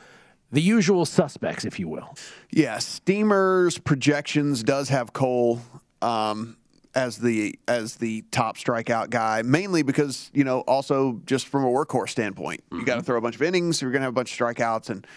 the 0.52 0.62
usual 0.62 1.06
suspects, 1.06 1.66
if 1.66 1.80
you 1.80 1.88
will. 1.88 2.16
Yeah, 2.52 2.78
Steamer's 2.78 3.78
projections 3.78 4.64
does 4.64 4.90
have 4.90 5.14
Cole 5.14 5.62
um, 6.02 6.58
as 6.94 7.18
the 7.18 7.58
as 7.68 7.96
the 7.96 8.24
top 8.32 8.58
strikeout 8.58 9.10
guy, 9.10 9.42
mainly 9.44 9.84
because 9.84 10.30
you 10.34 10.44
know 10.44 10.62
also 10.62 11.22
just 11.26 11.48
from 11.48 11.64
a 11.64 11.70
workhorse 11.70 12.10
standpoint, 12.10 12.64
you 12.72 12.86
got 12.86 12.96
to 12.96 13.02
throw 13.02 13.18
a 13.18 13.22
bunch 13.22 13.36
of 13.36 13.42
innings. 13.42 13.82
You're 13.82 13.92
going 13.92 14.02
to 14.02 14.06
have 14.06 14.14
a 14.14 14.16
bunch 14.16 14.40
of 14.40 14.48
strikeouts, 14.48 14.90
and 14.90 15.08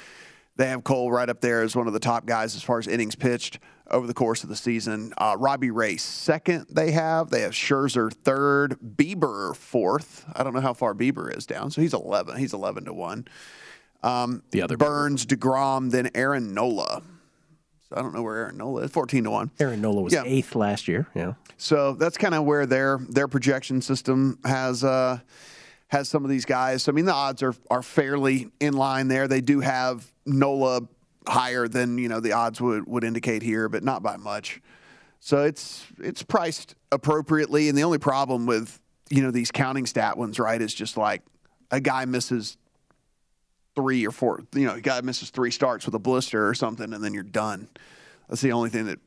they 0.57 0.69
have 0.69 0.85
Cole 0.85 1.11
right 1.11 1.29
up 1.29 1.41
there 1.41 1.63
as 1.63 1.75
one 1.75 1.87
of 1.87 1.93
the 1.93 2.01
top 2.01 2.27
guys 2.27 2.55
as 2.55 2.63
far 2.63 2.79
as 2.79 2.87
innings 2.87 3.17
pitched 3.17 3.59
over 3.91 4.07
the 4.07 4.15
course 4.15 4.43
of 4.43 4.49
the 4.49 4.57
season. 4.57 5.13
Uh, 5.19 5.37
Robbie 5.39 5.71
Ray 5.71 5.97
second. 5.97 6.67
They 6.71 6.93
have 6.93 7.31
they 7.31 7.41
have 7.41 7.53
Scherzer 7.53 8.13
third, 8.13 8.79
Bieber 8.81 9.57
fourth. 9.57 10.25
I 10.35 10.45
don't 10.45 10.55
know 10.55 10.61
how 10.61 10.75
far 10.75 10.95
Bieber 10.95 11.37
is 11.37 11.45
down, 11.47 11.71
so 11.71 11.81
he's 11.81 11.95
eleven. 11.95 12.37
He's 12.37 12.55
eleven 12.55 12.85
to 12.85 12.93
one. 12.93 13.27
Um, 14.05 14.43
the 14.51 14.63
other 14.63 14.77
Burnes, 14.77 15.25
Degrom, 15.27 15.91
then 15.91 16.11
Aaron 16.15 16.53
Nola. 16.55 17.03
So 17.89 17.97
I 17.97 18.03
don't 18.03 18.15
know 18.15 18.23
where 18.23 18.37
Aaron 18.37 18.59
Nola 18.59 18.83
is. 18.83 18.91
Fourteen 18.91 19.25
to 19.25 19.31
one. 19.31 19.51
Aaron 19.59 19.81
Nola 19.81 20.03
was 20.03 20.13
Yeah. 20.13 20.23
eighth 20.27 20.55
last 20.55 20.89
year. 20.89 21.07
Yeah. 21.15 21.35
So 21.57 21.95
that's 21.95 22.19
kind 22.19 22.35
of 22.35 22.45
where 22.45 22.67
their 22.67 22.99
their 23.09 23.29
projection 23.29 23.81
system 23.81 24.39
has 24.45 24.85
uh, 24.85 25.21
has 25.89 26.09
some 26.09 26.25
of 26.25 26.31
these 26.31 26.45
guys. 26.45 26.83
So, 26.83 26.93
I 26.93 26.95
mean, 26.95 27.05
the 27.07 27.15
odds 27.15 27.43
are 27.43 27.55
are 27.71 27.83
fairly 27.83 28.51
in 28.61 28.75
line 28.75 29.09
there. 29.09 29.27
They 29.29 29.41
do 29.41 29.61
have 29.61 30.13
Nola 30.27 30.83
higher 31.27 31.67
than 31.69 31.97
you 31.99 32.09
know 32.09 32.21
the 32.21 32.33
odds 32.33 32.61
would 32.61 32.87
would 32.87 33.05
indicate 33.05 33.43
here, 33.43 33.69
but 33.69 33.83
not 33.83 34.03
by 34.03 34.17
much. 34.19 34.61
So 35.21 35.45
it's 35.45 35.87
it's 35.99 36.23
priced 36.23 36.75
appropriately. 36.93 37.69
And 37.71 37.79
the 37.79 37.85
only 37.85 37.99
problem 37.99 38.45
with 38.45 38.81
you 39.09 39.23
know 39.23 39.31
these 39.31 39.51
counting 39.51 39.87
stat 39.87 40.19
ones, 40.19 40.39
right, 40.39 40.61
is 40.61 40.75
just 40.75 40.97
like 40.99 41.23
a 41.71 41.81
guy 41.81 42.05
misses 42.05 42.57
three 43.75 44.07
or 44.07 44.11
four. 44.11 44.43
You 44.55 44.67
know, 44.67 44.75
a 44.75 44.81
guy 44.81 45.01
misses 45.01 45.31
three 45.31 45.51
starts 45.51 45.87
with 45.87 45.95
a 45.95 45.99
blister 45.99 46.49
or 46.49 46.55
something, 46.55 46.93
and 46.93 47.03
then 47.03 47.15
you're 47.15 47.23
done. 47.23 47.69
That's 48.29 48.41
the 48.41 48.53
only 48.53 48.71
thing 48.71 48.87
that 48.87 48.99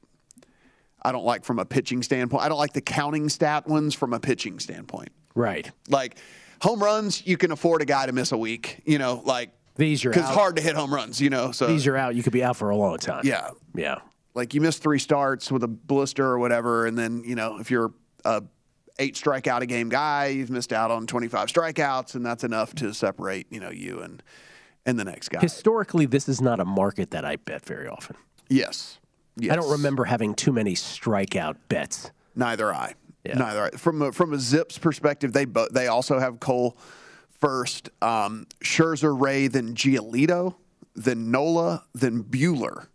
I 1.02 1.12
don't 1.12 1.26
like 1.26 1.46
from 1.46 1.60
a 1.60 1.66
pitching 1.66 2.04
standpoint. 2.04 2.44
I 2.44 2.50
don't 2.50 2.58
like 2.58 2.74
the 2.74 2.82
counting 2.82 3.30
stat 3.30 3.68
ones 3.68 3.94
from 3.96 4.14
a 4.14 4.20
pitching 4.20 4.60
standpoint. 4.60 5.10
Right. 5.36 5.70
Like 5.90 6.18
home 6.62 6.82
runs, 6.82 7.26
you 7.26 7.38
can 7.38 7.52
afford 7.52 7.82
a 7.82 7.86
guy 7.86 8.06
to 8.06 8.12
miss 8.12 8.32
a 8.32 8.38
week. 8.38 8.82
You 8.86 8.98
know, 8.98 9.22
like 9.26 9.52
These 9.76 10.06
are 10.06 10.10
because 10.10 10.24
it's 10.26 10.34
hard 10.36 10.56
to 10.58 10.62
hit 10.62 10.76
home 10.76 10.94
runs. 10.94 11.22
You 11.22 11.30
know, 11.30 11.52
so 11.52 11.68
These 11.68 11.88
are 11.88 11.96
out. 11.96 12.16
You 12.16 12.24
could 12.24 12.34
be 12.34 12.44
out 12.44 12.58
for 12.58 12.70
a 12.70 12.76
long 12.76 12.98
time. 12.98 13.22
yeah, 13.26 13.52
Yeah. 13.76 14.00
like 14.34 14.54
you 14.54 14.62
miss 14.62 14.78
three 14.80 15.00
starts 15.00 15.52
with 15.52 15.64
a 15.64 15.68
blister 15.68 16.26
or 16.26 16.40
whatever, 16.40 16.86
and 16.88 16.98
then 16.98 17.24
you 17.24 17.36
know 17.36 17.60
if 17.60 17.72
you're 17.72 17.94
a 18.26 18.44
eight 19.00 19.14
strikeout 19.16 19.62
a 19.62 19.66
game 19.68 19.90
guy, 19.90 20.28
you've 20.28 20.50
missed 20.50 20.74
out 20.74 20.90
on 20.90 21.06
25 21.06 21.48
strikeouts, 21.50 22.16
and 22.16 22.26
that's 22.26 22.44
enough 22.44 22.74
to 22.76 22.94
separate 22.94 23.46
you 23.52 23.60
know 23.60 23.70
you 23.70 24.00
and 24.00 24.24
and 24.88 24.98
the 24.98 25.04
next 25.06 25.30
guy. 25.30 25.40
Historically, 25.40 26.08
this 26.08 26.28
is 26.28 26.42
not 26.42 26.60
a 26.60 26.66
market 26.66 27.12
that 27.12 27.24
I 27.26 27.36
bet 27.36 27.64
very 27.66 27.88
often. 27.88 28.16
yes, 28.50 28.98
yes. 29.36 29.52
I 29.52 29.56
don't 29.56 29.70
remember 29.70 30.06
having 30.06 30.34
too 30.34 30.52
many 30.52 30.74
strikeout 30.74 31.58
bets. 31.70 32.10
Neither 32.36 32.74
I. 32.74 32.96
Neither 33.26 33.66
I. 33.66 33.70
From 33.72 34.02
a, 34.02 34.12
from 34.14 34.34
a 34.34 34.38
ZiPS 34.38 34.80
perspective, 34.80 35.34
they 35.34 35.44
bo- 35.46 35.68
they 35.70 35.88
also 35.88 36.18
have 36.18 36.40
Cole 36.40 36.78
first, 37.30 37.90
um, 38.02 38.48
Scherzer, 38.64 39.20
Ray, 39.20 39.48
then 39.48 39.76
Giolito, 39.76 40.56
then 40.96 41.30
Nola, 41.30 41.84
then 41.94 42.24
Buehler, 42.24 42.88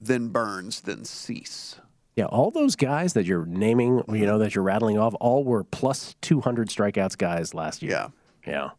then 0.00 0.28
Burnes, 0.28 0.80
then 0.80 1.04
Cease. 1.04 1.76
Yeah, 2.16 2.24
all 2.24 2.50
those 2.50 2.74
guys 2.74 3.12
that 3.12 3.26
you're 3.26 3.44
naming, 3.46 4.02
you 4.08 4.26
know, 4.26 4.38
that 4.38 4.54
you're 4.54 4.64
rattling 4.64 4.98
off, 4.98 5.14
all 5.20 5.44
were 5.44 5.62
plus 5.62 6.16
200 6.22 6.68
strikeouts 6.68 7.16
guys 7.18 7.54
last 7.54 7.82
year. 7.82 7.92
Yeah. 7.92 8.08
Yeah. 8.46 8.70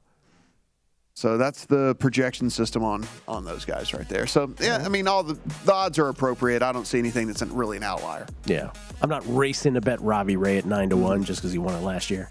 So 1.13 1.37
that's 1.37 1.65
the 1.65 1.93
projection 1.95 2.49
system 2.49 2.83
on 2.83 3.05
on 3.27 3.43
those 3.45 3.65
guys 3.65 3.93
right 3.93 4.07
there. 4.07 4.25
So 4.27 4.53
yeah, 4.59 4.81
I 4.83 4.89
mean 4.89 5.07
all 5.07 5.23
the, 5.23 5.37
the 5.65 5.73
odds 5.73 5.99
are 5.99 6.07
appropriate. 6.07 6.63
I 6.63 6.71
don't 6.71 6.87
see 6.87 6.99
anything 6.99 7.27
that's 7.27 7.41
really 7.43 7.77
an 7.77 7.83
outlier. 7.83 8.25
Yeah. 8.45 8.71
I'm 9.01 9.09
not 9.09 9.23
racing 9.27 9.73
to 9.73 9.81
bet 9.81 9.99
Robbie 10.01 10.37
Ray 10.37 10.57
at 10.57 10.65
9 10.65 10.89
to 10.91 10.97
1 10.97 11.23
just 11.23 11.41
because 11.41 11.51
he 11.51 11.57
won 11.59 11.75
it 11.75 11.81
last 11.81 12.09
year. 12.09 12.29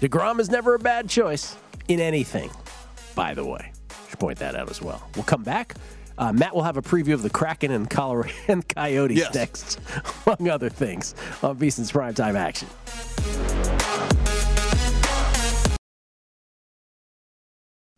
DeGrom 0.00 0.40
is 0.40 0.50
never 0.50 0.74
a 0.74 0.78
bad 0.78 1.08
choice 1.08 1.56
in 1.88 2.00
anything, 2.00 2.50
by 3.14 3.32
the 3.34 3.44
way. 3.44 3.72
Should 4.10 4.18
point 4.18 4.38
that 4.38 4.54
out 4.56 4.70
as 4.70 4.82
well. 4.82 5.08
We'll 5.14 5.24
come 5.24 5.42
back. 5.42 5.74
Uh, 6.18 6.32
Matt 6.32 6.54
will 6.54 6.62
have 6.62 6.76
a 6.76 6.82
preview 6.82 7.14
of 7.14 7.22
the 7.22 7.30
Kraken 7.30 7.70
and 7.70 7.88
Colorado 7.88 8.30
and 8.48 8.66
Coyotes 8.68 9.18
Yes. 9.18 9.34
next, 9.34 9.80
among 10.26 10.48
other 10.48 10.68
things, 10.68 11.14
on 11.42 11.56
VSiN's 11.58 11.92
primetime 11.92 12.34
action. 12.34 13.73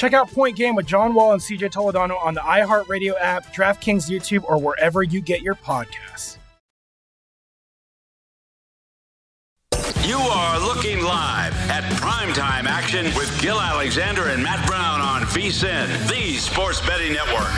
Check 0.00 0.14
out 0.14 0.30
Point 0.30 0.56
Game 0.56 0.74
with 0.74 0.86
John 0.86 1.12
Wall 1.12 1.34
and 1.34 1.42
CJ 1.42 1.72
Toledano 1.72 2.18
on 2.24 2.32
the 2.32 2.40
iHeartRadio 2.40 3.20
app, 3.20 3.52
DraftKings 3.54 4.08
YouTube, 4.08 4.44
or 4.44 4.58
wherever 4.58 5.02
you 5.02 5.20
get 5.20 5.42
your 5.42 5.56
podcasts. 5.56 6.38
You 10.02 10.16
are 10.16 10.58
looking 10.58 11.04
live 11.04 11.52
at 11.68 11.84
primetime 12.00 12.64
action 12.64 13.14
with 13.14 13.30
Gil 13.42 13.60
Alexander 13.60 14.28
and 14.28 14.42
Matt 14.42 14.66
Brown 14.66 15.02
on 15.02 15.20
VSIN, 15.24 16.08
the 16.08 16.32
Sports 16.38 16.80
Betting 16.86 17.12
Network. 17.12 17.52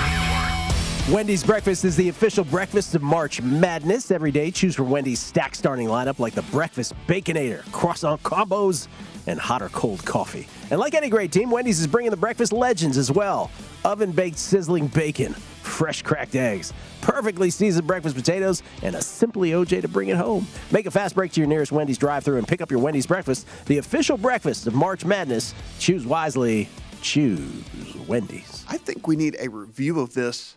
Wendy's 1.15 1.45
breakfast 1.45 1.85
is 1.85 1.95
the 1.95 2.09
official 2.09 2.43
breakfast 2.43 2.97
of 2.97 3.03
March 3.03 3.41
Madness. 3.41 4.11
Every 4.11 4.33
day, 4.33 4.51
choose 4.51 4.75
from 4.75 4.91
Wendy's 4.91 5.21
stack 5.21 5.55
starting 5.55 5.87
lineup 5.87 6.19
like 6.19 6.35
the 6.35 6.43
breakfast 6.43 6.95
baconator, 7.07 7.63
croissant 7.71 8.21
combos, 8.25 8.89
and 9.27 9.39
hot 9.39 9.63
or 9.63 9.69
cold 9.71 10.05
coffee. 10.05 10.49
And 10.71 10.81
like 10.81 10.95
any 10.95 11.09
great 11.09 11.33
team, 11.33 11.51
Wendy's 11.51 11.81
is 11.81 11.87
bringing 11.87 12.11
the 12.11 12.17
breakfast 12.17 12.53
legends 12.53 12.97
as 12.97 13.11
well. 13.11 13.51
Oven 13.85 14.13
baked 14.13 14.39
sizzling 14.39 14.87
bacon, 14.89 15.33
fresh 15.33 16.03
cracked 16.03 16.35
eggs, 16.35 16.73
perfectly 17.01 17.51
seasoned 17.51 17.87
breakfast 17.87 18.17
potatoes, 18.17 18.63
and 18.83 18.95
a 18.95 19.03
simply 19.03 19.51
OJ 19.51 19.83
to 19.83 19.89
bring 19.89 20.09
it 20.09 20.17
home. 20.17 20.47
Make 20.71 20.87
a 20.87 20.91
fast 20.91 21.15
break 21.15 21.33
to 21.33 21.41
your 21.41 21.49
nearest 21.49 21.73
Wendy's 21.73 21.99
drive-thru 21.99 22.39
and 22.39 22.47
pick 22.47 22.61
up 22.61 22.71
your 22.71 22.81
Wendy's 22.81 23.07
breakfast, 23.07 23.47
the 23.67 23.79
official 23.79 24.17
breakfast 24.17 24.67
of 24.67 24.75
March 24.75 25.05
Madness. 25.05 25.55
Choose 25.79 26.07
wisely. 26.07 26.69
Choose 27.01 27.97
Wendy's. 28.07 28.65
I 28.69 28.79
think 28.79 29.09
we 29.09 29.17
need 29.17 29.37
a 29.41 29.49
review 29.49 29.99
of 30.01 30.15
this 30.15 30.57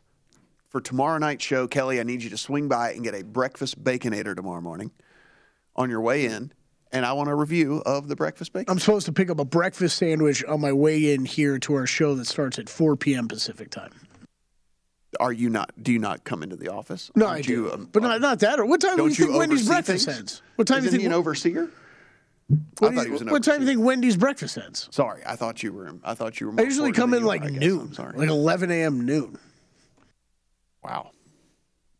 for 0.69 0.79
tomorrow 0.79 1.17
night's 1.17 1.43
show. 1.43 1.67
Kelly, 1.67 1.99
I 1.99 2.03
need 2.03 2.21
you 2.21 2.29
to 2.29 2.37
swing 2.37 2.67
by 2.67 2.91
and 2.91 3.03
get 3.03 3.15
a 3.15 3.23
breakfast 3.23 3.83
baconator 3.83 4.35
tomorrow 4.35 4.61
morning 4.61 4.91
on 5.75 5.89
your 5.89 6.01
way 6.01 6.25
in. 6.25 6.51
And 6.91 7.05
I 7.05 7.13
want 7.13 7.29
a 7.29 7.35
review 7.35 7.81
of 7.85 8.07
the 8.07 8.15
breakfast 8.15 8.53
bacon. 8.53 8.71
I'm 8.71 8.79
supposed 8.79 9.05
to 9.07 9.11
pick 9.11 9.29
up 9.29 9.39
a 9.39 9.45
breakfast 9.45 9.97
sandwich 9.97 10.43
on 10.45 10.61
my 10.61 10.71
way 10.71 11.13
in 11.13 11.25
here 11.25 11.59
to 11.59 11.73
our 11.75 11.85
show 11.87 12.15
that 12.15 12.25
starts 12.25 12.57
at 12.59 12.69
4 12.69 12.95
p.m. 12.95 13.27
Pacific 13.27 13.69
time. 13.69 13.91
Are 15.19 15.33
you 15.33 15.49
not? 15.49 15.71
Do 15.81 15.91
you 15.93 15.99
not 15.99 16.23
come 16.23 16.43
into 16.43 16.55
the 16.55 16.69
office? 16.71 17.09
No, 17.15 17.27
Aren't 17.27 17.39
I 17.39 17.41
do, 17.41 17.51
you, 17.53 17.71
um, 17.71 17.89
but 17.91 18.03
not, 18.03 18.21
not 18.21 18.39
that. 18.39 18.59
Or 18.59 18.65
what 18.65 18.81
time 18.81 18.91
do 18.97 19.03
don't 19.03 19.17
you 19.17 19.25
think 19.27 19.37
Wendy's 19.37 19.67
breakfast 19.67 20.05
things? 20.05 20.17
ends? 20.17 20.41
What 20.55 20.67
time 20.67 20.79
do 20.79 20.83
you 20.83 20.87
Isn't 20.89 20.99
think 20.99 21.01
he 21.01 21.07
an 21.07 21.13
overseer? 21.13 21.69
What, 22.79 22.91
I 22.91 22.95
thought 22.95 23.01
you- 23.01 23.05
he 23.05 23.11
was 23.11 23.21
an 23.21 23.29
what 23.29 23.43
time 23.43 23.55
do 23.59 23.61
you 23.65 23.67
think 23.73 23.85
Wendy's 23.85 24.17
breakfast 24.17 24.57
ends? 24.57 24.87
Sorry, 24.91 25.21
I 25.25 25.35
thought 25.35 25.63
you 25.63 25.73
were. 25.73 25.93
I 26.03 26.13
thought 26.15 26.39
you 26.39 26.49
were. 26.51 26.59
I 26.59 26.63
usually 26.63 26.91
come 26.91 27.13
in 27.13 27.21
you 27.21 27.27
like 27.27 27.43
are, 27.43 27.49
noon, 27.49 27.79
I'm 27.81 27.93
sorry. 27.93 28.17
like 28.17 28.29
11 28.29 28.71
a.m. 28.71 29.05
noon. 29.05 29.37
Wow. 30.83 31.11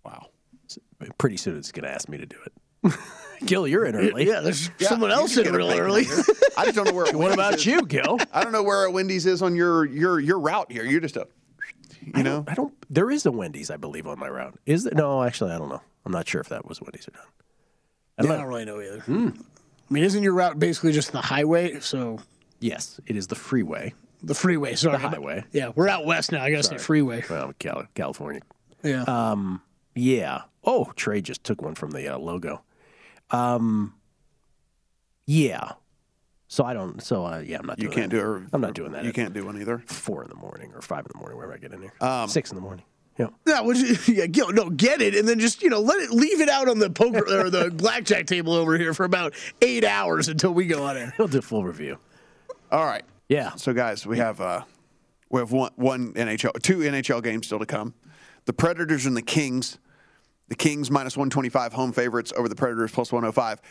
Wow. 0.06 0.28
Pretty 1.18 1.38
soon 1.38 1.58
it's 1.58 1.72
going 1.72 1.84
to 1.86 1.92
ask 1.92 2.08
me 2.10 2.18
to 2.18 2.26
do 2.26 2.38
it. 2.46 2.94
Gil, 3.46 3.68
you're 3.68 3.86
in 3.86 3.96
early. 3.96 4.28
Yeah, 4.28 4.41
there's 4.41 4.70
Yeah, 4.80 4.89
someone 4.89 5.12
else 5.12 5.36
in 5.38 5.43
get 5.43 5.54
real 5.54 5.72
early. 5.72 6.04
I 6.58 6.66
just 6.66 6.76
don't 6.76 6.86
know 6.88 6.93
where. 6.93 7.06
What 7.14 7.16
Wendy's 7.16 7.34
about 7.36 7.54
is. 7.56 7.66
you, 7.66 7.86
Gil? 7.86 8.18
I 8.34 8.43
don't 8.43 8.52
know 8.52 8.64
where 8.64 8.86
a 8.86 8.91
Wendy's 8.91 9.26
is 9.26 9.41
on 9.41 9.56
your 9.56 9.86
your 9.86 10.20
your 10.20 10.39
route 10.39 10.72
here. 10.72 10.84
You're 10.86 11.02
just 11.02 11.18
a, 11.18 11.28
you 12.16 12.24
know. 12.24 12.43
I 12.48 12.54
don't. 12.54 12.74
There 12.89 13.10
is 13.12 13.26
a 13.26 13.32
Wendy's, 13.32 13.70
I 13.72 13.78
believe, 13.78 14.08
on 14.08 14.20
my 14.20 14.28
route. 14.30 14.58
Is 14.66 14.84
there? 14.84 14.93
No, 14.96 15.24
actually, 15.24 15.52
I 15.52 15.58
don't 15.58 15.70
know. 15.70 15.82
I'm 16.06 16.12
not 16.12 16.28
sure 16.28 16.41
if 16.41 16.50
that 16.50 16.68
was 16.68 16.82
Wendy's 16.82 17.08
or 17.08 17.12
not. 17.16 17.26
I 18.18 18.24
I 18.24 18.26
don't 18.28 18.38
don't 18.39 18.48
really 18.48 18.66
know 18.66 18.80
either. 18.82 19.00
Hmm. 19.02 19.30
I 19.89 19.93
mean, 19.93 20.04
isn't 20.04 20.24
your 20.24 20.34
route 20.34 20.58
basically 20.58 20.91
just 20.93 21.12
the 21.12 21.22
highway? 21.22 21.80
So 21.80 22.20
Yes, 22.60 23.00
it 23.06 23.16
is 23.18 23.28
the 23.28 23.36
freeway. 23.36 23.93
the 24.24 24.34
freeway. 24.34 24.76
Sorry, 24.76 24.98
The 24.98 25.08
highway. 25.10 25.43
Yeah, 25.52 25.72
we're 25.76 25.89
out 25.89 26.06
west 26.06 26.32
now. 26.32 26.41
I 26.43 26.50
gotta 26.50 26.64
Sorry. 26.64 26.80
say 26.80 26.84
freeway. 26.86 27.24
Well, 27.30 27.54
Cal- 27.60 27.86
California. 27.93 28.41
Yeah. 28.84 29.04
Um. 29.04 29.62
Yeah. 29.93 30.43
Oh, 30.64 30.86
Trae 30.96 31.22
just 31.22 31.43
took 31.43 31.62
one 31.62 31.76
from 31.76 31.91
the 31.91 32.08
uh, 32.08 32.18
logo. 32.18 32.64
Um. 33.32 33.93
Yeah. 35.26 35.73
So 36.47 36.63
I 36.63 36.73
don't. 36.73 37.01
So 37.01 37.26
uh, 37.26 37.39
yeah, 37.39 37.57
I'm 37.59 37.65
not. 37.65 37.80
You 37.80 37.86
Doing 37.86 37.95
can't 37.97 38.11
that. 38.11 38.19
do 38.19 38.36
it. 38.36 38.43
I'm 38.53 38.61
not 38.61 38.73
doing 38.76 38.91
that. 38.91 39.03
You 39.03 39.11
can't 39.11 39.34
do 39.34 39.45
one 39.45 39.59
either. 39.59 39.80
Four 39.88 40.23
in 40.23 40.30
the 40.30 40.36
morning 40.36 40.71
or 40.73 40.82
five 40.82 40.99
in 40.99 41.11
the 41.11 41.17
morning, 41.17 41.38
wherever 41.38 41.53
I 41.53 41.57
get 41.57 41.73
in 41.73 41.82
here. 41.82 41.93
Um, 42.01 42.30
Six 42.30 42.51
in 42.51 42.55
the 42.55 42.61
morning. 42.61 42.86
Yeah. 43.17 43.28
Yeah, 43.47 43.61
would 43.61 43.78
yeah, 44.07 44.26
no, 44.51 44.69
get 44.69 45.01
it, 45.01 45.15
and 45.15 45.28
then 45.28 45.39
just 45.39 45.63
you 45.63 45.69
know 45.69 45.80
let 45.80 45.99
it, 46.01 46.11
leave 46.11 46.41
it 46.41 46.49
out 46.49 46.67
on 46.67 46.80
the 46.80 46.89
poker 46.89 47.23
or 47.39 47.49
the 47.49 47.71
blackjack 47.76 48.26
table 48.28 48.53
over 48.53 48.78
here 48.78 48.93
for 48.93 49.05
about 49.05 49.34
eight 49.61 49.84
hours 49.86 50.28
until 50.28 50.53
we 50.53 50.65
go 50.67 50.84
on 50.84 50.97
air. 50.97 51.13
He'll 51.17 51.28
do 51.28 51.39
a 51.39 51.41
full 51.41 51.63
review. 51.63 51.97
All 52.71 52.86
right. 52.86 53.03
Yeah. 53.30 53.55
So 53.55 53.73
guys, 53.73 54.05
we 54.05 54.17
have 54.17 54.41
uh, 54.41 54.63
we 55.30 55.39
have 55.39 55.51
one 55.51 55.71
one 55.76 56.13
NHL, 56.13 56.61
two 56.61 56.80
NHL 56.80 57.23
games 57.23 57.47
still 57.47 57.59
to 57.59 57.65
come. 57.65 57.93
The 58.45 58.53
Predators 58.53 59.05
and 59.05 59.15
the 59.17 59.21
Kings. 59.21 59.80
The 60.48 60.56
Kings 60.56 60.91
minus 60.91 61.18
one 61.18 61.30
twenty 61.30 61.50
five 61.50 61.74
home 61.74 61.91
favorites 61.91 62.32
over 62.36 62.48
the 62.48 62.56
Predators 62.56 62.91
plus 62.91 63.12
one 63.12 63.24
hundred 63.24 63.34
five. 63.34 63.62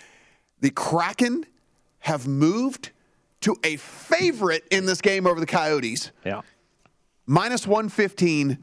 The 0.61 0.71
Kraken 0.71 1.47
have 2.01 2.27
moved 2.27 2.91
to 3.43 3.57
a 3.63 3.77
favorite 3.77 4.65
in 4.71 4.87
this 4.87 5.01
game 5.01 5.27
over 5.27 5.39
the 5.39 5.47
Coyotes. 5.47 6.11
Yeah. 6.25 6.41
Minus 7.27 7.67
one 7.67 7.89
fifteen 7.89 8.59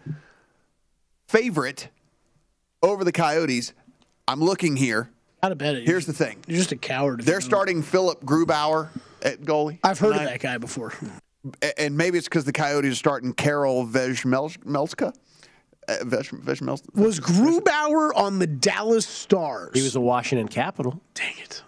favorite 1.28 1.89
over 2.84 3.03
the 3.03 3.12
Coyotes. 3.12 3.74
I'm 4.28 4.39
looking 4.39 4.76
here. 4.76 5.09
To 5.43 5.55
bet 5.55 5.76
it? 5.76 5.88
Here's 5.88 6.05
the 6.05 6.14
thing. 6.14 6.38
You're 6.47 6.59
just 6.59 6.72
a 6.72 6.76
coward. 6.76 7.22
They're 7.22 7.41
starting 7.41 7.82
Philipp 7.82 8.22
Grubauer 8.22 8.89
at 9.24 9.41
goalie. 9.41 9.80
I've 9.84 9.97
heard 9.97 10.16
of 10.16 10.24
that 10.24 10.39
guy 10.39 10.59
before. 10.59 10.93
And 11.80 11.97
maybe 11.97 12.20
it's 12.20 12.28
because 12.28 12.45
the 12.45 12.53
Coyotes 12.53 12.91
are 12.91 12.95
starting 12.95 13.34
Karel 13.34 13.88
Vejmelka. 13.88 15.16
Uh, 15.99 16.03
Vej, 16.05 16.29
Vejmelka. 16.43 16.95
Was 16.95 17.19
Grubauer 17.19 18.11
on 18.15 18.39
the 18.39 18.47
Dallas 18.47 19.05
Stars? 19.05 19.71
He 19.73 19.81
was 19.81 19.95
a 19.95 20.01
Washington 20.01 20.47
Capital. 20.47 21.01
Dang 21.13 21.33
it. 21.39 21.63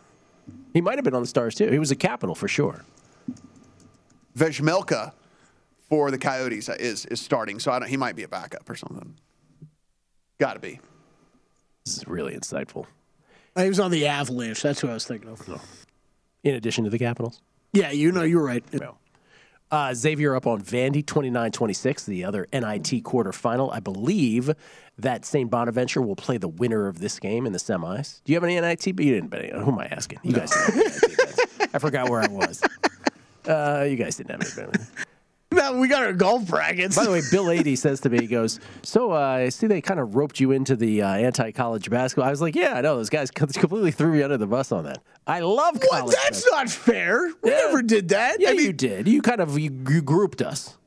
He 0.73 0.81
might 0.81 0.95
have 0.95 1.03
been 1.03 1.15
on 1.15 1.21
the 1.21 1.27
Stars 1.27 1.55
too. 1.55 1.69
He 1.69 1.79
was 1.79 1.91
a 1.91 1.95
Capital 1.95 2.35
for 2.35 2.47
sure. 2.47 2.83
Vejmelka 4.37 5.13
for 5.89 6.09
the 6.11 6.17
Coyotes 6.17 6.69
is 6.69 7.05
is 7.05 7.21
starting, 7.21 7.59
so 7.59 7.71
I 7.71 7.79
don't. 7.79 7.89
He 7.89 7.97
might 7.97 8.15
be 8.15 8.23
a 8.23 8.27
backup 8.27 8.69
or 8.69 8.75
something. 8.75 9.15
Got 10.39 10.53
to 10.53 10.59
be. 10.59 10.79
This 11.85 11.97
is 11.97 12.07
really 12.07 12.33
insightful. 12.33 12.85
He 13.57 13.67
was 13.67 13.79
on 13.79 13.91
the 13.91 14.07
Avalanche. 14.07 14.61
That's 14.61 14.79
who 14.79 14.89
I 14.89 14.93
was 14.93 15.05
thinking 15.05 15.29
of. 15.29 15.61
In 16.43 16.55
addition 16.55 16.85
to 16.85 16.89
the 16.89 16.97
Capitals. 16.97 17.41
Yeah, 17.71 17.91
you 17.91 18.11
know, 18.11 18.23
you're 18.23 18.43
right. 18.43 18.63
Uh, 19.73 19.91
Xavier 19.91 20.35
up 20.35 20.45
on 20.45 20.61
Vandy 20.61 21.03
29 21.03 21.51
26, 21.51 22.05
the 22.05 22.23
other 22.25 22.47
NIT 22.53 23.03
quarterfinal. 23.03 23.73
I 23.73 23.79
believe 23.79 24.51
that 24.99 25.25
St. 25.25 25.49
Bonaventure 25.49 25.99
will 25.99 26.15
play 26.15 26.37
the 26.37 26.47
winner 26.47 26.85
of 26.85 26.99
this 26.99 27.19
game 27.19 27.47
in 27.47 27.53
the 27.53 27.57
semis. 27.57 28.21
Do 28.23 28.33
you 28.33 28.35
have 28.35 28.43
any 28.43 28.61
NIT? 28.61 28.95
But 28.95 29.03
you 29.03 29.15
didn't 29.15 29.31
bet 29.31 29.45
any. 29.45 29.51
Who 29.51 29.71
am 29.71 29.79
I 29.79 29.85
asking? 29.85 30.19
You 30.21 30.33
guys 30.33 30.51
didn't 30.51 30.75
have 30.75 31.03
any 31.03 31.15
NIT. 31.15 31.69
I 31.73 31.79
forgot 31.79 32.07
where 32.07 32.21
I 32.21 32.27
was. 32.27 32.61
Uh, 33.45 33.85
you 33.89 33.97
guys 33.97 34.15
didn't 34.15 34.31
have 34.31 34.57
any 34.57 34.77
We 35.71 35.87
got 35.87 36.03
our 36.03 36.13
golf 36.13 36.47
brackets. 36.47 36.95
By 36.95 37.05
the 37.05 37.11
way, 37.11 37.21
Bill 37.31 37.49
80 37.51 37.75
says 37.75 37.99
to 38.01 38.09
me, 38.09 38.19
he 38.21 38.27
goes, 38.27 38.59
So 38.81 39.11
uh, 39.11 39.17
I 39.17 39.49
see 39.49 39.67
they 39.67 39.81
kind 39.81 39.99
of 39.99 40.15
roped 40.15 40.39
you 40.39 40.51
into 40.51 40.75
the 40.75 41.01
uh, 41.01 41.07
anti 41.07 41.51
college 41.51 41.89
basketball. 41.89 42.27
I 42.27 42.31
was 42.31 42.41
like, 42.41 42.55
Yeah, 42.55 42.73
I 42.73 42.81
know. 42.81 42.97
Those 42.97 43.09
guys 43.09 43.31
completely 43.31 43.91
threw 43.91 44.11
me 44.13 44.23
under 44.23 44.37
the 44.37 44.47
bus 44.47 44.71
on 44.71 44.83
that. 44.85 44.99
I 45.25 45.39
love 45.39 45.75
What? 45.75 45.89
college. 45.89 46.15
That's 46.23 46.45
not 46.51 46.69
fair. 46.69 47.31
We 47.41 47.49
never 47.49 47.81
did 47.81 48.09
that. 48.09 48.39
Yeah, 48.39 48.51
you 48.51 48.73
did. 48.73 49.07
You 49.07 49.21
kind 49.21 49.39
of 49.41 49.57
you, 49.57 49.71
you 49.89 50.01
grouped 50.01 50.41
us. 50.41 50.77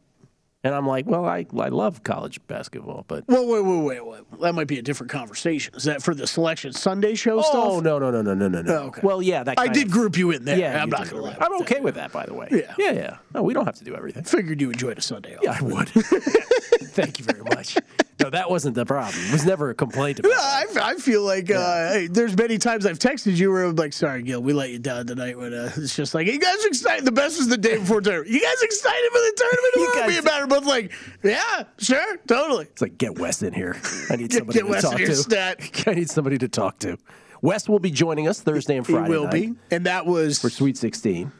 And 0.66 0.74
I'm 0.74 0.86
like, 0.86 1.06
Well, 1.06 1.24
I, 1.24 1.46
I 1.58 1.68
love 1.68 2.02
college 2.02 2.44
basketball, 2.48 3.04
but. 3.06 3.24
Well, 3.28 3.46
wait, 3.46 3.64
wait, 3.64 4.00
wait, 4.00 4.06
wait. 4.06 4.40
That 4.40 4.54
might 4.54 4.66
be 4.66 4.78
a 4.78 4.82
different 4.82 5.12
conversation. 5.12 5.74
Is 5.76 5.84
that 5.84 6.02
for 6.02 6.12
the 6.12 6.26
Selection 6.26 6.72
Sunday 6.72 7.14
show 7.14 7.38
oh, 7.38 7.42
stuff? 7.42 7.54
Oh, 7.54 7.80
no, 7.80 8.00
no, 8.00 8.10
no, 8.10 8.20
no, 8.22 8.34
no, 8.34 8.48
no, 8.48 8.62
no. 8.62 8.74
Oh, 8.74 8.86
okay. 8.86 9.00
Well, 9.04 9.22
yeah, 9.22 9.44
that 9.44 9.60
I 9.60 9.68
did 9.68 9.86
of- 9.86 9.92
group 9.92 10.18
you 10.18 10.32
in 10.32 10.44
there. 10.44 10.58
Yeah, 10.58 10.82
I'm 10.82 10.90
not 10.90 11.08
going 11.08 11.22
to 11.22 11.28
lie. 11.28 11.36
I'm 11.40 11.60
okay 11.62 11.78
with 11.78 11.94
that, 11.94 12.10
by 12.10 12.26
the 12.26 12.34
way. 12.34 12.48
Yeah. 12.50 12.74
Yeah, 12.78 12.92
yeah. 12.92 13.16
No, 13.32 13.42
we 13.42 13.54
don't 13.54 13.66
have 13.66 13.76
to 13.76 13.84
do 13.84 13.94
everything. 13.94 14.24
Figured 14.24 14.60
you 14.60 14.70
enjoyed 14.70 14.98
a 14.98 15.02
Sunday 15.02 15.36
off. 15.36 15.44
Yeah, 15.44 15.56
I 15.58 15.62
would. 15.62 15.88
Thank 15.90 17.18
you 17.18 17.24
very 17.24 17.42
much. 17.42 17.76
No, 18.18 18.30
that 18.30 18.48
wasn't 18.48 18.74
the 18.74 18.86
problem. 18.86 19.22
It 19.26 19.32
was 19.32 19.44
never 19.44 19.68
a 19.68 19.74
complaint 19.74 20.20
about 20.20 20.32
I, 20.36 20.64
I 20.80 20.94
feel 20.94 21.22
like 21.22 21.50
uh, 21.50 22.00
there's 22.10 22.34
many 22.36 22.56
times 22.56 22.86
I've 22.86 22.98
texted 22.98 23.36
you 23.36 23.52
where 23.52 23.64
I'm 23.64 23.76
like, 23.76 23.92
sorry, 23.92 24.22
Gil, 24.22 24.42
we 24.42 24.54
let 24.54 24.70
you 24.70 24.78
down 24.78 25.06
tonight. 25.06 25.36
When 25.36 25.52
uh, 25.52 25.70
it's 25.76 25.94
just 25.94 26.14
like, 26.14 26.26
you 26.26 26.38
guys 26.38 26.64
are 26.64 26.68
excited. 26.68 27.04
The 27.04 27.12
best 27.12 27.36
was 27.36 27.48
the 27.48 27.58
day 27.58 27.76
before 27.76 28.00
tournament. 28.00 28.30
You 28.30 28.40
guys 28.40 28.62
excited 28.62 29.10
for 29.12 29.18
the 29.18 29.32
tournament? 29.36 29.62
You 29.76 29.94
guys- 29.94 30.08
Me 30.08 30.20
Matt 30.22 30.40
are 30.42 30.46
both 30.46 30.64
like, 30.64 30.92
yeah, 31.22 31.64
sure, 31.78 32.16
totally. 32.26 32.64
It's 32.64 32.80
like 32.80 32.96
get 32.96 33.18
Wes 33.18 33.42
in 33.42 33.52
here. 33.52 33.76
I 34.10 34.16
need 34.16 34.32
somebody 34.32 34.60
to 34.60 34.64
Wes 34.66 34.82
talk 34.82 34.96
to. 34.96 35.14
stat. 35.14 35.82
I 35.86 35.92
need 35.92 36.08
somebody 36.10 36.38
to 36.38 36.48
talk 36.48 36.78
to. 36.80 36.96
Wes 37.42 37.68
will 37.68 37.78
be 37.78 37.90
joining 37.90 38.28
us 38.28 38.40
Thursday 38.40 38.78
and 38.78 38.86
Friday. 38.86 39.04
He 39.04 39.10
will 39.10 39.24
night 39.24 39.32
be, 39.32 39.54
and 39.70 39.84
that 39.84 40.06
was 40.06 40.38
for 40.40 40.48
Sweet 40.48 40.78
16. 40.78 41.30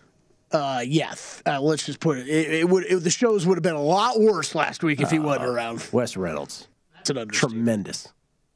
Uh, 0.52 0.82
yeah, 0.86 1.12
uh, 1.44 1.60
let's 1.60 1.84
just 1.84 1.98
put 2.00 2.18
it. 2.18 2.28
It, 2.28 2.54
it 2.54 2.68
would 2.68 2.84
it, 2.84 2.96
the 3.02 3.10
shows 3.10 3.46
would 3.46 3.56
have 3.58 3.62
been 3.62 3.74
a 3.74 3.82
lot 3.82 4.20
worse 4.20 4.54
last 4.54 4.82
week 4.84 5.00
if 5.00 5.10
he 5.10 5.18
wasn't 5.18 5.46
around. 5.46 5.84
Wes 5.92 6.16
Reynolds. 6.16 6.68
That's 6.94 7.10
an 7.10 7.18
understatement. 7.18 7.54
Tremendous. 7.64 8.12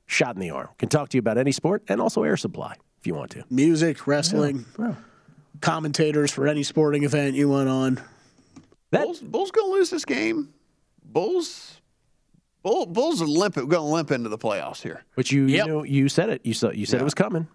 Shot 0.06 0.34
in 0.36 0.40
the 0.40 0.50
arm. 0.50 0.68
Can 0.78 0.88
talk 0.88 1.08
to 1.10 1.16
you 1.16 1.20
about 1.20 1.36
any 1.38 1.52
sport 1.52 1.82
and 1.88 2.00
also 2.00 2.22
air 2.22 2.36
supply 2.36 2.76
if 3.00 3.06
you 3.06 3.14
want 3.14 3.30
to. 3.32 3.44
Music, 3.50 4.06
wrestling, 4.06 4.64
commentators 5.60 6.30
for 6.32 6.46
any 6.46 6.62
sporting 6.62 7.04
event 7.04 7.34
you 7.34 7.48
went 7.48 7.68
on. 7.68 8.00
Bulls, 8.90 9.20
Bulls 9.20 9.50
gonna 9.50 9.72
lose 9.72 9.90
this 9.90 10.04
game. 10.04 10.52
Bulls, 11.04 11.80
Bull, 12.62 12.86
Bulls 12.86 13.20
are 13.22 13.26
limp. 13.26 13.54
Gonna 13.56 13.84
limp 13.84 14.10
into 14.10 14.28
the 14.28 14.38
playoffs 14.38 14.82
here. 14.82 15.04
But 15.16 15.30
you, 15.30 15.44
you 15.46 15.64
know, 15.66 15.82
you 15.84 16.08
said 16.08 16.28
it. 16.30 16.44
You 16.44 16.54
saw, 16.54 16.70
you 16.70 16.86
said 16.86 16.96
Yeah. 16.98 17.02
it 17.02 17.04
was 17.04 17.14
coming. 17.14 17.46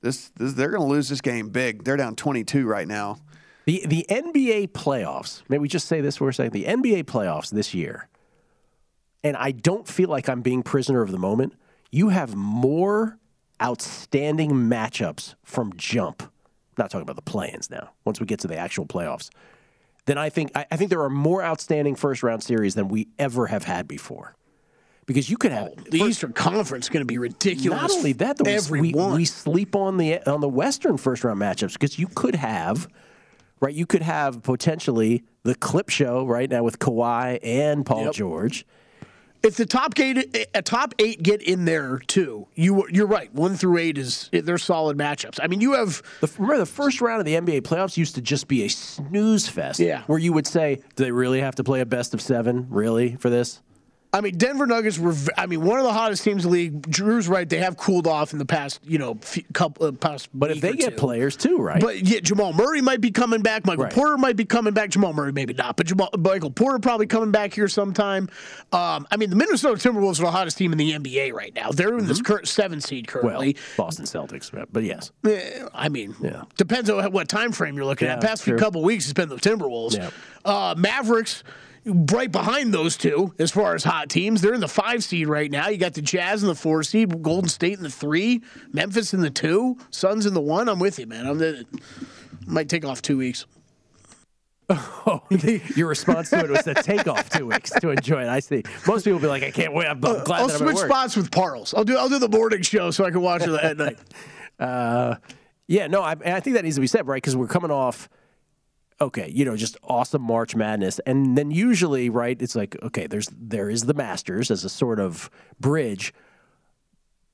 This, 0.00 0.28
this, 0.36 0.52
they're 0.54 0.70
gonna 0.70 0.86
lose 0.86 1.08
this 1.08 1.20
game 1.20 1.48
big. 1.48 1.82
They're 1.84 1.96
down 1.96 2.14
22 2.16 2.66
right 2.66 2.86
now. 2.86 3.18
The 3.66 3.84
the 3.86 4.06
NBA 4.08 4.68
playoffs. 4.68 5.42
Maybe 5.48 5.60
we 5.60 5.68
just 5.68 5.88
say 5.88 6.00
this 6.00 6.16
for 6.16 6.28
a 6.28 6.34
second. 6.34 6.52
The 6.52 6.64
NBA 6.64 7.04
playoffs 7.04 7.50
this 7.50 7.74
year, 7.74 8.08
and 9.22 9.36
I 9.36 9.50
don't 9.50 9.86
feel 9.86 10.08
like 10.08 10.28
I'm 10.28 10.40
being 10.40 10.62
prisoner 10.62 11.02
of 11.02 11.10
the 11.10 11.18
moment. 11.18 11.54
You 11.90 12.08
have 12.08 12.34
more 12.34 13.18
outstanding 13.62 14.52
matchups 14.52 15.34
from 15.44 15.72
jump. 15.76 16.22
I'm 16.22 16.82
not 16.84 16.90
talking 16.90 17.02
about 17.02 17.16
the 17.16 17.22
play-ins 17.22 17.70
now. 17.70 17.90
Once 18.04 18.20
we 18.20 18.26
get 18.26 18.38
to 18.40 18.48
the 18.48 18.56
actual 18.56 18.86
playoffs, 18.86 19.30
then 20.04 20.18
I 20.18 20.30
think 20.30 20.52
I, 20.54 20.66
I 20.70 20.76
think 20.76 20.90
there 20.90 21.02
are 21.02 21.10
more 21.10 21.42
outstanding 21.42 21.96
first 21.96 22.22
round 22.22 22.42
series 22.42 22.74
than 22.74 22.88
we 22.88 23.08
ever 23.18 23.48
have 23.48 23.64
had 23.64 23.88
before. 23.88 24.36
Because 25.06 25.30
you 25.30 25.36
could 25.36 25.52
have 25.52 25.68
oh, 25.68 25.82
The 25.90 26.00
Eastern 26.00 26.32
Conference 26.32 26.86
is 26.86 26.88
going 26.88 27.02
to 27.02 27.06
be 27.06 27.18
ridiculous. 27.18 27.80
not 27.80 27.90
only 27.92 28.12
that, 28.14 28.38
though, 28.38 28.58
we, 28.70 28.92
we 28.92 29.24
sleep 29.24 29.76
on 29.76 29.98
the 29.98 30.20
on 30.28 30.40
the 30.40 30.48
Western 30.48 30.96
first 30.96 31.22
round 31.24 31.40
matchups 31.40 31.74
because 31.74 31.98
you 31.98 32.08
could 32.08 32.34
have, 32.34 32.88
right? 33.60 33.74
You 33.74 33.86
could 33.86 34.02
have 34.02 34.42
potentially 34.42 35.24
the 35.42 35.54
clip 35.54 35.88
show 35.88 36.26
right 36.26 36.50
now 36.50 36.62
with 36.62 36.78
Kawhi 36.78 37.38
and 37.42 37.84
Paul 37.86 38.04
Yep. 38.06 38.14
George. 38.14 38.66
if 39.42 39.56
the 39.56 39.66
top 39.66 39.98
eight, 40.00 40.48
a 40.54 40.62
top 40.62 40.92
eight 40.98 41.22
get 41.22 41.40
in 41.40 41.66
there 41.66 41.98
too, 42.06 42.48
you 42.54 42.84
you're 42.90 43.06
right. 43.06 43.32
One 43.32 43.54
through 43.56 43.78
eight 43.78 43.96
is 43.96 44.28
they're 44.32 44.58
solid 44.58 44.98
matchups. 44.98 45.38
I 45.42 45.46
mean, 45.46 45.60
you 45.60 45.74
have 45.74 46.02
The, 46.20 46.28
remember, 46.38 46.58
the 46.58 46.66
first 46.66 47.00
round 47.00 47.20
of 47.20 47.26
the 47.26 47.34
NBA 47.34 47.62
playoffs 47.62 47.96
used 47.96 48.16
to 48.16 48.20
just 48.20 48.48
be 48.48 48.64
a 48.64 48.68
snooze 48.68 49.46
fest. 49.48 49.78
Yeah. 49.78 50.02
where 50.06 50.18
you 50.18 50.32
would 50.32 50.46
say, 50.48 50.76
"Do 50.96 51.04
they 51.04 51.12
really 51.12 51.40
have 51.40 51.54
to 51.56 51.64
play 51.64 51.80
a 51.80 51.86
best 51.86 52.12
of 52.14 52.20
seven? 52.20 52.66
Really 52.70 53.14
for 53.16 53.30
this?" 53.30 53.60
I 54.12 54.20
mean, 54.20 54.38
Denver 54.38 54.66
Nuggets 54.66 54.98
were. 54.98 55.14
I 55.36 55.46
mean, 55.46 55.62
one 55.62 55.78
of 55.78 55.84
the 55.84 55.92
hottest 55.92 56.24
teams 56.24 56.44
in 56.44 56.50
the 56.50 56.56
league. 56.56 56.90
Drew's 56.90 57.28
right; 57.28 57.48
they 57.48 57.58
have 57.58 57.76
cooled 57.76 58.06
off 58.06 58.32
in 58.32 58.38
the 58.38 58.46
past, 58.46 58.80
you 58.84 58.98
know, 58.98 59.14
few, 59.20 59.42
couple 59.52 59.86
uh, 59.86 59.92
past. 59.92 60.28
But 60.32 60.50
if 60.52 60.60
they 60.60 60.72
get 60.74 60.90
two. 60.90 60.96
players 60.96 61.36
too, 61.36 61.58
right? 61.58 61.80
But 61.80 62.00
yeah, 62.02 62.20
Jamal 62.20 62.52
Murray 62.52 62.80
might 62.80 63.00
be 63.00 63.10
coming 63.10 63.42
back. 63.42 63.66
Michael 63.66 63.84
Right. 63.84 63.92
Porter 63.92 64.16
might 64.16 64.36
be 64.36 64.44
coming 64.44 64.72
back. 64.72 64.90
Jamal 64.90 65.12
Murray 65.12 65.32
maybe 65.32 65.52
not, 65.54 65.76
but 65.76 65.86
Jamal, 65.86 66.08
Michael 66.18 66.50
Porter 66.50 66.78
probably 66.78 67.06
coming 67.06 67.30
back 67.30 67.52
here 67.52 67.68
sometime. 67.68 68.28
Um, 68.72 69.06
I 69.10 69.16
mean, 69.18 69.28
the 69.30 69.36
Minnesota 69.36 69.76
Timberwolves 69.76 70.18
are 70.20 70.24
the 70.24 70.30
hottest 70.30 70.56
team 70.56 70.72
in 70.72 70.78
the 70.78 70.92
NBA 70.92 71.32
right 71.32 71.54
now. 71.54 71.70
They're 71.70 71.96
in 71.98 72.06
this 72.06 72.22
current 72.22 72.48
seven 72.48 72.80
seed 72.80 73.06
Mm-hmm. 73.06 73.26
well, 73.26 73.40
currently. 73.40 73.56
Boston 73.76 74.04
Celtics, 74.06 74.50
but 74.72 74.82
yes, 74.82 75.10
I 75.74 75.88
mean, 75.90 76.14
Yeah. 76.22 76.44
depends 76.56 76.88
on 76.88 77.12
what 77.12 77.28
time 77.28 77.52
frame 77.52 77.76
you're 77.76 77.84
looking 77.84 78.08
at. 78.08 78.22
Yeah, 78.22 78.28
Past 78.28 78.42
few 78.44 78.56
couple 78.56 78.82
weeks, 78.82 79.04
it's 79.04 79.12
been 79.12 79.28
the 79.28 79.36
Timberwolves. 79.36 79.96
Yeah. 79.96 80.10
Uh, 80.44 80.74
Mavericks, 80.78 81.42
right 81.86 82.30
behind 82.30 82.74
those 82.74 82.96
two 82.96 83.32
as 83.38 83.50
far 83.50 83.74
as 83.74 83.84
hot 83.84 84.08
teams. 84.08 84.40
They're 84.40 84.54
in 84.54 84.60
the 84.60 84.68
five 84.68 85.04
seed 85.04 85.28
right 85.28 85.50
now. 85.50 85.68
You 85.68 85.78
got 85.78 85.94
the 85.94 86.02
Jazz 86.02 86.42
in 86.42 86.48
the 86.48 86.54
four 86.54 86.82
seed, 86.82 87.22
Golden 87.22 87.48
State 87.48 87.76
in 87.76 87.82
the 87.82 87.90
three, 87.90 88.42
Memphis 88.72 89.14
in 89.14 89.20
the 89.20 89.30
two, 89.30 89.78
Suns 89.90 90.26
in 90.26 90.34
the 90.34 90.40
one. 90.40 90.68
I'm 90.68 90.78
with 90.78 90.98
you, 90.98 91.06
man. 91.06 91.26
I'm 91.26 91.38
the, 91.38 91.64
might 92.46 92.68
take 92.68 92.84
off 92.84 93.02
two 93.02 93.18
weeks. 93.18 93.46
Oh, 94.68 95.22
your 95.30 95.86
response 95.86 96.30
to 96.30 96.40
it 96.40 96.50
was 96.50 96.64
to 96.64 96.74
take 96.74 97.06
off 97.06 97.30
two 97.30 97.46
weeks 97.46 97.70
to 97.70 97.90
enjoy 97.90 98.22
it. 98.22 98.28
I 98.28 98.40
see. 98.40 98.64
Most 98.84 99.04
people 99.04 99.20
will 99.20 99.22
be 99.22 99.28
like, 99.28 99.44
"I 99.44 99.52
can't 99.52 99.72
wait." 99.72 99.86
I'm, 99.86 100.04
I'm 100.04 100.24
glad 100.24 100.40
I'll 100.40 100.48
that 100.48 100.60
I'm 100.60 100.68
at 100.68 100.74
switch 100.74 100.74
work." 100.74 100.86
spots 100.90 101.14
with 101.14 101.30
Parles. 101.30 101.72
I'll 101.72 101.84
do 101.84 101.96
I'll 101.96 102.08
do 102.08 102.18
the 102.18 102.28
morning 102.28 102.62
show 102.62 102.90
so 102.90 103.04
I 103.04 103.12
can 103.12 103.20
watch 103.20 103.42
it 103.42 103.50
at 103.50 103.76
night. 103.76 103.98
Uh, 104.58 105.16
yeah, 105.68 105.86
no, 105.86 106.00
I, 106.00 106.12
I 106.12 106.40
think 106.40 106.56
that 106.56 106.64
needs 106.64 106.76
to 106.76 106.80
be 106.80 106.86
said, 106.86 107.06
right? 107.06 107.18
Because 107.18 107.36
we're 107.36 107.46
coming 107.46 107.70
off, 107.70 108.08
okay, 109.00 109.30
you 109.32 109.44
know, 109.44 109.56
just 109.56 109.76
awesome 109.82 110.22
March 110.22 110.54
Madness, 110.54 110.98
and 111.00 111.36
then 111.36 111.50
usually, 111.50 112.08
right, 112.10 112.40
it's 112.40 112.56
like, 112.56 112.76
okay, 112.82 113.06
there's 113.06 113.28
there 113.36 113.68
is 113.68 113.82
the 113.82 113.94
Masters 113.94 114.50
as 114.50 114.64
a 114.64 114.68
sort 114.68 115.00
of 115.00 115.30
bridge, 115.60 116.14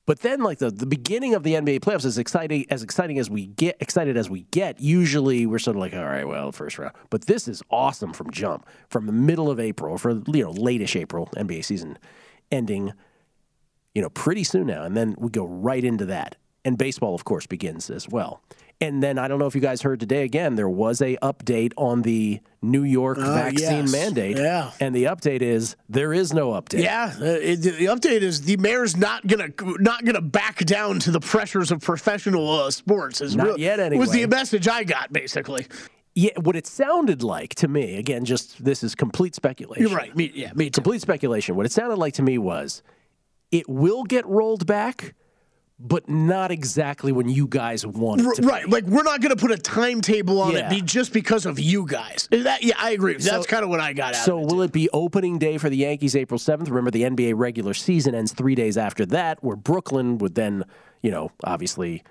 but 0.05 0.19
then 0.19 0.41
like 0.41 0.59
the 0.59 0.69
the 0.69 0.85
beginning 0.85 1.33
of 1.33 1.43
the 1.43 1.53
NBA 1.53 1.79
playoffs 1.79 2.05
is 2.05 2.17
exciting 2.17 2.65
as 2.69 2.83
exciting 2.83 3.19
as 3.19 3.29
we 3.29 3.47
get 3.47 3.77
excited 3.79 4.17
as 4.17 4.29
we 4.29 4.43
get. 4.51 4.79
Usually, 4.79 5.45
we're 5.45 5.59
sort 5.59 5.77
of 5.77 5.81
like, 5.81 5.93
all 5.93 6.05
right, 6.05 6.27
well, 6.27 6.51
first 6.51 6.77
round, 6.77 6.93
but 7.09 7.25
this 7.27 7.47
is 7.47 7.61
awesome 7.69 8.13
from 8.13 8.31
jump 8.31 8.67
from 8.89 9.05
the 9.05 9.13
middle 9.13 9.49
of 9.49 9.59
April, 9.59 9.97
for 9.97 10.11
you 10.11 10.43
know, 10.43 10.51
late-ish 10.51 10.95
April, 10.95 11.29
NBA 11.35 11.63
season 11.63 11.97
ending 12.51 12.93
you 13.93 14.01
know, 14.01 14.09
pretty 14.09 14.43
soon 14.43 14.67
now. 14.67 14.83
And 14.83 14.97
then 14.97 15.15
we 15.17 15.29
go 15.29 15.45
right 15.45 15.83
into 15.83 16.05
that. 16.05 16.35
And 16.65 16.77
baseball, 16.77 17.13
of 17.13 17.25
course, 17.25 17.45
begins 17.45 17.89
as 17.89 18.07
well. 18.07 18.41
And 18.83 19.01
then 19.01 19.17
I 19.17 19.27
don't 19.29 19.39
know 19.39 19.45
if 19.45 19.55
you 19.55 19.61
guys 19.61 19.81
heard 19.81 19.99
today 20.01 20.23
again, 20.23 20.55
there 20.55 20.67
was 20.69 21.01
a 21.01 21.15
update 21.21 21.71
on 21.77 22.01
the 22.01 22.41
New 22.61 22.83
York 22.83 23.17
Oh, 23.19 23.33
vaccine 23.33 23.83
yes. 23.83 23.91
mandate. 23.91 24.37
Yeah. 24.37 24.71
And 24.79 24.93
the 24.93 25.05
update 25.05 25.41
is 25.41 25.75
there 25.87 26.11
is 26.11 26.33
no 26.33 26.51
update. 26.51 26.83
Yeah, 26.83 27.13
uh, 27.19 27.23
it, 27.25 27.57
the 27.61 27.85
update 27.85 28.21
is 28.21 28.41
the 28.41 28.57
mayor's 28.57 28.97
not 28.97 29.25
gonna 29.25 29.49
not 29.79 30.03
gonna 30.03 30.21
back 30.21 30.57
down 30.65 30.99
to 30.99 31.11
the 31.11 31.19
pressures 31.21 31.71
of 31.71 31.81
professional 31.81 32.49
uh, 32.49 32.71
sports. 32.71 33.21
Is 33.21 33.35
Not 33.37 33.47
real- 33.47 33.59
yet, 33.59 33.93
Was 33.93 34.11
the 34.11 34.25
message 34.27 34.67
I 34.67 34.83
got 34.83 35.13
basically? 35.13 35.65
Yeah, 36.15 36.31
what 36.41 36.55
it 36.55 36.67
sounded 36.67 37.23
like 37.23 37.55
to 37.55 37.67
me, 37.67 37.95
again, 37.97 38.25
just 38.25 38.63
this 38.63 38.83
is 38.83 38.95
complete 38.95 39.33
speculation. 39.33 39.87
You're 39.87 39.95
right. 39.97 40.15
Me, 40.15 40.29
yeah, 40.35 40.51
me 40.53 40.65
too. 40.69 40.81
Complete 40.81 41.01
speculation. 41.01 41.55
What 41.55 41.65
it 41.65 41.71
sounded 41.71 41.97
like 41.97 42.13
to 42.15 42.21
me 42.21 42.37
was 42.37 42.83
it 43.49 43.67
will 43.69 44.03
get 44.03 44.25
rolled 44.27 44.65
back, 44.67 45.15
but 45.85 46.07
not 46.07 46.49
exactly 46.49 47.11
when 47.11 47.27
you 47.27 47.45
guys 47.45 47.85
want 47.85 48.21
it 48.21 48.25
R- 48.25 48.33
to 48.35 48.41
be. 48.41 48.47
right, 48.47 48.69
like 48.69 48.85
we're 48.85 49.03
not 49.03 49.19
going 49.21 49.35
to 49.35 49.39
put 49.39 49.51
a 49.51 49.57
timetable 49.57 50.41
on 50.41 50.53
Yeah. 50.53 50.67
it 50.67 50.69
be 50.69 50.81
just 50.81 51.11
because 51.11 51.45
of 51.45 51.59
you 51.59 51.85
guys. 51.85 52.29
That, 52.31 52.63
yeah, 52.63 52.75
I 52.79 52.91
agree. 52.91 53.13
That's 53.15 53.25
So- 53.27 53.43
kind 53.43 53.63
of 53.65 53.69
what 53.69 53.81
I 53.81 53.91
got 53.91 54.15
out. 54.15 54.23
So 54.23 54.37
of 54.37 54.43
it. 54.43 54.47
will 54.53 54.61
it 54.61 54.71
be 54.71 54.89
opening 54.93 55.37
day 55.39 55.57
for 55.57 55.69
the 55.69 55.75
Yankees 55.75 56.15
April 56.15 56.39
7th? 56.39 56.69
Remember 56.69 56.89
the 56.89 57.03
NBA 57.03 57.33
regular 57.35 57.73
season 57.73 58.15
ends 58.15 58.31
3 58.31 58.55
days 58.55 58.77
after 58.77 59.05
that 59.07 59.43
where 59.43 59.57
Brooklyn 59.57 60.17
would 60.19 60.35
then, 60.35 60.63
you 61.01 61.11
know, 61.11 61.31
obviously 61.43 62.01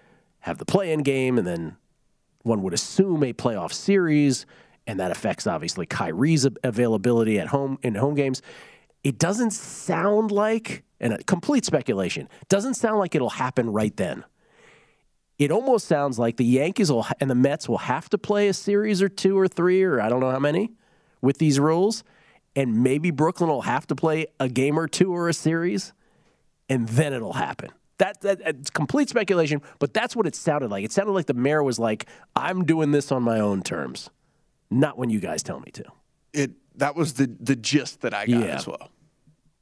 have 0.41 0.59
the 0.59 0.66
play-in 0.66 1.03
game 1.03 1.39
and 1.39 1.47
then 1.47 1.77
one 2.43 2.62
would 2.62 2.75
assume 2.75 3.23
a 3.25 3.33
playoff 3.33 3.73
series 3.73 4.45
and 4.87 5.01
that 5.01 5.11
affects 5.12 5.47
obviously 5.47 5.87
Kyrie's 5.87 6.47
availability 6.62 7.39
at 7.39 7.47
home 7.49 7.79
in 7.83 7.95
home 7.95 8.16
games. 8.16 8.43
It 9.05 9.19
doesn't 9.19 9.53
sound 9.53 10.31
like, 10.31 10.85
and 11.01 11.13
a 11.15 11.23
complete 11.25 11.65
speculation, 11.65 12.29
doesn't 12.49 12.75
sound 12.75 12.99
like 12.99 13.15
it'll 13.15 13.31
happen 13.31 13.71
right 13.71 13.97
then. 13.97 14.25
It 15.39 15.51
almost 15.51 15.89
sounds 15.89 16.19
like 16.19 16.37
the 16.37 16.45
Yankees 16.45 16.93
will, 16.93 17.07
and 17.21 17.29
the 17.29 17.35
Mets 17.35 17.69
will 17.69 17.79
have 17.79 18.09
to 18.11 18.19
play 18.19 18.49
a 18.49 18.55
series 18.55 19.03
or 19.03 19.09
two 19.09 19.37
or 19.39 19.49
three 19.49 19.83
or 19.83 20.01
I 20.01 20.09
don't 20.09 20.21
know 20.21 20.31
how 20.31 20.39
many 20.39 20.73
with 21.21 21.39
these 21.39 21.59
rules, 21.59 22.05
and 22.55 22.83
maybe 22.83 23.11
Brooklyn 23.11 23.49
will 23.51 23.63
have 23.63 23.87
to 23.89 23.97
play 23.97 24.27
a 24.39 24.49
game 24.49 24.79
or 24.79 24.87
two 24.87 25.13
or 25.13 25.29
a 25.29 25.35
series, 25.35 25.93
and 26.69 26.89
then 26.89 27.13
it'll 27.13 27.33
happen. 27.33 27.71
That, 27.99 28.21
that 28.23 28.73
complete 28.73 29.09
speculation, 29.09 29.63
but 29.79 29.95
that's 29.95 30.17
what 30.17 30.27
it 30.27 30.35
sounded 30.35 30.71
like. 30.71 30.85
It 30.85 30.93
sounded 30.93 31.13
like 31.13 31.27
the 31.27 31.35
mayor 31.35 31.63
was 31.63 31.79
like, 31.79 32.07
"I'm 32.35 32.65
doing 32.65 32.91
this 32.91 33.13
on 33.13 33.23
my 33.23 33.39
own 33.39 33.63
terms, 33.63 34.11
not 34.71 34.99
when 34.99 35.09
you 35.09 35.21
guys 35.21 35.43
tell 35.43 35.61
me 35.61 35.71
to." 35.73 35.85
It 36.33 36.53
that 36.77 36.97
was 36.97 37.14
the 37.14 37.35
the 37.41 37.57
gist 37.57 38.01
that 38.03 38.14
I 38.14 38.27
got 38.27 38.41
Yeah. 38.41 38.57
as 38.57 38.66
well. 38.66 38.91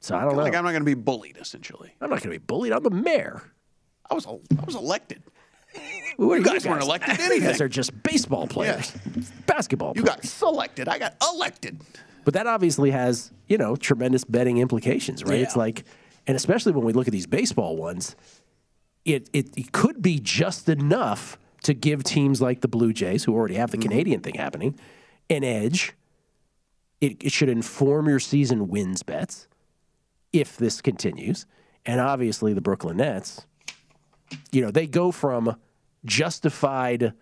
So 0.01 0.17
I 0.17 0.23
don't 0.23 0.37
know. 0.37 0.43
Like 0.43 0.55
I'm 0.55 0.65
not 0.65 0.71
going 0.71 0.83
to 0.83 0.87
be 0.87 0.95
bullied. 0.95 1.37
Essentially, 1.39 1.95
I'm 2.01 2.11
not 2.11 2.23
going 2.23 2.33
to 2.33 2.39
be 2.39 2.45
bullied. 2.45 2.73
I'm 2.73 2.83
the 2.83 2.91
mayor. 2.91 3.43
I 4.11 4.15
was 4.15 4.27
I 4.27 4.65
was 4.65 4.75
elected. 4.75 5.23
Who 6.17 6.33
are 6.33 6.39
You 6.39 6.45
guys 6.45 6.67
weren't 6.67 6.83
elected 6.83 7.19
You 7.19 7.41
guys 7.41 7.61
are 7.61 7.69
just 7.69 8.03
baseball 8.03 8.47
players, 8.47 8.93
basketball. 9.47 9.93
You 9.95 10.03
got 10.03 10.25
selected. 10.25 10.89
I 10.89 10.99
got 10.99 11.15
elected. 11.33 11.81
But 12.25 12.35
that 12.35 12.47
obviously 12.47 12.91
has, 12.91 13.31
you 13.47 13.57
know, 13.57 13.77
tremendous 13.77 14.25
betting 14.25 14.59
implications, 14.59 15.25
right? 15.25 15.41
It's 15.41 15.57
like, 15.57 15.85
and 16.27 16.37
especially 16.37 16.73
when 16.73 16.85
we 16.85 16.93
look 16.93 17.09
at 17.09 17.13
these 17.13 17.27
baseball 17.27 17.77
ones, 17.77 18.15
it, 19.05 19.31
it, 19.33 19.57
it 19.57 19.73
could 19.73 20.03
be 20.03 20.19
just 20.19 20.69
enough 20.69 21.39
to 21.63 21.75
give 21.75 22.05
teams 22.05 22.41
like 22.41 22.61
the 22.61 22.69
Blue 22.69 22.93
Jays, 22.93 23.25
who 23.25 23.35
already 23.35 23.55
have 23.55 23.71
the 23.71 23.79
mm-hmm. 23.79 23.89
Canadian 23.89 24.21
thing 24.21 24.35
happening, 24.35 24.79
an 25.29 25.45
edge. 25.45 25.95
It, 27.01 27.25
it 27.25 27.33
should 27.33 27.49
inform 27.49 28.09
your 28.09 28.21
season 28.21 28.69
wins 28.69 29.03
bets 29.03 29.49
if 30.33 30.57
this 30.57 30.81
continues. 30.81 31.47
And 31.87 32.01
obviously, 32.01 32.53
the 32.53 32.61
Brooklyn 32.61 32.99
Nets, 32.99 33.47
you 34.53 34.61
know, 34.61 34.71
they 34.71 34.87
go 34.87 35.11
from 35.11 35.57
justified 36.05 37.15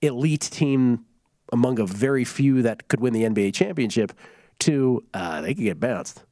elite 0.00 0.40
team 0.40 1.04
among 1.52 1.78
a 1.78 1.86
very 1.86 2.24
few 2.24 2.62
that 2.62 2.88
could 2.88 3.00
win 3.00 3.12
the 3.12 3.24
NBA 3.24 3.54
championship 3.54 4.12
to 4.60 5.04
uh, 5.14 5.40
they 5.40 5.54
could 5.54 5.64
get 5.64 5.80
bounced 5.80 6.24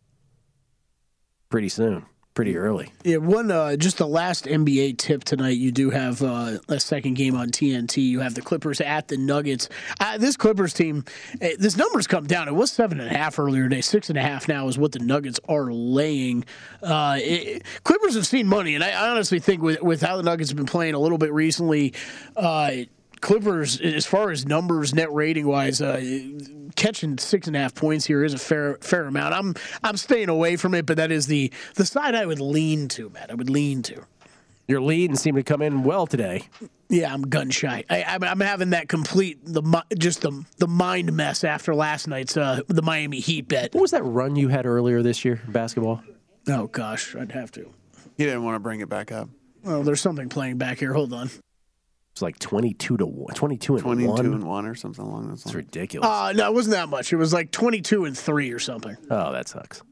pretty 1.48 1.68
soon, 1.68 2.04
pretty 2.36 2.56
early. 2.56 2.92
Yeah, 3.02 3.16
one 3.16 3.50
uh, 3.50 3.74
just 3.74 3.98
the 3.98 4.06
last 4.06 4.44
NBA 4.44 4.98
tip 4.98 5.24
tonight. 5.24 5.56
You 5.56 5.72
do 5.72 5.90
have 5.90 6.22
uh, 6.22 6.58
a 6.68 6.78
second 6.78 7.14
game 7.14 7.34
on 7.34 7.48
TNT. 7.48 8.04
You 8.06 8.20
have 8.20 8.34
the 8.34 8.42
Clippers 8.42 8.80
at 8.80 9.08
the 9.08 9.16
Nuggets. 9.16 9.68
Uh, 9.98 10.18
this 10.18 10.36
Clippers 10.36 10.72
team, 10.72 11.04
eh, 11.40 11.56
this 11.58 11.76
number's 11.76 12.06
come 12.06 12.26
down. 12.26 12.46
It 12.46 12.54
was 12.54 12.70
seven 12.70 13.00
and 13.00 13.10
a 13.10 13.18
half 13.18 13.38
earlier 13.40 13.64
today. 13.64 13.80
Six 13.80 14.10
and 14.10 14.18
a 14.18 14.22
half 14.22 14.46
now 14.46 14.68
is 14.68 14.78
what 14.78 14.92
the 14.92 14.98
Nuggets 15.00 15.40
are 15.48 15.72
laying. 15.72 16.44
Uh, 16.82 17.18
it, 17.20 17.64
Clippers 17.82 18.14
have 18.14 18.26
seen 18.26 18.46
money, 18.46 18.76
and 18.76 18.84
I, 18.84 19.10
honestly 19.10 19.40
think 19.40 19.62
with 19.62 19.82
with 19.82 20.02
how 20.02 20.18
the 20.18 20.22
Nuggets 20.22 20.50
have 20.50 20.56
been 20.56 20.66
playing 20.66 20.94
a 20.94 21.00
little 21.00 21.18
bit 21.18 21.32
recently. 21.32 21.94
Uh, 22.36 22.72
Clippers, 23.20 23.80
as 23.80 24.06
far 24.06 24.30
as 24.30 24.46
numbers, 24.46 24.94
net 24.94 25.12
rating 25.12 25.46
wise, 25.46 25.80
uh, 25.80 26.00
catching 26.76 27.18
six 27.18 27.46
and 27.46 27.56
a 27.56 27.58
half 27.58 27.74
points 27.74 28.04
here 28.06 28.24
is 28.24 28.34
a 28.34 28.38
fair 28.38 28.78
fair 28.80 29.04
amount. 29.06 29.34
I'm 29.34 29.54
I'm 29.82 29.96
staying 29.96 30.28
away 30.28 30.56
from 30.56 30.74
it, 30.74 30.86
but 30.86 30.96
that 30.98 31.10
is 31.10 31.26
the 31.26 31.52
the 31.74 31.86
side 31.86 32.14
I 32.14 32.26
would 32.26 32.40
lean 32.40 32.88
to, 32.88 33.08
Matt. 33.10 33.30
I 33.30 33.34
would 33.34 33.50
lean 33.50 33.82
to. 33.84 34.04
Your 34.68 34.80
lead 34.80 35.10
and 35.10 35.18
seem 35.18 35.36
to 35.36 35.44
come 35.44 35.62
in 35.62 35.84
well 35.84 36.08
today. 36.08 36.42
Yeah, 36.88 37.14
I'm 37.14 37.22
gun 37.22 37.50
shy. 37.50 37.84
I, 37.88 38.02
I'm, 38.02 38.24
I'm 38.24 38.40
having 38.40 38.70
that 38.70 38.88
complete 38.88 39.38
the 39.44 39.62
mi- 39.62 39.96
just 39.96 40.22
the 40.22 40.44
the 40.58 40.66
mind 40.66 41.12
mess 41.12 41.44
after 41.44 41.74
last 41.74 42.08
night's 42.08 42.36
uh, 42.36 42.60
the 42.66 42.82
Miami 42.82 43.20
Heat 43.20 43.46
bet. 43.48 43.74
What 43.74 43.82
was 43.82 43.92
that 43.92 44.02
run 44.02 44.34
you 44.34 44.48
had 44.48 44.66
earlier 44.66 45.02
this 45.02 45.24
year 45.24 45.40
in 45.46 45.52
basketball? 45.52 46.02
Oh 46.48 46.66
gosh, 46.66 47.14
I'd 47.14 47.32
have 47.32 47.52
to. 47.52 47.70
He 48.16 48.24
didn't 48.24 48.42
want 48.44 48.56
to 48.56 48.60
bring 48.60 48.80
it 48.80 48.88
back 48.88 49.12
up. 49.12 49.28
Well, 49.62 49.82
there's 49.82 50.00
something 50.00 50.28
playing 50.28 50.58
back 50.58 50.78
here. 50.78 50.92
Hold 50.92 51.12
on. 51.12 51.30
It's 52.16 52.22
like 52.22 52.38
22 52.38 52.96
to 52.96 53.04
1, 53.04 53.34
22 53.34 53.74
and 53.74 53.82
22 53.82 54.08
1. 54.10 54.24
and 54.24 54.44
one 54.44 54.64
or 54.64 54.74
something 54.74 55.04
along 55.04 55.28
those 55.28 55.44
lines. 55.44 55.44
It's 55.44 55.54
ridiculous. 55.54 56.08
Uh, 56.08 56.32
no, 56.34 56.46
it 56.46 56.54
wasn't 56.54 56.72
that 56.72 56.88
much. 56.88 57.12
It 57.12 57.16
was 57.16 57.34
like 57.34 57.50
22 57.50 58.06
and 58.06 58.16
three 58.16 58.52
or 58.52 58.58
something. 58.58 58.96
Oh, 59.10 59.32
that 59.32 59.48
sucks. 59.48 59.82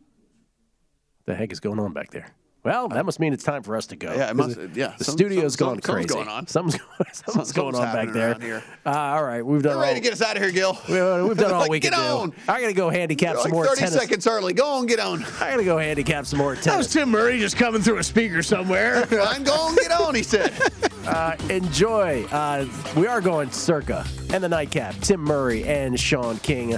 The 1.26 1.34
heck 1.34 1.52
is 1.52 1.60
going 1.60 1.78
on 1.78 1.92
back 1.92 2.12
there? 2.12 2.34
Well, 2.64 2.88
that 2.88 3.04
must 3.04 3.20
mean 3.20 3.34
it's 3.34 3.44
time 3.44 3.62
for 3.62 3.76
us 3.76 3.86
to 3.88 3.96
go. 3.96 4.14
Yeah, 4.14 4.30
it 4.30 4.36
must- 4.36 4.58
yeah, 4.74 4.94
The 4.96 5.04
some- 5.04 5.12
studio's 5.18 5.52
some- 5.54 5.66
going 5.68 5.82
something's 5.82 6.06
crazy. 6.10 6.24
going 6.24 6.28
on. 6.28 6.46
Something's, 6.46 6.80
something's 6.96 7.22
Something's 7.26 7.52
going 7.52 7.74
on 7.74 7.82
back 7.92 8.12
there. 8.14 8.34
here. 8.40 8.62
Uh, 8.86 8.90
all 8.90 9.22
right, 9.22 9.44
we've 9.44 9.62
done 9.62 9.76
Get 9.76 9.82
ready 9.82 9.94
to 9.96 10.00
get 10.00 10.12
us 10.14 10.22
out 10.22 10.36
of 10.36 10.42
here, 10.42 10.50
Gil. 10.50 10.78
we, 10.88 10.94
have 10.94 11.36
done 11.36 11.52
all 11.52 11.68
we 11.68 11.78
Get 11.78 11.92
can 11.92 12.00
do. 12.00 12.06
on. 12.06 12.32
I 12.48 12.62
got 12.62 12.68
to 12.68 12.72
go 12.72 12.88
handicap 12.88 13.34
You're 13.34 13.42
some 13.42 13.50
like 13.50 13.52
more 13.52 13.66
30 13.66 13.80
tennis. 13.80 13.94
seconds 13.94 14.26
early. 14.26 14.54
Go 14.54 14.66
on, 14.66 14.86
get 14.86 14.98
on. 14.98 15.22
I 15.40 15.50
got 15.50 15.56
to 15.58 15.64
go 15.64 15.76
handicap 15.76 16.24
some 16.24 16.38
more 16.38 16.54
That 16.56 16.78
was. 16.78 16.90
Tim 16.90 17.10
Murray 17.10 17.38
just 17.38 17.56
coming 17.58 17.82
through 17.82 17.98
a 17.98 18.02
speaker 18.02 18.42
somewhere. 18.42 19.02
I'm 19.12 19.44
going, 19.44 19.74
to 19.76 19.80
get 19.82 19.92
on, 19.92 20.14
he 20.14 20.22
said. 20.22 20.52
Uh, 21.06 21.36
enjoy. 21.50 22.24
Uh, 22.32 22.64
we 22.96 23.06
are 23.06 23.20
going 23.20 23.50
circa 23.50 24.06
and 24.32 24.42
the 24.42 24.48
nightcap. 24.48 24.94
Tim 25.02 25.20
Murray 25.20 25.64
and 25.64 26.00
Sean 26.00 26.38
King. 26.38 26.76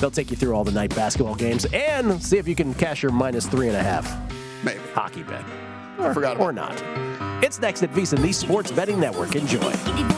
They'll 0.00 0.10
take 0.10 0.32
you 0.32 0.36
through 0.36 0.54
all 0.54 0.64
the 0.64 0.72
night 0.72 0.94
basketball 0.96 1.36
games 1.36 1.64
and 1.66 2.20
see 2.20 2.38
if 2.38 2.48
you 2.48 2.56
can 2.56 2.74
cash 2.74 3.04
your 3.04 3.12
minus 3.12 3.46
three 3.46 3.68
and 3.68 3.76
a 3.76 3.82
half 3.82 4.06
Maybe. 4.64 4.80
hockey 4.94 5.22
bet. 5.22 5.44
Or, 5.98 6.14
Forgot 6.14 6.36
about 6.36 6.44
or 6.44 6.52
not. 6.52 6.82
It's 7.42 7.60
next 7.60 7.82
at 7.82 7.92
VSiN, 7.92 8.22
the 8.22 8.32
Sports 8.32 8.70
Betting 8.70 8.98
Network. 9.00 9.34
Enjoy. 9.36 10.17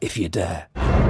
if 0.00 0.16
you 0.16 0.28
dare. 0.28 1.09